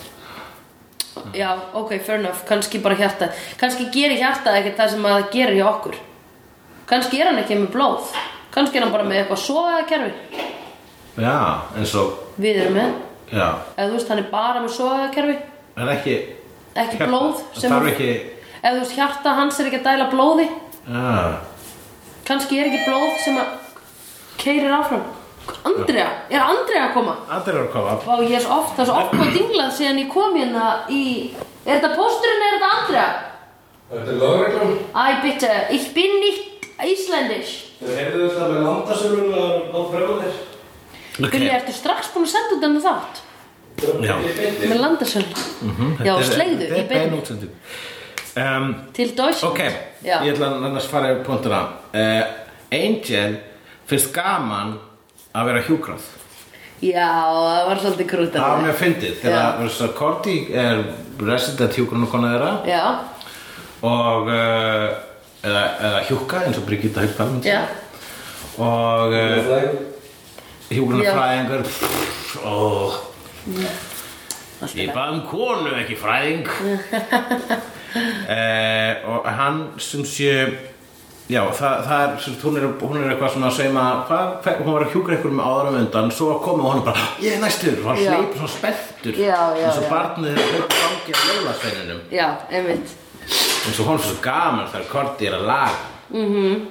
Já, 1.34 1.50
ok, 1.78 1.92
fair 2.02 2.18
enough, 2.18 2.40
kannski 2.48 2.80
bara 2.82 2.96
hjartað 2.98 3.36
Kannski 3.60 3.84
gerir 3.94 4.18
hjartað 4.18 4.56
ekkert 4.58 4.80
það 4.80 4.88
sem 4.94 5.04
að 5.06 5.12
það 5.14 5.28
gerir 5.36 5.58
hjá 5.60 5.66
okkur. 5.68 5.98
Kannski 6.90 7.20
er 7.20 7.28
hann 7.30 7.38
ekki 7.42 7.58
með 7.60 7.68
blóð. 7.76 8.08
Kannski 8.54 8.78
er 8.78 8.86
hann 8.86 8.94
bara 8.94 9.06
með 9.06 9.20
eitthvað 9.20 9.42
sogaða 9.44 9.84
kerfi 9.90 10.42
Já, 11.22 11.36
eins 11.76 11.94
og 12.00 12.16
Við 12.42 12.62
erum 12.64 12.78
með 12.80 12.96
Eða 13.34 13.88
þú 13.88 13.96
veist, 13.96 14.08
hann 14.12 14.18
er 14.22 14.28
bara 14.30 14.60
með 14.62 14.72
sogaða 14.76 15.10
kerfi 15.14 15.36
en 15.76 15.88
ekki 15.96 16.14
Ekki 16.74 16.96
Hjarta- 16.98 17.08
blóð 17.10 17.42
sem 17.58 17.70
þarf 17.72 17.88
ekki 17.92 18.08
Eða 18.64 18.74
þú 18.74 18.78
veist, 18.84 18.94
hjarta 18.96 19.34
hans 19.38 19.58
er 19.60 19.66
ekki 19.68 19.80
að 19.82 19.88
dæla 19.90 20.06
blóði. 20.10 20.46
Já, 20.88 21.34
Kannski 22.24 22.58
er 22.60 22.70
ekki 22.70 22.84
blóð 22.86 23.18
sem 23.24 23.36
að 23.36 23.50
keirir 24.40 24.72
áfram. 24.72 25.02
Andrea, 25.68 26.06
er 26.30 26.40
Andrea 26.40 26.86
að 26.88 26.94
koma? 26.94 27.16
eru 27.52 27.64
að 27.66 27.72
koma. 27.74 27.96
Vá, 28.06 28.14
ég 28.24 28.32
er 28.38 28.40
svo 28.40 28.56
oft, 28.62 28.72
það 28.78 28.80
er 28.80 28.88
svo 28.88 28.96
oft 29.02 29.12
hvað 29.18 29.34
dinglað 29.36 29.74
síðan 29.76 29.98
ég 30.00 30.08
kom 30.14 30.34
hérna 30.38 30.68
í 30.88 31.02
Er 31.66 31.78
þetta 31.80 31.90
pósturinn 31.96 32.42
eða 32.44 32.48
er 32.48 32.56
þetta 32.56 32.70
Andrea? 32.78 33.06
Þetta 33.90 34.10
er 34.14 34.18
lögreglum. 34.22 34.72
Æ, 34.96 35.04
bitte, 35.22 35.52
ich 35.70 35.92
bin 35.94 36.16
nicht 36.20 36.50
Íslendisch 36.84 37.52
Þau 37.80 37.92
heyrðu 37.94 38.30
þetta 38.32 38.48
með 38.48 38.64
landasölun 38.64 39.28
á 39.68 39.78
fröðir. 39.92 40.34
Gulli, 41.20 41.50
ertu 41.52 41.72
strax 41.76 42.08
búin 42.14 42.24
að 42.26 42.32
senda 42.32 42.56
út 42.56 42.64
þennan 42.64 42.80
þátt? 43.80 44.04
Já. 44.04 44.14
Með 44.70 44.80
landasöld 44.80 45.42
Já, 46.06 46.14
slegðu, 46.28 46.68
í 46.70 46.82
bein 46.88 47.14
beinni. 47.14 47.50
um, 48.40 48.74
Til 48.96 49.08
Deutschland 49.16 49.50
Ok, 49.50 49.62
Já, 50.04 50.18
ég 50.24 50.34
ætla 50.34 50.50
að 50.50 50.66
annars 50.70 50.88
fara 50.90 51.12
yfir 51.14 51.24
punktuna 51.26 51.62
uh, 51.94 52.24
Angel 52.74 53.38
finnst 53.88 54.12
gaman 54.14 54.76
að 55.34 55.48
vera 55.50 55.62
hjúkrað. 55.66 56.04
Já, 56.84 57.08
það 57.30 57.66
var 57.68 57.80
svolítið 57.82 58.08
krútt 58.10 58.34
Það 58.36 58.50
var 58.50 58.62
mjög 58.64 58.76
fyndið 58.80 59.16
þegar 59.22 59.92
Korti 59.98 60.36
er 60.52 60.82
resident 61.22 61.78
hjúkrunarkona 61.78 62.32
þeirra. 62.34 62.52
Já, 62.68 62.84
og 63.84 64.28
uh, 64.32 64.86
eða, 65.44 65.64
eða 65.88 66.04
hjúka 66.08 66.42
eins 66.44 66.60
og 66.60 66.66
Brigitta 66.68 67.04
segja. 67.04 67.62
og 68.58 69.14
uh, 69.14 69.72
hjúkrunarfræðingur. 70.70 71.66
og 72.44 73.13
ég 74.74 74.92
bað 74.94 75.16
um 75.16 75.24
konu 75.28 75.74
ekki 75.80 75.96
fræðing. 76.00 76.46
Uh, 77.94 78.92
og 79.14 79.26
hann 79.38 79.66
sem 79.82 80.04
sé 80.08 80.32
já 81.30 81.40
það, 81.56 81.76
það 81.86 82.02
er 82.04 82.18
sem 82.20 82.34
hún 82.42 82.56
er, 82.58 82.64
hún 82.82 82.98
er 83.00 83.12
eitthvað 83.14 83.32
svona 83.32 83.48
að 83.48 83.56
segja 83.58 83.84
hvað, 84.08 84.48
hún 84.60 84.74
var 84.74 84.84
að 84.84 84.92
hjúkra 84.92 85.14
einhverjum 85.16 85.40
áðurum 85.40 85.78
undan 85.80 86.10
svo 86.12 86.34
komið 86.44 86.66
og 86.66 86.74
hann 86.74 86.84
bara, 86.88 87.06
ég 87.24 87.36
er 87.36 87.40
næstur 87.44 87.78
og 87.80 87.86
hann 87.88 88.02
hleyp 88.02 88.34
svona 88.42 89.14
já, 89.16 89.38
eins 89.62 89.80
og 89.80 89.86
barnið 89.92 90.34
er 90.34 90.50
hleyp 90.50 90.74
gangi 90.74 91.16
að 91.16 91.24
leilasveininum 91.30 92.02
já, 92.12 92.26
einmitt. 92.50 92.92
Eins 93.24 93.80
og 93.80 93.88
hún 93.88 93.96
er 93.96 94.04
svo 94.04 94.18
gaman 94.24 94.68
þegar 94.74 94.90
Korti 94.92 95.30
er 95.30 95.38
að 95.38 95.46
laga. 95.48 95.80
Mhm. 96.12 96.66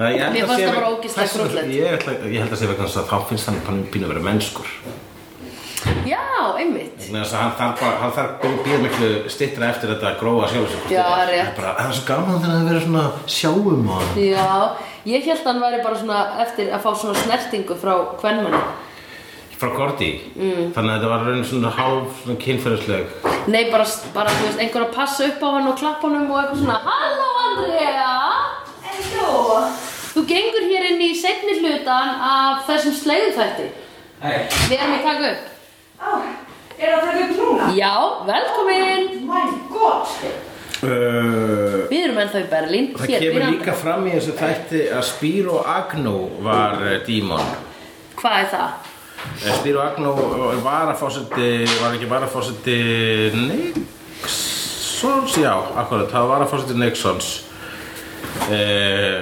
Það, 0.00 0.14
ég 0.16 0.20
held 0.24 0.36
að 0.40 0.64
bara 0.64 0.80
veg- 0.80 0.94
ógeðslega 0.94 1.26
þess 1.26 1.36
vegna- 1.36 1.44
krúttlegt. 1.44 1.72
Ég, 1.76 1.84
ég 2.32 2.40
held 2.40 2.54
að 2.54 2.60
sé 2.62 2.68
vegna 2.70 2.86
þess 2.86 3.00
að 3.02 3.10
þá 3.10 3.28
finnst 3.28 3.50
hann 3.50 3.82
pínu 3.92 4.06
að 4.08 4.12
vera 4.14 4.26
mennskur 4.30 4.70
Já, 6.08 6.20
einmitt 6.60 7.06
þess 7.06 7.32
að 7.36 7.60
hann 7.60 8.12
þarf 8.16 8.44
býr 8.64 8.82
miklu 8.82 9.10
stittra 9.32 9.70
eftir 9.72 9.94
þetta 9.94 10.10
að 10.10 10.20
gróa 10.20 10.50
sjálf 10.50 10.68
sig 10.72 10.82
hvort 10.82 10.94
Já, 10.94 11.02
það 11.06 11.22
er. 11.22 11.30
rétt. 11.30 11.40
Það 11.40 11.50
er 11.50 11.56
bara, 11.60 11.72
það 11.78 11.90
er 11.90 11.96
svo 11.98 12.06
gaman 12.10 12.42
þegar 12.44 12.54
að 12.58 12.68
vera 12.70 12.84
svona 12.84 13.04
sjáum 13.36 13.90
og 13.94 14.20
Já, 14.20 14.46
ég 15.08 15.26
held 15.30 15.40
að 15.40 15.50
hann 15.50 15.64
væri 15.64 15.82
bara 15.86 16.00
svona 16.02 16.20
eftir 16.44 16.70
að 16.70 16.86
fá 16.86 16.90
svona 17.02 17.24
snertingu 17.24 17.76
frá 17.80 17.92
kvennmanni 18.20 18.62
frá 19.60 19.74
Korti 19.76 20.10
mm. 20.36 20.70
þannig 20.72 20.90
að 20.90 20.94
þetta 20.94 21.10
var 21.12 21.26
raun 21.28 21.44
svona 21.48 21.74
hálf 21.76 22.22
kynferðisleg 22.40 23.28
Nei, 23.50 23.62
bara, 23.72 23.84
bara, 24.14 24.32
þú 24.36 24.46
veist, 24.46 24.62
einhver 24.62 24.86
að 24.86 24.94
passa 24.96 25.28
upp 25.28 25.44
á 25.44 25.48
hann 25.56 25.68
og 25.68 25.78
klappa 25.80 26.08
hann 26.08 26.24
og 26.24 26.40
eitthvað 26.40 26.62
svona 26.62 26.78
Halló, 26.86 27.28
Andrea! 27.48 28.14
Halló! 28.86 29.60
Þú 30.10 30.24
gengur 30.28 30.66
hér 30.66 30.88
inn 30.90 31.04
í 31.04 31.12
seinni 31.16 31.60
hlutan 31.60 32.16
af 32.24 32.66
þessum 32.68 32.96
sleiðuþætti 33.02 33.68
Hei. 34.20 34.40
Við 34.68 34.76
erum 34.76 34.98
að 34.98 35.06
taka 35.06 35.28
upp 36.00 36.24
Er 36.80 36.88
það 36.94 37.00
taka 37.04 37.20
upp 37.26 37.32
núna? 37.36 37.64
Já, 37.76 37.94
velkomin! 38.28 39.02
My 39.28 39.42
god! 39.72 40.06
uh, 40.80 41.88
Við 41.90 42.04
erum 42.06 42.20
ennþá 42.22 42.38
í 42.40 42.46
Berlín 42.52 42.86
Það 42.96 43.06
hér 43.12 43.20
kemur 43.26 43.44
líka 43.52 43.72
fram 43.76 44.02
í 44.08 44.10
þessu 44.14 44.32
þætti 44.38 44.80
að 44.96 45.04
Spiro 45.10 45.56
Agno 45.68 46.14
var 46.46 46.72
uh, 46.80 46.86
dímon 47.06 47.44
Hvað 48.20 48.34
er 48.38 48.48
það? 48.54 48.70
Eh, 49.20 49.52
Spiro 49.58 49.80
Agno 49.84 50.10
var 50.64 50.86
að 50.94 50.98
fósetti 51.02 51.48
var 51.82 51.90
ekki 51.96 52.08
bara 52.08 52.24
að 52.24 52.32
fósetti 52.38 52.76
Nixons 53.36 55.32
já, 55.40 55.52
akkurat, 55.82 56.08
það 56.12 56.24
var 56.32 56.40
að 56.44 56.50
fósetti 56.54 56.74
Nixons 56.80 57.26
eh, 58.48 59.20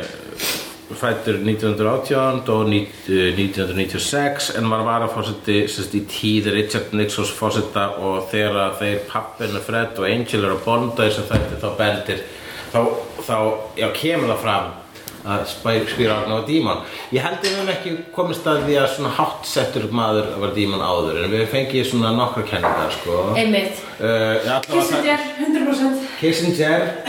fættur 0.94 1.38
1918 1.44 2.48
og 2.48 2.66
ní- 2.68 2.88
eh, 3.08 3.34
1996 3.36 4.50
en 4.58 4.70
var 4.70 4.84
varafósiti 4.86 5.68
sérst, 5.68 5.94
í 5.94 6.02
tíð 6.08 6.52
Richard 6.52 6.92
Nixons 6.92 7.30
fósita 7.30 7.98
og 7.98 8.28
þegar 8.30 8.78
þeir 8.80 8.98
pappinu 9.10 9.60
Fred 9.60 9.98
og 9.98 10.04
Angel 10.08 10.44
eru 10.44 10.56
að 10.56 10.64
bonda 10.64 11.02
þess 11.04 11.18
að 11.18 11.32
þetta 11.32 11.60
þá 11.62 11.76
bendir 11.78 12.20
þá, 12.72 12.80
þá 13.26 13.36
já, 13.76 13.88
kemur 13.92 14.28
það 14.34 14.42
fram 14.42 14.70
að 15.28 15.44
spýra 15.90 16.14
á 16.24 16.32
og 16.32 16.46
dímon. 16.46 16.78
Ég 17.12 17.20
held 17.20 17.38
að 17.38 17.42
við 17.42 17.56
höfum 17.58 17.72
ekki 17.72 17.90
komist 18.14 18.46
að 18.46 18.62
því 18.64 18.76
að 18.80 18.86
svona 18.94 19.10
háttsettur 19.16 19.88
maður 19.92 20.28
að 20.32 20.40
vera 20.40 20.54
dímon 20.54 20.80
áður 20.80 21.24
en 21.24 21.30
við 21.30 21.46
fengið 21.52 21.88
svona 21.90 22.12
nokkra 22.16 22.44
kenningar 22.48 22.90
sko. 22.94 23.34
Einmitt. 23.36 23.82
Uh, 23.98 24.60
Kissinger, 24.70 25.18
100% 25.42 26.06
Kissinger 26.20 26.86
hann 27.04 27.07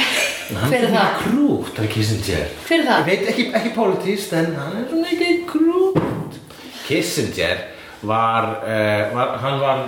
Hver 0.49 0.83
er 0.83 0.91
það? 0.93 1.09
krútt, 1.23 1.79
er 1.79 1.87
Kissinger 1.93 2.45
Hver 2.67 2.79
er 2.79 2.85
það? 2.87 2.99
Ég 2.99 3.05
veit 3.09 3.27
ekki, 3.33 3.43
ekki 3.59 3.71
pólitíst 3.75 4.31
en 4.33 4.47
hann 4.57 4.77
er 4.79 4.85
svona 4.89 5.07
ekki 5.13 5.45
krútt 5.49 6.39
Kissinger 6.87 7.57
var, 8.01 8.47
uh, 8.65 9.15
var 9.15 9.35
hann 9.43 9.59
var 9.61 9.83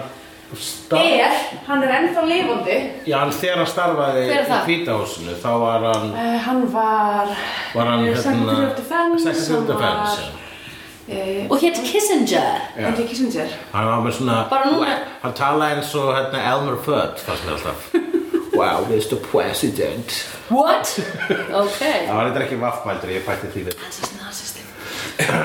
Star- 0.60 1.00
Er, 1.00 1.32
hann 1.68 1.84
er 1.88 1.92
ennþá 1.96 2.22
lifandi 2.28 2.78
Já, 3.08 3.18
hann 3.22 3.32
þegar 3.32 3.62
hann 3.62 3.70
starfaði 3.72 4.26
í 4.28 4.40
það? 4.50 4.66
hvítahúsinu 4.68 5.36
þá 5.40 5.50
var 5.62 5.86
hann, 5.88 6.10
uh, 6.12 6.38
Hann 6.46 6.66
var 6.74 7.32
var 7.74 7.86
hann 7.88 8.04
Eh, 8.06 8.12
já. 8.12 8.20
uh, 11.10 11.52
Og 11.52 11.58
hétt 11.62 11.80
Kissinger 11.84 12.62
Henry 12.76 13.08
Kissinger 13.08 13.48
Hann 13.74 13.86
var 13.88 14.02
með 14.06 14.14
svona 14.20 14.38
Bara 14.50 14.66
núna- 14.72 15.00
Hann 15.24 15.34
talaði 15.34 15.76
eins 15.80 15.96
og 15.96 16.14
hérna, 16.16 16.44
Elmer 16.54 16.78
Fudd 16.86 17.18
fannst 17.26 17.46
mér 17.48 17.56
alltaf 17.58 17.92
Wow, 18.54 18.86
Mr. 18.90 19.16
President. 19.32 20.12
What? 20.50 21.00
Ok 21.56 21.80
Það 21.80 22.16
var 22.16 22.26
eitthvað 22.28 22.46
ekki 22.46 22.58
vaffmældur, 22.60 23.14
ég 23.16 23.28
bætti 23.28 23.52
því 23.54 23.68
við. 23.70 23.76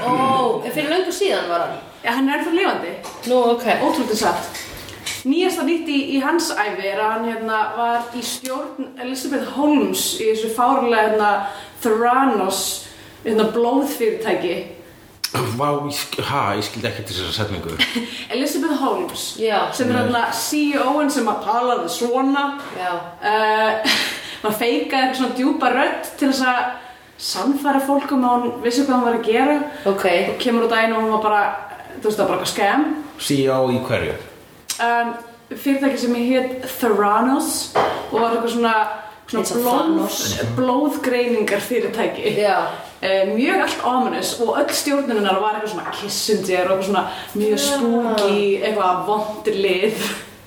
Ó, 0.02 0.62
en 0.64 0.72
fyrir 0.72 0.90
löngu 0.90 1.12
síðan 1.14 1.50
var 1.50 1.66
hann? 1.66 1.76
Já, 2.02 2.10
hann 2.16 2.30
er 2.30 2.40
ennþá 2.40 2.54
lifandi. 2.56 2.94
Nú, 3.30 3.42
ok. 3.54 3.66
Ótrúlega 3.84 4.18
satt. 4.18 4.62
Nýjasta 5.26 5.64
nýtt 5.66 5.88
í, 5.90 5.98
í 6.16 6.20
hans 6.22 6.52
æfi 6.54 6.86
er 6.86 7.00
að 7.02 7.12
hann 7.14 7.28
hérna, 7.30 7.60
var 7.76 8.10
í 8.14 8.22
stjórn 8.26 8.92
Elizabeth 9.02 9.54
Holmes 9.56 10.04
í 10.20 10.28
þessu 10.30 10.52
fárlega 10.54 11.08
hérna, 11.08 11.30
Theranos 11.82 12.60
hérna, 13.24 13.48
blóðfyrirtæki 13.54 14.56
Vá, 15.56 15.68
ég, 15.86 15.92
sk- 15.96 16.22
ha, 16.30 16.42
ég 16.58 16.64
skildi 16.66 16.88
ekki 16.90 17.04
til 17.08 17.16
þessar 17.18 17.36
setningu. 17.40 17.76
Elizabeth 18.34 18.78
Holmes 18.80 19.26
Já. 19.40 19.58
sem 19.76 19.90
er 19.92 20.00
hérna 20.02 20.24
CEO-in 20.32 21.10
sem 21.12 21.28
að 21.32 21.44
talaði 21.46 21.92
svona. 21.96 22.46
Já. 22.78 22.90
Uh, 23.20 24.00
maður 24.42 24.58
feikaði 24.62 25.02
eitthvað 25.02 25.20
svona 25.20 25.38
djúpa 25.40 25.70
rödd 25.74 26.10
til 26.20 26.32
þess 26.32 26.44
að 26.50 26.64
sannfæra 27.30 27.80
fólk 27.86 28.10
um 28.12 28.26
að 28.28 28.34
hún 28.42 28.58
vissi 28.64 28.84
hvað 28.84 28.96
hún 28.98 29.06
var 29.08 29.20
að 29.20 29.30
gera. 29.30 29.58
Ok. 29.88 30.04
Og 30.32 30.36
kemur 30.42 30.66
á 30.68 30.72
daginn 30.74 30.96
og 30.98 31.06
hún 31.06 31.14
var 31.16 31.24
bara 31.30 31.44
þú 31.96 32.10
veist 32.10 32.18
það 32.18 32.26
var 32.26 32.28
bara 32.28 32.38
eitthvað 32.42 32.52
skam 32.52 32.86
CEO 33.26 33.60
í 33.72 33.78
hverju? 33.88 34.16
um, 34.84 35.12
fyrirtæki 35.56 35.98
sem 36.02 36.16
ég 36.18 36.26
hétt 36.34 36.66
Theranos 36.80 37.50
og 37.76 38.18
var 38.20 38.34
eitthvað 38.34 38.52
svona, 38.52 38.74
svona 39.30 39.62
blóð, 39.62 40.18
blóðgreiningar 40.58 41.62
fyrirtæki 41.64 42.34
Já 42.36 42.58
mjög 43.02 43.64
allt 43.66 43.82
ominous 43.84 44.30
og 44.40 44.56
öll 44.60 44.72
stjórnuninnar 44.72 45.40
var 45.42 45.58
eitthvað 45.58 45.74
svona 45.74 45.96
Kissinger 45.98 46.70
og 46.70 46.78
eitthvað 46.78 46.88
svona 46.88 47.04
mjög 47.36 47.58
spooky 47.66 48.38
eitthvað 48.62 49.04
vondir 49.10 49.60
lið. 49.66 50.06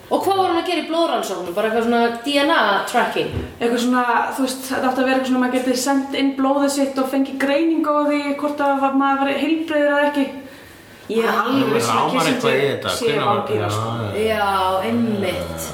Og 0.10 0.24
hvað 0.26 0.40
var 0.40 0.48
hann 0.50 0.62
að 0.64 0.70
gera 0.72 0.82
í 0.82 0.88
blóðrannsóknum? 0.90 1.54
Bara 1.54 1.70
eitthvað 1.70 1.86
svona 1.86 2.04
DNA 2.26 2.62
tracking? 2.90 3.34
Eitthvað 3.60 3.82
svona, 3.84 4.06
þú 4.34 4.46
veist, 4.48 4.64
þetta 4.66 4.88
átti 4.90 5.04
að 5.04 5.06
vera 5.06 5.18
eitthvað 5.20 5.30
svona 5.30 5.42
maður 5.44 5.58
geti 5.60 5.76
sendt 5.84 6.16
inn 6.18 6.32
blóðið 6.40 6.72
sitt 6.74 6.98
og 6.98 7.12
fengið 7.12 7.36
greiningu 7.44 7.94
á 7.94 8.02
því 8.08 8.22
hvort 8.40 8.64
að 8.66 8.88
maður 8.98 9.20
var 9.22 9.42
heilbreyður 9.44 9.92
eða 9.92 10.08
ekki. 10.08 10.26
Ég 11.10 11.26
er 11.26 11.38
alveg 11.44 11.76
viss 11.76 11.90
um 11.90 11.94
að 11.94 12.02
Rámar 12.10 12.32
eitthvað 12.32 12.58
í 12.58 12.66
þetta 12.66 12.96
Kissinger 12.96 13.14
sé 13.14 13.28
vampíra 13.28 13.70
sko. 13.76 13.94
Já, 14.26 14.50
einmitt. 14.90 15.70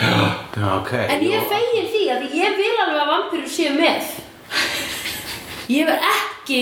Já, 0.00 0.66
ok. 0.74 0.92
En 1.06 1.24
ég 1.28 1.48
fegin 1.54 1.88
því 1.94 2.02
að 2.16 2.26
ég 2.40 2.58
vil 2.58 2.74
alveg 2.74 3.00
að 3.04 3.12
vampýrur 3.14 3.54
séu 3.54 3.72
með 3.78 4.10
Ég 5.70 5.86
vil 5.86 5.98
ekki 6.10 6.60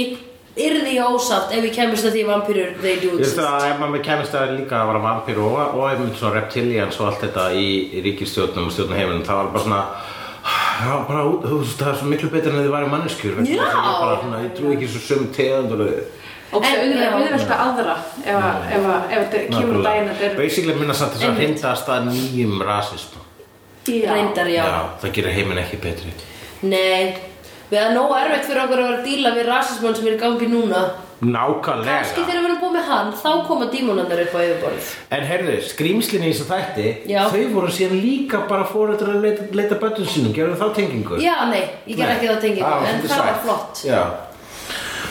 yrði 0.58 0.94
ósátt 1.06 1.52
ef 1.54 1.64
ég 1.68 1.74
kemist 1.76 2.06
að 2.08 2.16
því 2.16 2.24
vampýrur 2.28 2.70
they 2.82 2.96
do 2.98 3.12
Ég 3.12 3.20
veist 3.22 3.36
exist. 3.38 3.42
að 3.46 3.66
ef 3.70 3.80
maður 3.82 4.04
kemist 4.08 4.34
að 4.34 4.54
líka 4.58 4.80
að 4.80 4.88
vera 4.90 5.02
vampír 5.06 5.40
og, 5.44 5.58
og 5.78 5.82
einmitt 5.88 6.18
svona 6.18 6.34
reptilians 6.40 6.98
og 7.00 7.10
allt 7.10 7.22
þetta 7.26 7.44
í, 7.54 7.66
í 7.94 8.02
ríkistjórnum 8.06 8.66
og 8.68 8.74
stjórnum 8.74 9.22
það 9.28 9.40
var 9.42 9.50
bara 9.54 9.64
svona 9.66 9.82
Já, 10.78 10.92
bara, 11.08 11.22
út- 11.26 11.42
þú 11.44 11.56
veist, 11.60 11.80
það 11.80 11.88
er 11.90 11.96
svo 11.98 12.08
miklu 12.08 12.28
betur 12.32 12.54
en 12.54 12.62
þið 12.62 12.70
væri 12.72 12.90
manneskjur 12.92 13.38
Já. 13.44 13.64
bara, 13.66 14.18
svona, 14.22 14.42
ég 14.46 14.52
trú 14.56 14.72
ekki 14.72 14.88
svo 14.88 15.00
sömu 15.04 15.30
tegundur 15.34 15.82
og 16.48 16.64
auðvitað 16.64 17.02
já. 17.02 17.08
auðvitað 17.12 17.62
aðra 17.64 17.96
ef, 18.24 18.44
ef, 18.72 18.86
ef 18.88 19.24
þetta 19.34 19.40
kemur 19.52 19.80
á 19.82 19.86
daginn 19.88 20.12
að 20.12 20.22
er 20.28 20.36
Basically 20.38 20.76
minna 20.78 20.94
samt 20.96 21.16
þess 21.18 21.28
að 21.28 21.42
hindast 21.44 21.90
að 21.92 22.06
nýjum 22.12 22.62
rasism 22.64 23.24
Já. 23.88 24.12
Reyndar, 24.12 24.48
já, 24.52 24.64
það 25.00 25.12
gerir 25.16 25.32
heiminn 25.32 25.58
ekki 25.62 25.78
betri. 25.80 26.10
Nei 26.68 27.14
Við 27.68 27.78
erum 27.82 27.94
nóg 27.98 28.14
erfitt 28.16 28.46
fyrir 28.48 28.62
okkur 28.64 28.80
að 28.80 28.86
vera 28.88 28.98
að 28.98 29.04
díla 29.08 29.32
við 29.36 29.46
rasismann 29.50 29.96
sem 29.98 30.06
er 30.08 30.16
í 30.16 30.20
gangi 30.22 30.48
núna. 30.48 30.82
Nákvæmlega. 31.18 32.04
Þegar 32.14 32.28
við 32.38 32.44
erum 32.46 32.60
búið 32.62 32.74
með 32.76 32.84
hann 32.92 33.08
þá 33.18 33.30
koma 33.48 33.66
dímonandar 33.72 34.20
upp 34.22 34.36
á 34.38 34.40
yfirborðið. 34.44 34.90
En 35.16 35.24
heyrðu, 35.26 35.56
skrýmslinni 35.72 36.28
í 36.30 36.32
þessu 36.36 36.46
þætti 36.46 36.86
Já. 37.10 37.24
Þau 37.32 37.42
voru 37.56 37.72
síðan 37.74 38.00
líka 38.04 38.44
bara 38.48 38.68
fóreldrar 38.70 39.16
að 39.16 39.26
leita, 39.26 39.48
leita 39.58 39.80
bötun 39.82 40.06
sínum. 40.06 40.32
Gerðu 40.36 40.54
þá 40.62 40.68
tengingu? 40.78 41.18
Já, 41.18 41.34
nei, 41.50 41.64
ég 41.90 41.98
ger 41.98 42.14
ekki 42.14 42.30
það 42.30 42.40
tengingu 42.46 42.70
Ah, 42.70 42.86
En 42.86 43.02
það 43.02 43.24
var 43.26 43.40
flott. 43.42 43.82
Já 43.84 44.00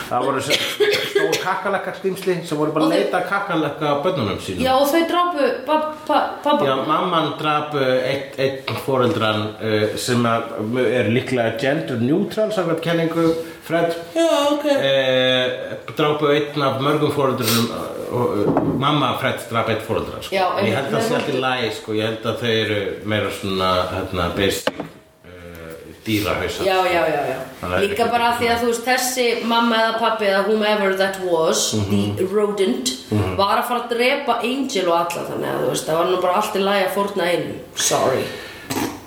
Það 0.08 0.24
voru 0.24 0.40
stór 0.46 1.36
kakkalekka 1.42 1.92
skrýmsli 1.98 2.34
sem 2.48 2.58
voru 2.60 2.72
bara 2.76 2.86
að 2.88 2.94
leita 2.94 3.20
kakkalekka 3.28 3.90
bönnunum 4.06 4.38
sínum 4.44 4.64
Já, 4.64 4.72
og 4.80 4.88
þau 4.92 5.02
drápu 5.10 5.48
pab- 5.68 5.90
pa- 6.08 6.24
pabba 6.44 6.66
Já, 6.68 6.74
mamman 6.88 7.28
drap 7.40 7.74
uh, 7.76 7.84
eitt, 8.08 8.38
eitt 8.40 8.72
foreldran 8.86 9.44
uh, 9.58 9.84
sem 10.00 10.24
að, 10.28 10.48
er 10.86 11.10
líklega 11.12 11.54
gender 11.60 12.00
neutral 12.02 12.52
samkvæmt 12.56 12.82
kenningu 12.84 13.28
Fred 13.68 13.92
Já, 14.16 14.26
ok 14.54 14.64
uh, 14.72 15.78
drapu 15.98 16.30
einn 16.32 16.62
af 16.68 16.80
mörgum 16.84 17.12
foreldrunum 17.16 17.68
uh, 17.70 17.94
og 18.08 18.36
uh, 18.40 18.60
mamma 18.80 19.10
Fred 19.20 19.42
drap 19.50 19.68
eitt 19.74 19.82
foreldran 19.84 20.22
sko. 20.24 20.32
Já, 20.38 20.46
En 20.56 20.64
ég 20.70 20.76
held 20.78 20.88
að 20.88 20.94
það 20.96 21.08
sé 21.10 21.18
alltaf 21.18 21.40
lægi 21.44 21.72
sko. 21.80 21.96
ég 21.98 22.08
held 22.08 22.30
að 22.32 22.38
þau 22.44 22.54
eru 22.62 22.78
meira 23.12 23.34
svona 23.40 23.72
hérna, 23.92 24.30
basic 24.38 24.72
dýrahausar 26.08 26.66
Já, 26.66 26.76
já, 26.88 27.02
já, 27.14 27.20
já. 27.32 27.38
Að- 27.62 27.78
Líka 27.84 28.06
bara 28.10 28.32
því 28.40 28.50
að 28.54 28.58
þú 28.64 28.70
veist, 28.72 28.84
þessi 28.88 29.26
mamma 29.44 29.76
eða 29.84 29.98
pappi 30.02 30.24
eða 30.32 30.42
whomever 30.48 30.96
that 30.96 31.20
was, 31.30 31.74
Mhm. 31.74 32.16
the 32.16 32.24
rodent, 32.24 32.88
var 33.36 33.58
að 33.62 33.64
fara 33.68 33.80
að 33.84 33.88
drepa 33.94 34.38
Angel 34.42 34.88
og 34.88 34.98
alla 34.98 35.24
þannig 35.30 35.48
að 35.54 35.62
þú 35.64 35.70
veist, 35.70 35.86
það 35.88 35.96
var 36.02 36.06
nú 36.12 36.20
bara 36.22 36.34
allt 36.42 36.54
í 36.56 36.64
lagi 36.64 36.84
að 36.84 36.94
fórna 36.98 37.24
einu. 37.32 37.54
Sorry. 37.74 38.24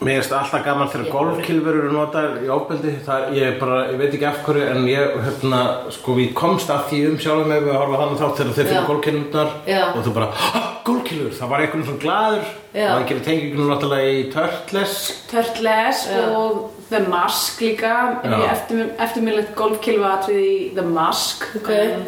Mér 0.01 0.17
finnst 0.17 0.31
alltaf 0.33 0.63
gaman 0.65 0.87
þegar 0.89 1.11
golfkilfur 1.13 1.75
eru 1.77 1.91
notaðar 1.93 2.39
í 2.41 2.47
óbeldi 2.49 2.91
það, 3.05 3.35
ég, 3.37 3.59
bara, 3.59 3.83
ég 3.91 3.97
veit 3.99 4.13
ekki 4.15 4.25
af 4.25 4.39
hverju 4.47 4.63
en 4.71 4.87
ég 4.89 5.11
hérna, 5.27 5.59
sko, 5.93 6.15
við 6.17 6.31
komst 6.33 6.71
að 6.73 6.87
því 6.89 7.01
um 7.11 7.17
sjálfum 7.21 7.51
með 7.51 7.61
við 7.67 7.69
að 7.69 7.77
horfa 7.77 7.93
á 7.93 8.01
þannig 8.01 8.21
þátt 8.23 8.39
þegar 8.39 8.55
þeir 8.55 8.69
fyrir 8.71 8.87
golfkilfurnar 8.87 9.51
og 9.93 10.03
þú 10.07 10.13
bara, 10.15 10.29
ah, 10.33 10.71
golfkilfur, 10.83 11.33
það 11.37 11.49
var 11.53 11.59
einhvern 11.61 11.85
svona 11.85 12.01
glaður 12.01 12.45
Já. 12.73 12.87
og 12.89 12.97
það 12.97 13.07
gerir 13.11 13.25
tengingunum 13.29 13.69
náttúrulega 13.75 14.09
í 14.17 14.33
Turtles 14.33 14.95
Turtles 15.29 16.07
Já. 16.09 16.25
og 16.35 16.71
The 16.91 16.99
Mask 17.07 17.61
líka 17.63 17.91
Já. 18.23 18.39
eftir, 18.51 18.89
eftirminnilegt 18.99 19.53
golfkilva 19.55 20.09
atrið 20.17 20.41
í 20.43 20.55
The 20.75 20.83
Mask 20.83 21.45
Ok. 21.61 21.69
um, 21.71 22.01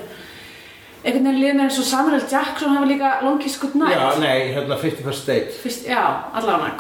einhvern 1.04 1.26
veginn 1.28 1.40
liður 1.42 1.56
mér 1.60 1.66
eins 1.68 1.80
og 1.82 1.86
Samuel 1.90 2.22
Jackson 2.32 2.76
hafi 2.78 2.88
líka 2.94 3.10
Long 3.26 3.40
Kiss 3.44 3.58
Goodnight 3.60 3.92
Já, 3.98 4.06
nei, 4.22 4.54
hérna 4.56 4.78
50 4.80 5.04
First 5.04 5.28
Date. 5.28 5.52
Fyrst, 5.64 5.86
já, 5.90 6.04
allavega. 6.34 6.78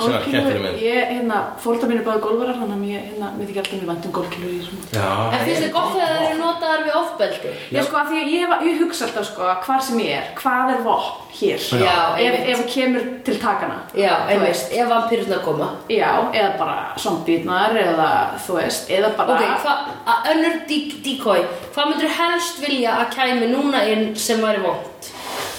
Mynd. 0.63 0.80
ég, 0.82 1.09
hérna, 1.11 1.39
fólta 1.63 1.89
mínu 1.89 2.03
báði 2.05 2.21
golfarar 2.24 2.55
þannig 2.61 2.78
að 2.78 2.93
ég, 2.93 3.09
hérna, 3.09 3.32
mér 3.38 3.49
þykir 3.49 3.63
alltaf 3.63 3.80
mjög 3.82 3.89
vant 3.91 4.05
um 4.07 4.13
golfkilur 4.19 4.53
í 4.53 4.61
svona 4.63 4.93
Já, 4.93 5.09
En 5.34 5.43
finnst 5.47 5.65
þið 5.65 5.74
gott 5.76 5.91
þegar 5.97 6.13
þeir 6.13 6.30
eru 6.30 6.39
notaðar 6.43 6.86
við 6.88 6.95
ofbeldi? 7.01 7.53
Ég 7.76 7.88
sko, 7.89 7.99
að 7.99 8.13
því 8.13 8.21
að 8.24 8.32
ég, 8.38 8.55
ég 8.69 8.80
hugsa 8.84 9.05
alltaf 9.09 9.28
sko, 9.32 9.51
hvar 9.67 9.84
sem 9.89 9.99
ég 10.05 10.15
er, 10.21 10.32
hvað 10.39 10.74
er 10.78 10.82
vopn 10.88 11.19
hér? 11.34 11.67
Já, 11.84 11.97
ef, 12.24 12.39
það 12.53 12.63
kemur 12.74 13.05
til 13.26 13.38
takana 13.41 13.78
Já, 13.97 14.11
Þú 14.24 14.34
einmitt, 14.36 14.47
veist. 14.53 14.74
ef 14.78 14.89
vampýrurnar 14.91 15.41
koma. 15.43 15.69
Já, 15.89 16.11
eða 16.32 16.51
bara 16.59 16.76
zombíðnar 17.01 17.74
eða 17.84 18.09
þú 18.45 18.57
veist, 18.59 18.89
eða 18.93 19.09
bara 19.17 19.34
Ok, 19.34 19.63
hvað, 19.63 19.88
að 20.13 20.30
önnur 20.34 20.59
dí- 20.69 21.01
decoy, 21.07 21.41
hvað 21.74 21.89
myndir 21.89 22.13
helst 22.19 22.61
vilja 22.61 22.93
að 23.01 23.15
kæmi 23.17 23.49
núna 23.49 23.82
inn 23.89 24.12
sem 24.20 24.41
væri 24.43 24.61
vond 24.64 25.11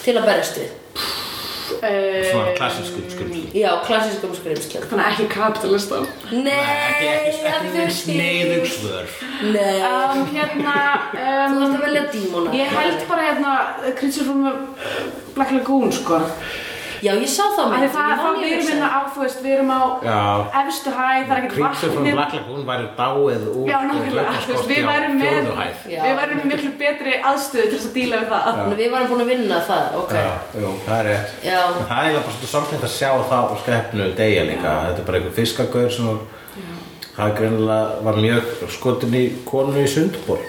til 0.04 0.16
að 0.18 0.26
berjast 0.30 0.58
við? 0.62 0.72
svona 1.64 2.50
uh, 2.50 2.56
klassísku 2.58 3.00
skrýmsli 3.10 3.60
Já, 3.60 3.70
klassískum 3.86 4.34
skrimsli. 4.36 4.80
Þannig 4.90 5.06
ekki 5.10 5.26
kapitalistan 5.32 6.04
Nei, 6.30 6.52
Ekki, 6.52 7.06
ekki, 7.08 7.30
ekki 7.30 7.52
að 7.52 7.64
minn 7.64 7.78
þú 7.78 7.94
sneiðug 7.98 8.66
skil- 8.68 8.82
svör 8.82 9.06
Nei, 9.54 9.78
um, 9.88 10.20
Hérna 10.34 10.74
þú 11.14 11.22
um, 11.24 11.56
þarfst 11.56 11.78
að 11.78 11.86
velja 11.86 12.04
dímona. 12.12 12.54
Ég 12.58 12.76
held 12.78 13.06
bara 13.08 13.26
hérna 13.30 13.54
the 13.84 13.92
Black 15.34 15.50
Lagoon 15.56 15.92
sko 15.92 16.20
Já, 17.02 17.12
ég 17.14 17.28
sá 17.28 17.44
með 17.54 17.80
því 17.84 17.88
það, 17.94 18.10
það 18.20 18.36
við 18.38 18.52
erum 18.54 18.68
hérna 18.70 18.88
á, 18.94 19.00
þú 19.14 19.20
veist, 19.24 19.38
við 19.44 19.52
erum 19.54 19.70
á 19.74 19.82
Já. 20.04 20.18
efstu 20.62 20.90
hæð, 20.94 21.22
það 21.28 21.34
er 21.34 21.40
ekkert 21.40 21.54
Creature 21.54 21.90
from 21.94 22.04
vatnið- 22.04 22.14
Black 22.14 22.32
Lagoon 22.34 22.64
væri 22.70 22.86
dáið 22.98 23.42
úr 23.54 23.66
Já, 23.68 23.78
værum 24.88 25.14
með, 25.18 25.32
fjórðu 25.34 25.54
hæð 25.58 25.76
Já. 25.94 26.00
við 26.04 26.14
værum 26.20 26.36
með 26.38 26.46
miklu 26.52 26.70
betri 26.84 27.12
aðstöðu 27.30 27.66
til 27.70 27.78
þess 27.78 27.88
að 27.90 27.94
díla 27.98 28.16
við 28.22 28.28
það. 28.34 28.76
Við 28.78 28.90
varum 28.94 29.08
búin 29.10 29.24
að 29.24 29.30
vinna 29.34 29.58
það, 29.68 29.84
ok. 30.02 30.12
Já, 30.14 30.28
jú, 30.62 30.70
það 30.86 30.96
er 30.98 31.04
rétt 31.10 31.28
Það 31.88 32.04
er 32.04 32.12
bara 32.14 32.34
svolítið 32.34 32.52
samtlægt 32.54 32.84
að 32.88 32.94
sjá 32.98 33.10
það 33.30 33.44
og 33.50 33.58
skepnu 33.64 34.08
deyja 34.16 34.44
líka 34.50 34.70
Þetta 34.84 35.00
er 35.00 35.06
bara 35.08 35.18
einhver 35.18 35.36
fiskagaur 35.38 35.90
sem 35.90 36.06
var 36.06 36.18
Það 37.14 37.36
greinilega 37.38 38.02
var 38.02 38.14
mjög 38.18 38.44
skotin 38.74 39.14
í 39.14 39.24
konu 39.46 39.78
í 39.78 39.86
sundból 39.86 40.40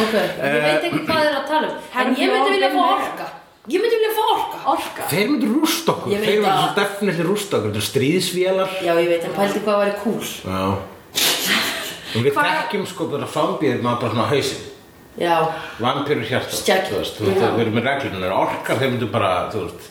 Ok, 0.00 0.14
ég 0.14 0.62
veit 0.64 0.84
ekki 0.86 1.00
hvað 1.06 1.26
er 1.28 1.34
að 1.36 1.46
tala 1.50 1.68
um. 1.68 1.76
En 2.00 2.14
ég 2.16 2.30
myndi 2.30 2.50
vilja 2.54 2.70
fá 2.72 2.82
orka. 2.94 3.26
Ég 3.68 3.76
myndi 3.82 3.92
vilja 4.00 4.12
fá 4.16 4.22
orka. 4.32 4.58
Orka. 4.72 5.06
Þeir 5.10 5.26
myndu 5.34 5.48
rúst 5.52 5.88
okkur, 5.92 6.08
Ég 6.14 6.22
veit 6.22 6.28
þeir 6.30 6.38
myndu 6.40 6.50
það. 6.50 6.62
svo 6.64 6.76
definitely 6.80 7.24
rúst 7.26 7.52
okkur 7.52 7.68
Þetta 7.74 7.82
er 7.82 7.88
stríðsvélar 7.90 8.70
Já, 8.80 8.92
ég 8.96 9.08
veit, 9.10 9.24
en 9.28 9.34
pældi 9.36 9.60
hvað 9.66 9.80
væri 9.82 9.94
cool. 10.00 10.24
Já 10.48 10.62
Og 12.10 12.24
við 12.24 12.34
þekkjum 12.40 12.86
sko 12.90 13.06
bara 13.12 13.28
zombið 13.30 13.82
maður 13.84 14.00
bara 14.00 14.12
svona 14.14 14.28
hausinn 14.32 14.66
Já, 15.20 15.36
Vampirur 15.82 16.24
hjarta 16.30 16.56
Skegg. 16.56 16.88
Þú 16.88 16.96
veist, 17.02 17.20
við 17.20 17.60
erum 17.66 17.76
með 17.76 17.88
reglunum 17.90 18.32
Orkar 18.40 18.80
þeir 18.80 18.94
myndu 18.94 19.10
bara, 19.12 19.30
þú 19.52 19.66
veist 19.66 19.90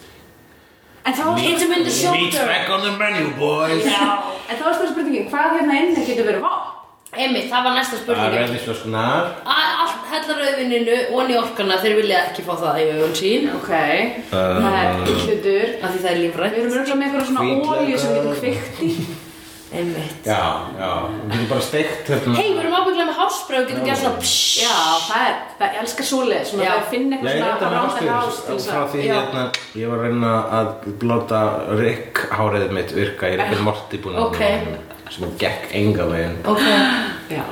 En 1.05 1.13
þá 1.13 1.23
Hit 1.37 1.61
him 1.61 1.71
in 1.77 1.85
the 1.85 1.93
shoulder 1.93 2.49
back 2.49 2.73
on 2.73 2.81
the 2.81 2.91
menu, 2.97 3.29
boys 3.37 3.85
Já 3.85 4.01
En 4.49 4.57
þá 4.57 4.65
er 4.65 4.89
spurningin, 4.89 5.29
hvað 5.29 5.55
hérna 5.59 5.77
inni 5.85 6.07
getur 6.09 6.25
verið 6.25 6.41
vopn? 6.41 6.75
Einmitt, 7.09 7.47
það 7.53 7.63
var 7.69 7.77
næsta 7.77 7.95
Það 7.95 8.01
er 8.01 8.17
spurningin 8.17 8.41
reyðisflöskunar 8.41 9.29
Allt 10.09 10.25
hellar 10.25 10.39
auðvinninu 10.47 10.97
og 11.13 11.27
njólkana 11.29 11.75
þeir 11.83 11.95
vilja 11.99 12.19
ekki 12.31 12.41
fá 12.47 12.53
það 12.63 12.77
í 12.81 12.85
augun 12.95 13.15
sín 13.19 13.49
Ok, 13.53 13.71
það 14.31 14.67
er 14.81 15.01
hlutur. 15.05 15.73
af 15.83 15.89
því 15.93 15.99
það 16.03 16.11
er 16.11 16.21
lífrænt 16.23 16.53
Við 16.55 16.61
erum 16.63 16.77
örgulega 16.79 16.99
með 16.99 17.09
eitthvað 17.09 17.27
svona 17.29 17.43
ólíu 17.49 17.97
sem 18.01 18.13
við 18.15 18.21
getum 18.23 18.39
kveikt 18.41 18.79
í. 18.89 18.91
Einmitt 19.69 20.25
Já, 20.25 20.41
já, 20.81 20.87
við 21.13 21.33
getum 21.35 21.49
bara 21.51 21.61
steikt 21.67 22.07
hérna 22.09 22.33
Hei, 22.39 22.47
við 22.55 22.61
erum 22.63 22.73
ábygglega 22.79 23.05
með 23.11 23.19
hásbröð 23.19 23.59
og 23.61 23.67
getum 23.69 23.85
gert 23.85 24.01
svona 24.01 24.21
psh. 24.23 24.63
Já, 24.63 24.77
það 25.05 25.25
er, 25.27 25.35
það 25.59 25.65
er 25.67 25.77
elskar 25.83 26.07
svoleið, 26.09 26.43
svona 26.49 26.63
Já. 26.65 26.71
það 26.71 26.81
er 26.81 26.89
finn 26.89 27.05
Já, 27.05 27.17
eitthvað 27.19 27.37
ég 27.37 27.93
svona 27.93 28.17
ástæður 28.23 28.55
þess 28.55 28.69
frá 28.73 28.79
að... 28.81 28.89
því 28.95 29.05
hérna, 29.11 29.43
ég 29.83 29.91
var 29.93 30.01
að 30.01 30.07
reyna 30.09 30.33
að 30.57 30.71
blóta 31.05 31.41
Rick 31.83 32.23
hárið 32.39 32.65
mitt 32.79 32.95
virka 32.97 33.29
í 33.29 33.37
Rick 33.37 33.53
and 33.59 33.65
Morty 33.69 34.01
búin 34.01 34.17
Ok. 34.25 34.41
sem 35.13 35.37
gekk 35.45 35.69
enga 35.83 36.09
veginn 36.15 36.39
Ok 36.49 36.65
Já. 37.29 37.45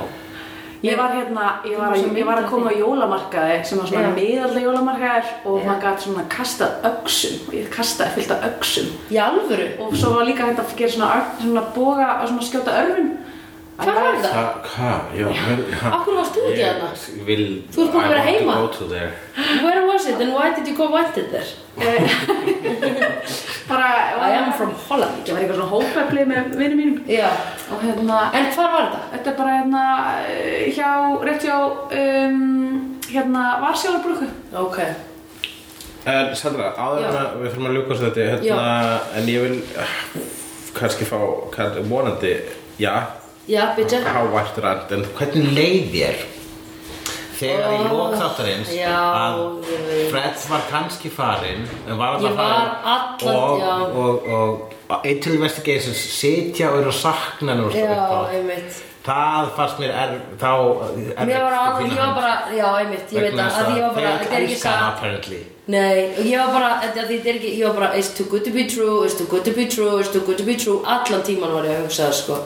Ég 0.82 0.94
var 0.94 1.10
hérna, 1.10 1.44
ég 1.66 1.74
var, 1.74 1.90
að, 1.90 2.04
varst 2.04 2.18
ég 2.20 2.26
var 2.28 2.38
að 2.38 2.50
koma 2.52 2.70
á 2.70 2.78
jólamarkaði 2.78 3.54
sem 3.66 3.80
var 3.80 3.88
svona 3.90 4.10
miðalda 4.14 4.60
jólamarkaðir 4.62 5.32
og 5.50 5.64
maður 5.66 5.80
gæti 5.82 6.04
svona 6.06 6.26
kastað 6.30 6.86
öxum. 6.92 7.40
Og 7.48 7.56
ég 7.58 7.72
kastaði 7.74 8.14
fyllt 8.14 8.34
af 8.36 8.44
öxum. 8.52 8.92
Í 9.10 9.18
alvöru? 9.24 9.66
Og 9.82 9.96
svo 9.98 10.12
var 10.14 10.28
líka 10.28 10.46
hægt 10.46 10.62
að 10.62 10.76
gera 10.78 10.94
svona, 10.94 11.24
svona 11.40 11.64
boga 11.74 12.12
og 12.20 12.30
svona 12.30 12.46
skjóta 12.46 12.76
örfum 12.84 13.10
Hvað 13.78 13.94
var 13.94 14.16
það? 14.18 14.32
Hva, 14.34 14.44
hva, 14.66 14.92
já, 15.14 15.26
ha, 15.78 15.90
Akkur 16.00 16.16
varst 16.18 16.34
þú 16.34 16.44
ekki 16.50 16.62
þarna? 16.64 16.88
Ég 17.18 17.26
vil 17.28 17.44
Þú 17.74 17.84
ert 17.84 17.92
búin 17.94 18.04
að 18.04 18.12
vera 18.12 18.22
I 18.22 18.24
want 18.24 18.38
heima. 18.40 18.54
to 18.54 18.58
go 18.58 18.68
to 18.74 18.84
there 18.90 19.10
Where 19.62 19.82
was 19.86 20.06
it 20.10 20.18
and 20.24 20.32
why 20.34 20.48
did 20.56 20.66
you 20.66 20.74
go 20.76 20.88
wanted 20.90 21.30
there? 21.30 21.46
bara, 23.70 23.88
I 24.18 24.30
am 24.40 24.52
from 24.58 24.72
Holland 24.88 25.22
ég 25.28 25.34
var 25.36 25.42
eitthvað 25.44 25.60
svona 25.60 25.70
hópefli 25.70 26.24
með 26.26 26.56
vinnum 26.58 26.80
mínum 26.82 26.96
Já 27.12 27.28
og 27.70 27.84
hérna 27.84 28.16
En 28.34 28.48
hvar 28.56 28.72
var 28.72 28.88
þetta? 28.88 29.02
Þetta 29.12 29.30
er 29.30 29.36
bara 29.38 29.54
hérna 29.60 29.84
eh, 30.26 30.64
hjá, 30.74 30.90
rétt 31.28 31.46
hjá 31.46 31.58
um, 32.00 32.40
hérna 33.12 33.44
Varsjálarbrúku 33.62 34.26
Ok 34.64 34.80
En 36.08 36.34
Sandra, 36.38 36.72
áður 36.78 37.02
Já. 37.04 37.08
en 37.12 37.16
að 37.20 37.38
við 37.44 37.54
fyrir 37.54 37.68
að 37.70 37.74
ljúka 37.78 37.96
svo 37.98 38.08
þetta 38.10 38.26
hérna, 38.32 38.66
en 39.18 39.26
ég 39.28 39.42
vil 39.44 39.56
uh, 39.76 39.96
kannski 40.78 41.04
fá 41.08 41.18
vonandi, 41.90 42.30
já, 42.80 42.94
Já, 43.48 43.62
byrja 43.76 44.02
hávært 44.04 44.58
rænt, 44.60 44.90
en 44.92 45.06
hvernig 45.16 45.46
leið 45.56 45.86
þér 45.94 46.18
þegar 47.38 47.70
í 47.72 47.78
Ó, 47.78 47.92
lók 47.94 48.16
þáttarins 48.18 48.72
já, 48.74 48.90
að. 48.98 49.38
Fred 50.10 50.42
var 50.50 50.66
kannski 50.68 51.12
farinn 51.12 51.64
en 51.86 51.96
var 51.96 52.18
alltaf 52.18 52.36
farinn 52.36 53.32
og, 53.32 53.64
og, 54.02 54.28
og, 54.28 54.76
og 54.90 55.08
Eitil 55.08 55.38
Investigations 55.38 56.02
sitja 56.18 56.68
og 56.74 56.82
eru 56.82 56.92
að 56.92 57.00
sakna 57.00 57.56
nú 57.56 57.70
Já, 57.72 57.96
einmitt. 58.34 58.84
Það 59.08 59.50
fannst 59.56 59.80
mér 59.80 59.96
er, 59.96 60.14
þá 60.36 60.50
er 60.52 61.28
Mér 61.30 61.44
var 61.46 61.58
alveg, 61.62 61.88
ég 61.88 62.00
var 62.02 62.14
bara, 62.18 62.32
já, 62.52 62.66
einmitt, 62.82 63.12
ég 63.16 63.28
veit 63.30 63.38
að, 63.40 63.60
að 63.62 63.70
ég 63.72 63.84
var 63.86 63.94
bara, 63.96 64.14
þetta 64.20 64.36
er 64.36 64.48
ekki 64.50 64.60
satt. 64.60 64.86
apparently. 64.90 65.42
Nei, 65.72 65.94
ég 66.28 66.36
var 66.42 66.52
bara, 66.52 66.70
þetta 66.84 67.08
þetta 67.14 67.32
er 67.32 67.40
ekki, 67.40 67.56
ég 67.62 67.70
var 67.70 67.80
bara 67.80 67.90
It's 67.96 68.12
too 68.18 68.28
good 68.28 68.44
to 68.44 68.52
be 68.52 68.68
true, 68.68 69.06
it's 69.08 69.16
too 69.16 69.28
good 69.30 69.48
to 69.48 69.56
be 69.56 69.64
true, 69.72 69.94
it's 70.02 70.12
too 70.12 70.26
good 70.26 70.36
to 70.36 70.44
be 70.44 70.58
true. 70.60 70.82
Allan 70.84 71.24
tíman 71.24 71.54
var 71.56 71.70
ég 71.70 71.78
að 71.78 71.86
hugsa 71.88 72.10
það, 72.10 72.18
sko 72.20 72.42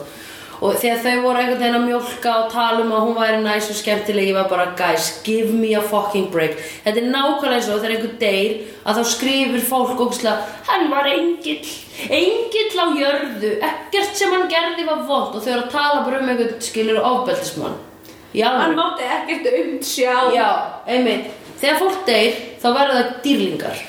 Og 0.63 0.77
þegar 0.79 0.99
þau 1.03 1.23
voru 1.25 1.41
einhvern 1.41 1.59
veginn 1.59 1.75
að 1.75 1.87
mjólka 1.89 2.33
og 2.39 2.51
tala 2.53 2.83
um 2.85 2.91
að 2.95 3.01
hún 3.03 3.17
væri 3.17 3.39
næs 3.43 3.65
og 3.73 3.77
skemmtileg 3.81 4.29
Ég 4.29 4.37
var 4.37 4.47
bara, 4.47 4.67
guys, 4.79 5.09
give 5.25 5.51
me 5.51 5.73
a 5.75 5.81
fucking 5.83 6.29
break. 6.31 6.55
Þetta 6.85 7.01
er 7.01 7.09
nákvæmlega 7.11 7.57
eins 7.57 7.67
og 7.67 7.81
þegar 7.81 7.95
einhver 7.97 8.13
deyr 8.21 8.53
Að 8.87 8.99
þá 8.99 9.11
skrifir 9.11 9.65
fólk 9.67 10.03
ógstlega 10.05 10.63
Hann 10.69 10.87
var 10.93 11.09
engill, 11.11 11.73
engill 12.07 12.79
á 12.79 12.85
jörðu 13.01 13.53
Ekkert 13.59 14.19
sem 14.21 14.31
hann 14.31 14.47
gerði 14.51 14.87
var 14.87 15.03
vond 15.09 15.35
Og 15.35 15.43
þau 15.43 15.51
eru 15.51 15.65
að 15.65 15.73
tala 15.75 16.03
bara 16.07 16.21
um 16.21 16.31
einhvern 16.31 16.61
skilur 16.63 17.01
ofbeldismann. 17.11 17.79
Hann 18.33 18.77
mátti 18.79 19.09
ekkert 19.19 19.49
um 19.59 19.73
sjá 19.85 20.15
Já, 20.33 20.47
einmitt. 20.87 21.27
Þegar 21.59 21.81
fólk 21.83 22.05
deyr, 22.07 22.39
þá 22.63 22.69
verður 22.71 22.97
það 22.97 23.11
dýrlingar 23.27 23.83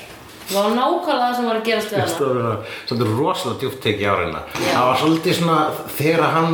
Það 0.45 0.61
var 0.61 0.73
nákvæmlega 0.77 1.21
það 1.25 1.35
sem 1.39 1.45
var 1.49 1.55
að 1.59 1.67
gerast 1.69 1.91
við 1.91 1.99
hana. 1.99 2.13
stóður 2.15 2.45
svolítið 2.85 3.13
rosalega 3.19 3.59
djúpt 3.63 3.79
tekið 3.85 4.09
áreina 4.13 4.41
Já. 4.61 4.73
það 4.75 4.85
var 4.89 4.99
svolítið 5.03 5.33
svona 5.39 5.59
þegar 5.97 6.29
hann 6.35 6.51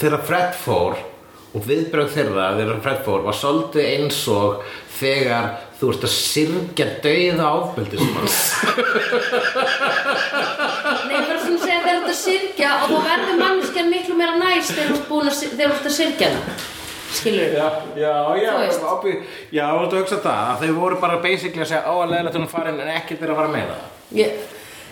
þegar 0.00 0.20
Fred 0.28 0.52
fór 0.64 0.94
og 1.50 1.64
viðbrögð 1.66 2.12
þeirra 2.14 2.44
þegar 2.60 2.78
Fred 2.84 3.00
fór 3.08 3.24
var 3.26 3.34
svolítið 3.40 3.88
eins 3.96 4.20
og 4.30 4.62
þegar 5.00 5.48
þú 5.80 5.88
ert 5.94 6.04
að 6.06 6.12
syrgja 6.14 6.86
dauða 7.02 7.46
áfbeldismann 7.56 8.28
Nei, 11.08 11.16
bara 11.16 11.38
svona 11.40 11.56
að 11.56 11.64
segja 11.64 11.80
þegar 11.82 11.96
þú 11.96 12.00
ert 12.00 12.10
að 12.12 12.18
syrgja 12.20 12.70
og 12.76 12.90
þá 12.90 12.98
verður 13.08 13.38
mannskjan 13.40 13.90
miklu 13.90 14.18
meira 14.20 14.36
næst 14.40 14.74
þegar 14.76 15.00
þú 15.08 15.20
ert 15.24 15.32
að 15.32 15.36
sy- 15.40 15.50
þegar 15.56 15.76
Skilur 17.10 17.52
já, 17.56 17.66
já, 17.98 18.14
já, 18.38 18.52
ábygg, 18.92 19.22
já, 19.50 19.64
þú 19.66 19.82
ert 19.82 19.92
að 19.92 20.00
hugsa 20.00 20.18
það 20.22 20.50
að 20.52 20.64
þau 20.64 20.74
voru 20.78 20.98
bara 21.02 21.20
basically 21.24 21.64
að 21.64 21.70
segja 21.72 21.82
að 21.90 22.10
leiðilegt 22.12 22.38
hún 22.38 22.50
farin 22.52 22.80
en 22.80 22.92
ekkert 22.94 23.24
er 23.26 23.32
að 23.32 23.40
fara 23.40 23.54
með 23.54 23.70
það. 23.72 23.86
Ég, 24.20 24.40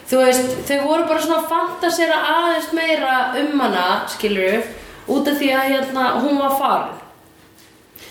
Þú 0.08 0.22
veist, 0.22 0.52
þau 0.64 0.76
voru 0.88 1.04
bara 1.04 1.20
svona 1.20 1.40
að 1.42 1.50
fantasera 1.50 2.18
aðeins 2.32 2.70
meira 2.72 3.16
um 3.42 3.60
hana, 3.60 3.88
skilur 4.08 4.62
út 5.08 5.28
af 5.28 5.36
því 5.36 5.50
að 5.52 5.66
hérna, 5.74 6.04
hún 6.22 6.40
var 6.40 6.54
farin 6.56 7.07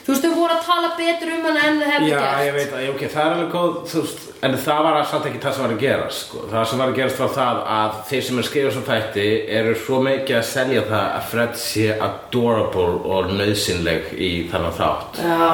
Þú 0.08 0.14
veist, 0.14 0.24
þau 0.24 0.36
voru 0.40 0.54
að 0.56 0.62
tala 0.64 0.90
betur 0.96 1.32
um 1.36 1.42
hana 1.50 1.64
en 1.68 1.80
þau 1.82 1.88
hefðu 1.92 2.08
Já, 2.08 2.20
gert 2.24 2.46
ég 2.48 2.54
veit 2.56 2.74
að, 2.78 2.84
ok, 2.94 3.02
það 3.12 3.26
er 3.26 3.34
alveg 3.36 3.50
góð, 3.52 3.74
þú 3.92 4.04
veist, 4.06 4.22
en 4.48 4.54
það 4.64 4.80
var 4.88 5.00
samt 5.12 5.26
ekki 5.28 5.42
það 5.44 5.56
sem 5.58 5.64
var 5.66 5.74
að 5.74 5.82
gerast, 5.84 6.22
sko. 6.24 6.44
Það 6.54 6.66
sem 6.72 6.80
var 6.84 6.88
að 6.94 6.98
gerast 7.02 7.20
var 7.24 7.34
það 7.36 7.60
að 7.78 7.98
þeir 8.12 8.24
sem 8.30 8.40
er 8.40 8.48
skrifað 8.48 8.74
sem 8.78 8.86
þætti 8.88 9.26
eru 9.60 9.74
svo 9.84 10.00
mikið 10.08 10.38
að 10.40 10.46
selja 10.54 10.84
það 10.88 11.08
að 11.18 11.28
Fred 11.34 11.60
sé 11.66 11.86
adorable 12.08 12.88
og 13.18 13.34
nöðsynleg 13.36 14.14
í 14.16 14.32
þannig 14.54 14.78
þátt. 14.80 15.20
Já, 15.28 15.52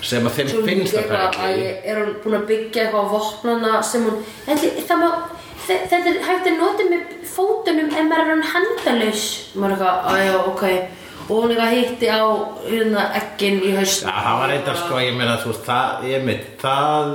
Sem 0.00 0.24
að 0.24 0.32
þeim 0.38 0.48
Svo 0.48 0.60
finnst 0.64 0.94
líka 0.96 1.02
það 1.10 1.18
eitthvað 1.20 1.44
að 1.44 1.50
ekki. 1.50 1.64
ég 1.66 1.88
er 1.92 1.98
búin 2.24 2.36
að 2.38 2.44
byggja 2.48 2.84
eitthvað 2.86 3.04
á 3.04 3.12
vopnana 3.12 3.82
sem 3.84 4.06
hún 4.06 4.22
það 4.88 5.02
má, 5.02 5.08
þe- 5.66 5.82
þetta 5.90 6.08
er 6.14 6.22
hægt 6.24 6.46
að 6.48 6.56
nota 6.56 6.86
með 6.88 7.02
fótunum 7.34 7.90
en 8.00 8.08
maður 8.08 8.22
er 8.22 8.30
hann 8.30 8.46
handalaus 8.54 9.26
maður 9.52 9.74
er 9.76 10.38
eitthvað, 10.40 10.78
og 11.30 11.36
hún 11.44 11.52
eitthvað 11.54 11.74
hitti 11.76 12.08
á 12.10 12.22
hérna 12.66 13.04
ekkin 13.20 13.60
í 13.62 13.74
haust 13.76 14.02
Já, 14.02 14.14
það 14.26 14.40
var 14.42 14.54
eitthvað, 14.56 14.80
sko, 14.84 15.02
ég 15.04 15.18
meina, 15.18 15.36
þú 15.42 15.52
veist, 15.52 15.68
það, 15.68 16.08
ég 16.10 16.24
mynd, 16.26 16.48
það, 16.62 17.12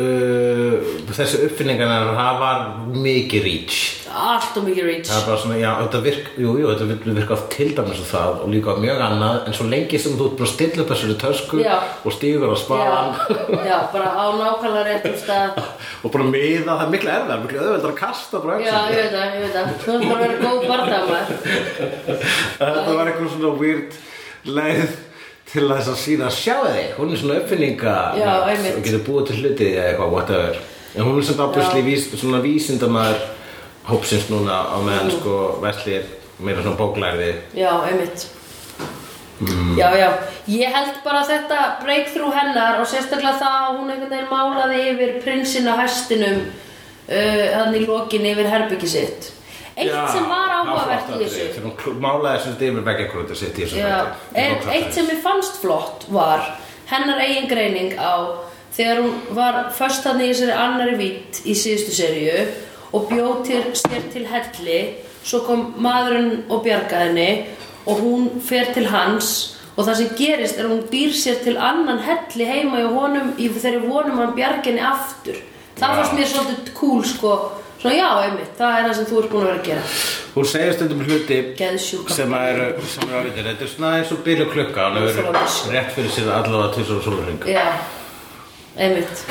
uh, 0.00 0.94
þessi 1.14 1.40
uppfinningarnar, 1.46 2.10
það 2.16 2.40
var 2.40 2.62
mikið 3.04 3.44
reach. 3.46 3.76
allt 4.14 4.56
og 4.58 4.66
mikið 4.68 4.86
reach. 4.88 5.08
Það 5.10 5.24
bara 5.28 5.38
svona, 5.42 5.56
já, 5.58 5.70
þetta 5.80 6.00
virk, 6.04 6.26
jú, 6.38 6.54
jú, 6.60 6.68
þetta 6.70 7.14
virka 7.18 7.34
oft 7.34 7.48
til 7.54 7.68
dæmis 7.74 8.02
og 8.02 8.08
það 8.10 8.42
og 8.44 8.52
líka 8.52 8.74
mjög 8.82 9.02
annað, 9.08 9.38
en 9.48 9.56
svo 9.58 9.66
lengi 9.70 9.98
sem 10.02 10.14
þú 10.18 10.28
ert 10.28 10.36
bara 10.38 10.48
að 10.48 10.52
stilla 10.54 10.84
upp 10.84 10.92
þessari 10.92 11.16
tösku 11.24 11.62
Já. 11.62 11.74
og 12.04 12.14
stígur 12.14 12.54
á 12.54 12.56
spaðan 12.58 13.08
já, 13.14 13.60
já, 13.70 13.76
bara 13.94 14.08
á 14.14 14.24
nákvæmlega 14.38 14.84
réttum 14.90 15.16
stað. 15.22 15.62
Og 16.04 16.12
bara 16.12 16.24
miða, 16.28 16.68
það 16.68 16.82
er 16.84 16.90
miklu 16.92 17.10
erðar, 17.14 17.38
miklu 17.40 17.58
öðvöldar 17.62 17.92
að 17.94 18.00
kasta 18.02 18.40
bara 18.44 18.58
já, 18.60 18.74
ég 18.92 18.98
veit 18.98 19.14
það, 19.14 19.24
ég 19.24 19.40
veit 19.40 19.54
það. 19.54 19.66
Þú 19.80 19.94
erum 19.94 20.10
bara 20.10 20.20
að 20.20 20.28
vera 20.28 20.36
góð 20.44 20.60
bardagmaður 20.68 21.28
Þetta 22.60 22.96
var 22.98 23.10
eitthvað 23.10 23.30
svona 23.32 23.52
weird 23.62 23.96
leið 24.44 24.90
til 25.54 25.68
þess 25.70 25.90
að 25.92 25.98
sína 26.02 26.30
sjáu 26.34 26.66
þig, 26.66 26.92
hún 26.98 27.14
er 27.14 27.20
svona 27.20 27.38
uppfinninga 27.40 27.96
Já, 28.18 28.30
einmitt. 28.50 28.76
og 28.76 28.86
getur 28.86 29.04
búið 29.06 29.26
til 29.30 29.40
hluti 29.40 29.70
eða 29.70 29.88
eitthvað, 29.92 30.14
whatever. 30.16 30.60
En 30.94 31.06
hún 31.06 31.18
er 31.18 31.26
svona 31.28 31.48
ábúrsli 31.48 31.82
vís, 31.86 32.06
svona 32.18 32.42
vísindamaður 32.42 33.24
hópsins 33.88 34.30
núna 34.32 34.60
á 34.74 34.76
meðan 34.82 35.12
sko 35.14 35.36
veslir 35.62 36.08
meira 36.42 36.64
svona 36.64 36.80
bóklærði. 36.80 37.34
Já, 37.54 37.70
einmitt. 37.86 38.26
Já, 39.78 39.88
já, 39.98 40.08
ég 40.46 40.70
held 40.70 41.00
bara 41.04 41.24
að 41.24 41.30
þetta 41.32 41.62
breakthrough 41.82 42.34
hennar 42.34 42.78
og 42.80 42.86
sérstaklega 42.86 43.40
það 43.40 43.56
að 43.60 43.78
hún 43.78 43.90
einhvern 43.90 44.12
veginn 44.12 44.30
málaði 44.30 44.82
yfir 44.92 45.16
prinsinn 45.24 45.66
á 45.66 45.74
hestinum 45.80 46.44
uh, 46.44 47.46
hann 47.56 47.74
í 47.74 47.82
lokin 47.82 48.28
yfir 48.30 48.46
herbyggi 48.52 48.90
sitt 48.92 49.32
Eitt 49.74 50.10
sem 50.12 50.26
var 50.30 50.52
áhugavert 50.60 51.08
í 51.10 51.20
þessu. 51.24 51.46
þegar 51.56 51.86
hún 51.86 52.02
málaði 52.02 52.42
þessu 52.44 52.66
yfir 52.68 52.84
veggjakrúti 52.88 53.38
sitt 53.38 53.56
í 53.58 53.64
þessu 53.64 53.80
Já, 53.80 53.94
þætti. 53.94 54.34
Í 54.34 54.42
ein, 54.44 54.52
lok 54.54 54.74
eitt 54.76 54.92
sem 54.94 55.08
mér 55.10 55.22
fannst 55.24 55.56
flott 55.62 56.04
var 56.14 56.44
hennar 56.90 57.22
eigin 57.24 57.48
greining 57.50 57.96
á 57.98 58.14
þegar 58.76 59.02
hún 59.02 59.16
var 59.38 59.58
först 59.74 60.06
hann 60.06 60.22
í 60.22 60.28
þessari 60.30 60.54
annari 60.66 60.94
vít 61.00 61.40
í 61.42 61.56
síðustu 61.58 61.96
seríu 61.96 62.46
og 62.94 63.08
bjóð 63.10 63.50
sér 63.80 64.06
til 64.14 64.24
helli 64.30 64.78
svo 65.24 65.42
kom 65.48 65.66
maðurinn 65.82 66.44
og 66.52 66.62
bjargaði 66.66 67.08
henni 67.08 67.28
og 67.90 68.00
hún 68.04 68.30
fer 68.44 68.70
til 68.76 68.86
hans 68.92 69.32
og 69.74 69.88
það 69.88 69.98
sem 69.98 70.14
gerist 70.18 70.58
er 70.60 70.68
að 70.68 70.74
hún 70.76 70.86
býr 70.92 71.14
sér 71.18 71.40
til 71.42 71.56
annan 71.58 71.98
helli 72.04 72.46
heima 72.46 72.84
í 72.84 72.86
honum 72.86 73.34
vonum 73.88 74.20
að 74.20 74.22
hann 74.22 74.36
bjargi 74.38 74.70
henni 74.70 74.86
aftur. 74.86 75.40
Það 75.74 75.96
fannst 75.98 76.14
mér 76.14 76.30
svolítið 76.30 76.74
cool 76.78 77.02
sko 77.02 77.32
svona 77.84 77.96
já, 78.00 78.08
einmitt, 78.24 78.52
það 78.56 78.76
er 78.78 78.86
það 78.88 78.94
sem 78.98 79.08
þú 79.10 79.18
ert 79.20 79.30
búin 79.32 79.42
að 79.44 79.48
vera 79.50 79.58
að 79.60 79.66
gera. 79.68 79.82
Hún 80.34 80.46
segir 80.50 80.72
stundum 80.74 81.02
hluti 81.04 81.36
Geðsjúka. 81.58 82.14
sem 82.16 82.32
að 82.34 82.46
eru, 82.50 82.68
sem 82.90 83.04
eru 83.06 83.18
áriðir 83.20 83.44
Þetta 83.50 83.64
er 83.66 83.70
svona 83.70 83.90
eins 84.00 84.10
og 84.14 84.22
byrju 84.26 84.46
klukka 84.50 84.86
Hann 84.88 84.96
hefur 84.98 85.28
rétt 85.70 85.92
fyrir 85.94 86.10
sér 86.10 86.30
allavega 86.34 86.72
til 86.74 86.86
svo 86.88 86.96
sólurring 87.04 87.44
já, 87.46 87.66
einmitt. 88.74 89.22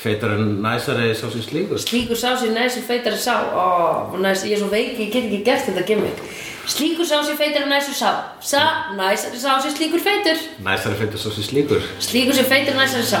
Feitar 0.00 0.32
en 0.32 0.62
næsari 0.64 1.12
sá 1.14 1.28
sem 1.30 1.42
slíkur. 1.44 1.78
Slíkur 1.78 2.16
sá 2.16 2.32
sér 2.40 2.54
næsir 2.56 2.82
feitari 2.88 3.18
sá. 3.20 3.36
Ó, 3.52 4.16
næs, 4.16 4.42
Ég 4.48 4.56
er 4.56 4.62
svo 4.64 4.70
veik, 4.72 4.96
ég 4.98 5.12
get 5.12 5.28
ekki 5.28 5.42
gert 5.44 5.66
þetta 5.68 5.86
gimmick. 5.86 6.22
Slíkur 6.66 7.04
sá 7.04 7.20
sér 7.22 7.36
feitari 7.36 7.68
næsir 7.68 7.94
sá. 7.94 8.10
Sa, 8.40 8.64
næsari 8.96 9.38
sá 9.38 9.60
sér 9.60 9.76
slíkur 9.76 10.00
feitur. 10.00 10.40
Næsari 10.64 10.96
feitar 10.96 11.20
sá 11.20 11.28
sem 11.30 11.44
slíkur. 11.44 11.84
Slíkur 12.00 12.32
sér 12.34 12.48
feitari 12.48 12.80
næsari 12.80 13.04
sá 13.04 13.20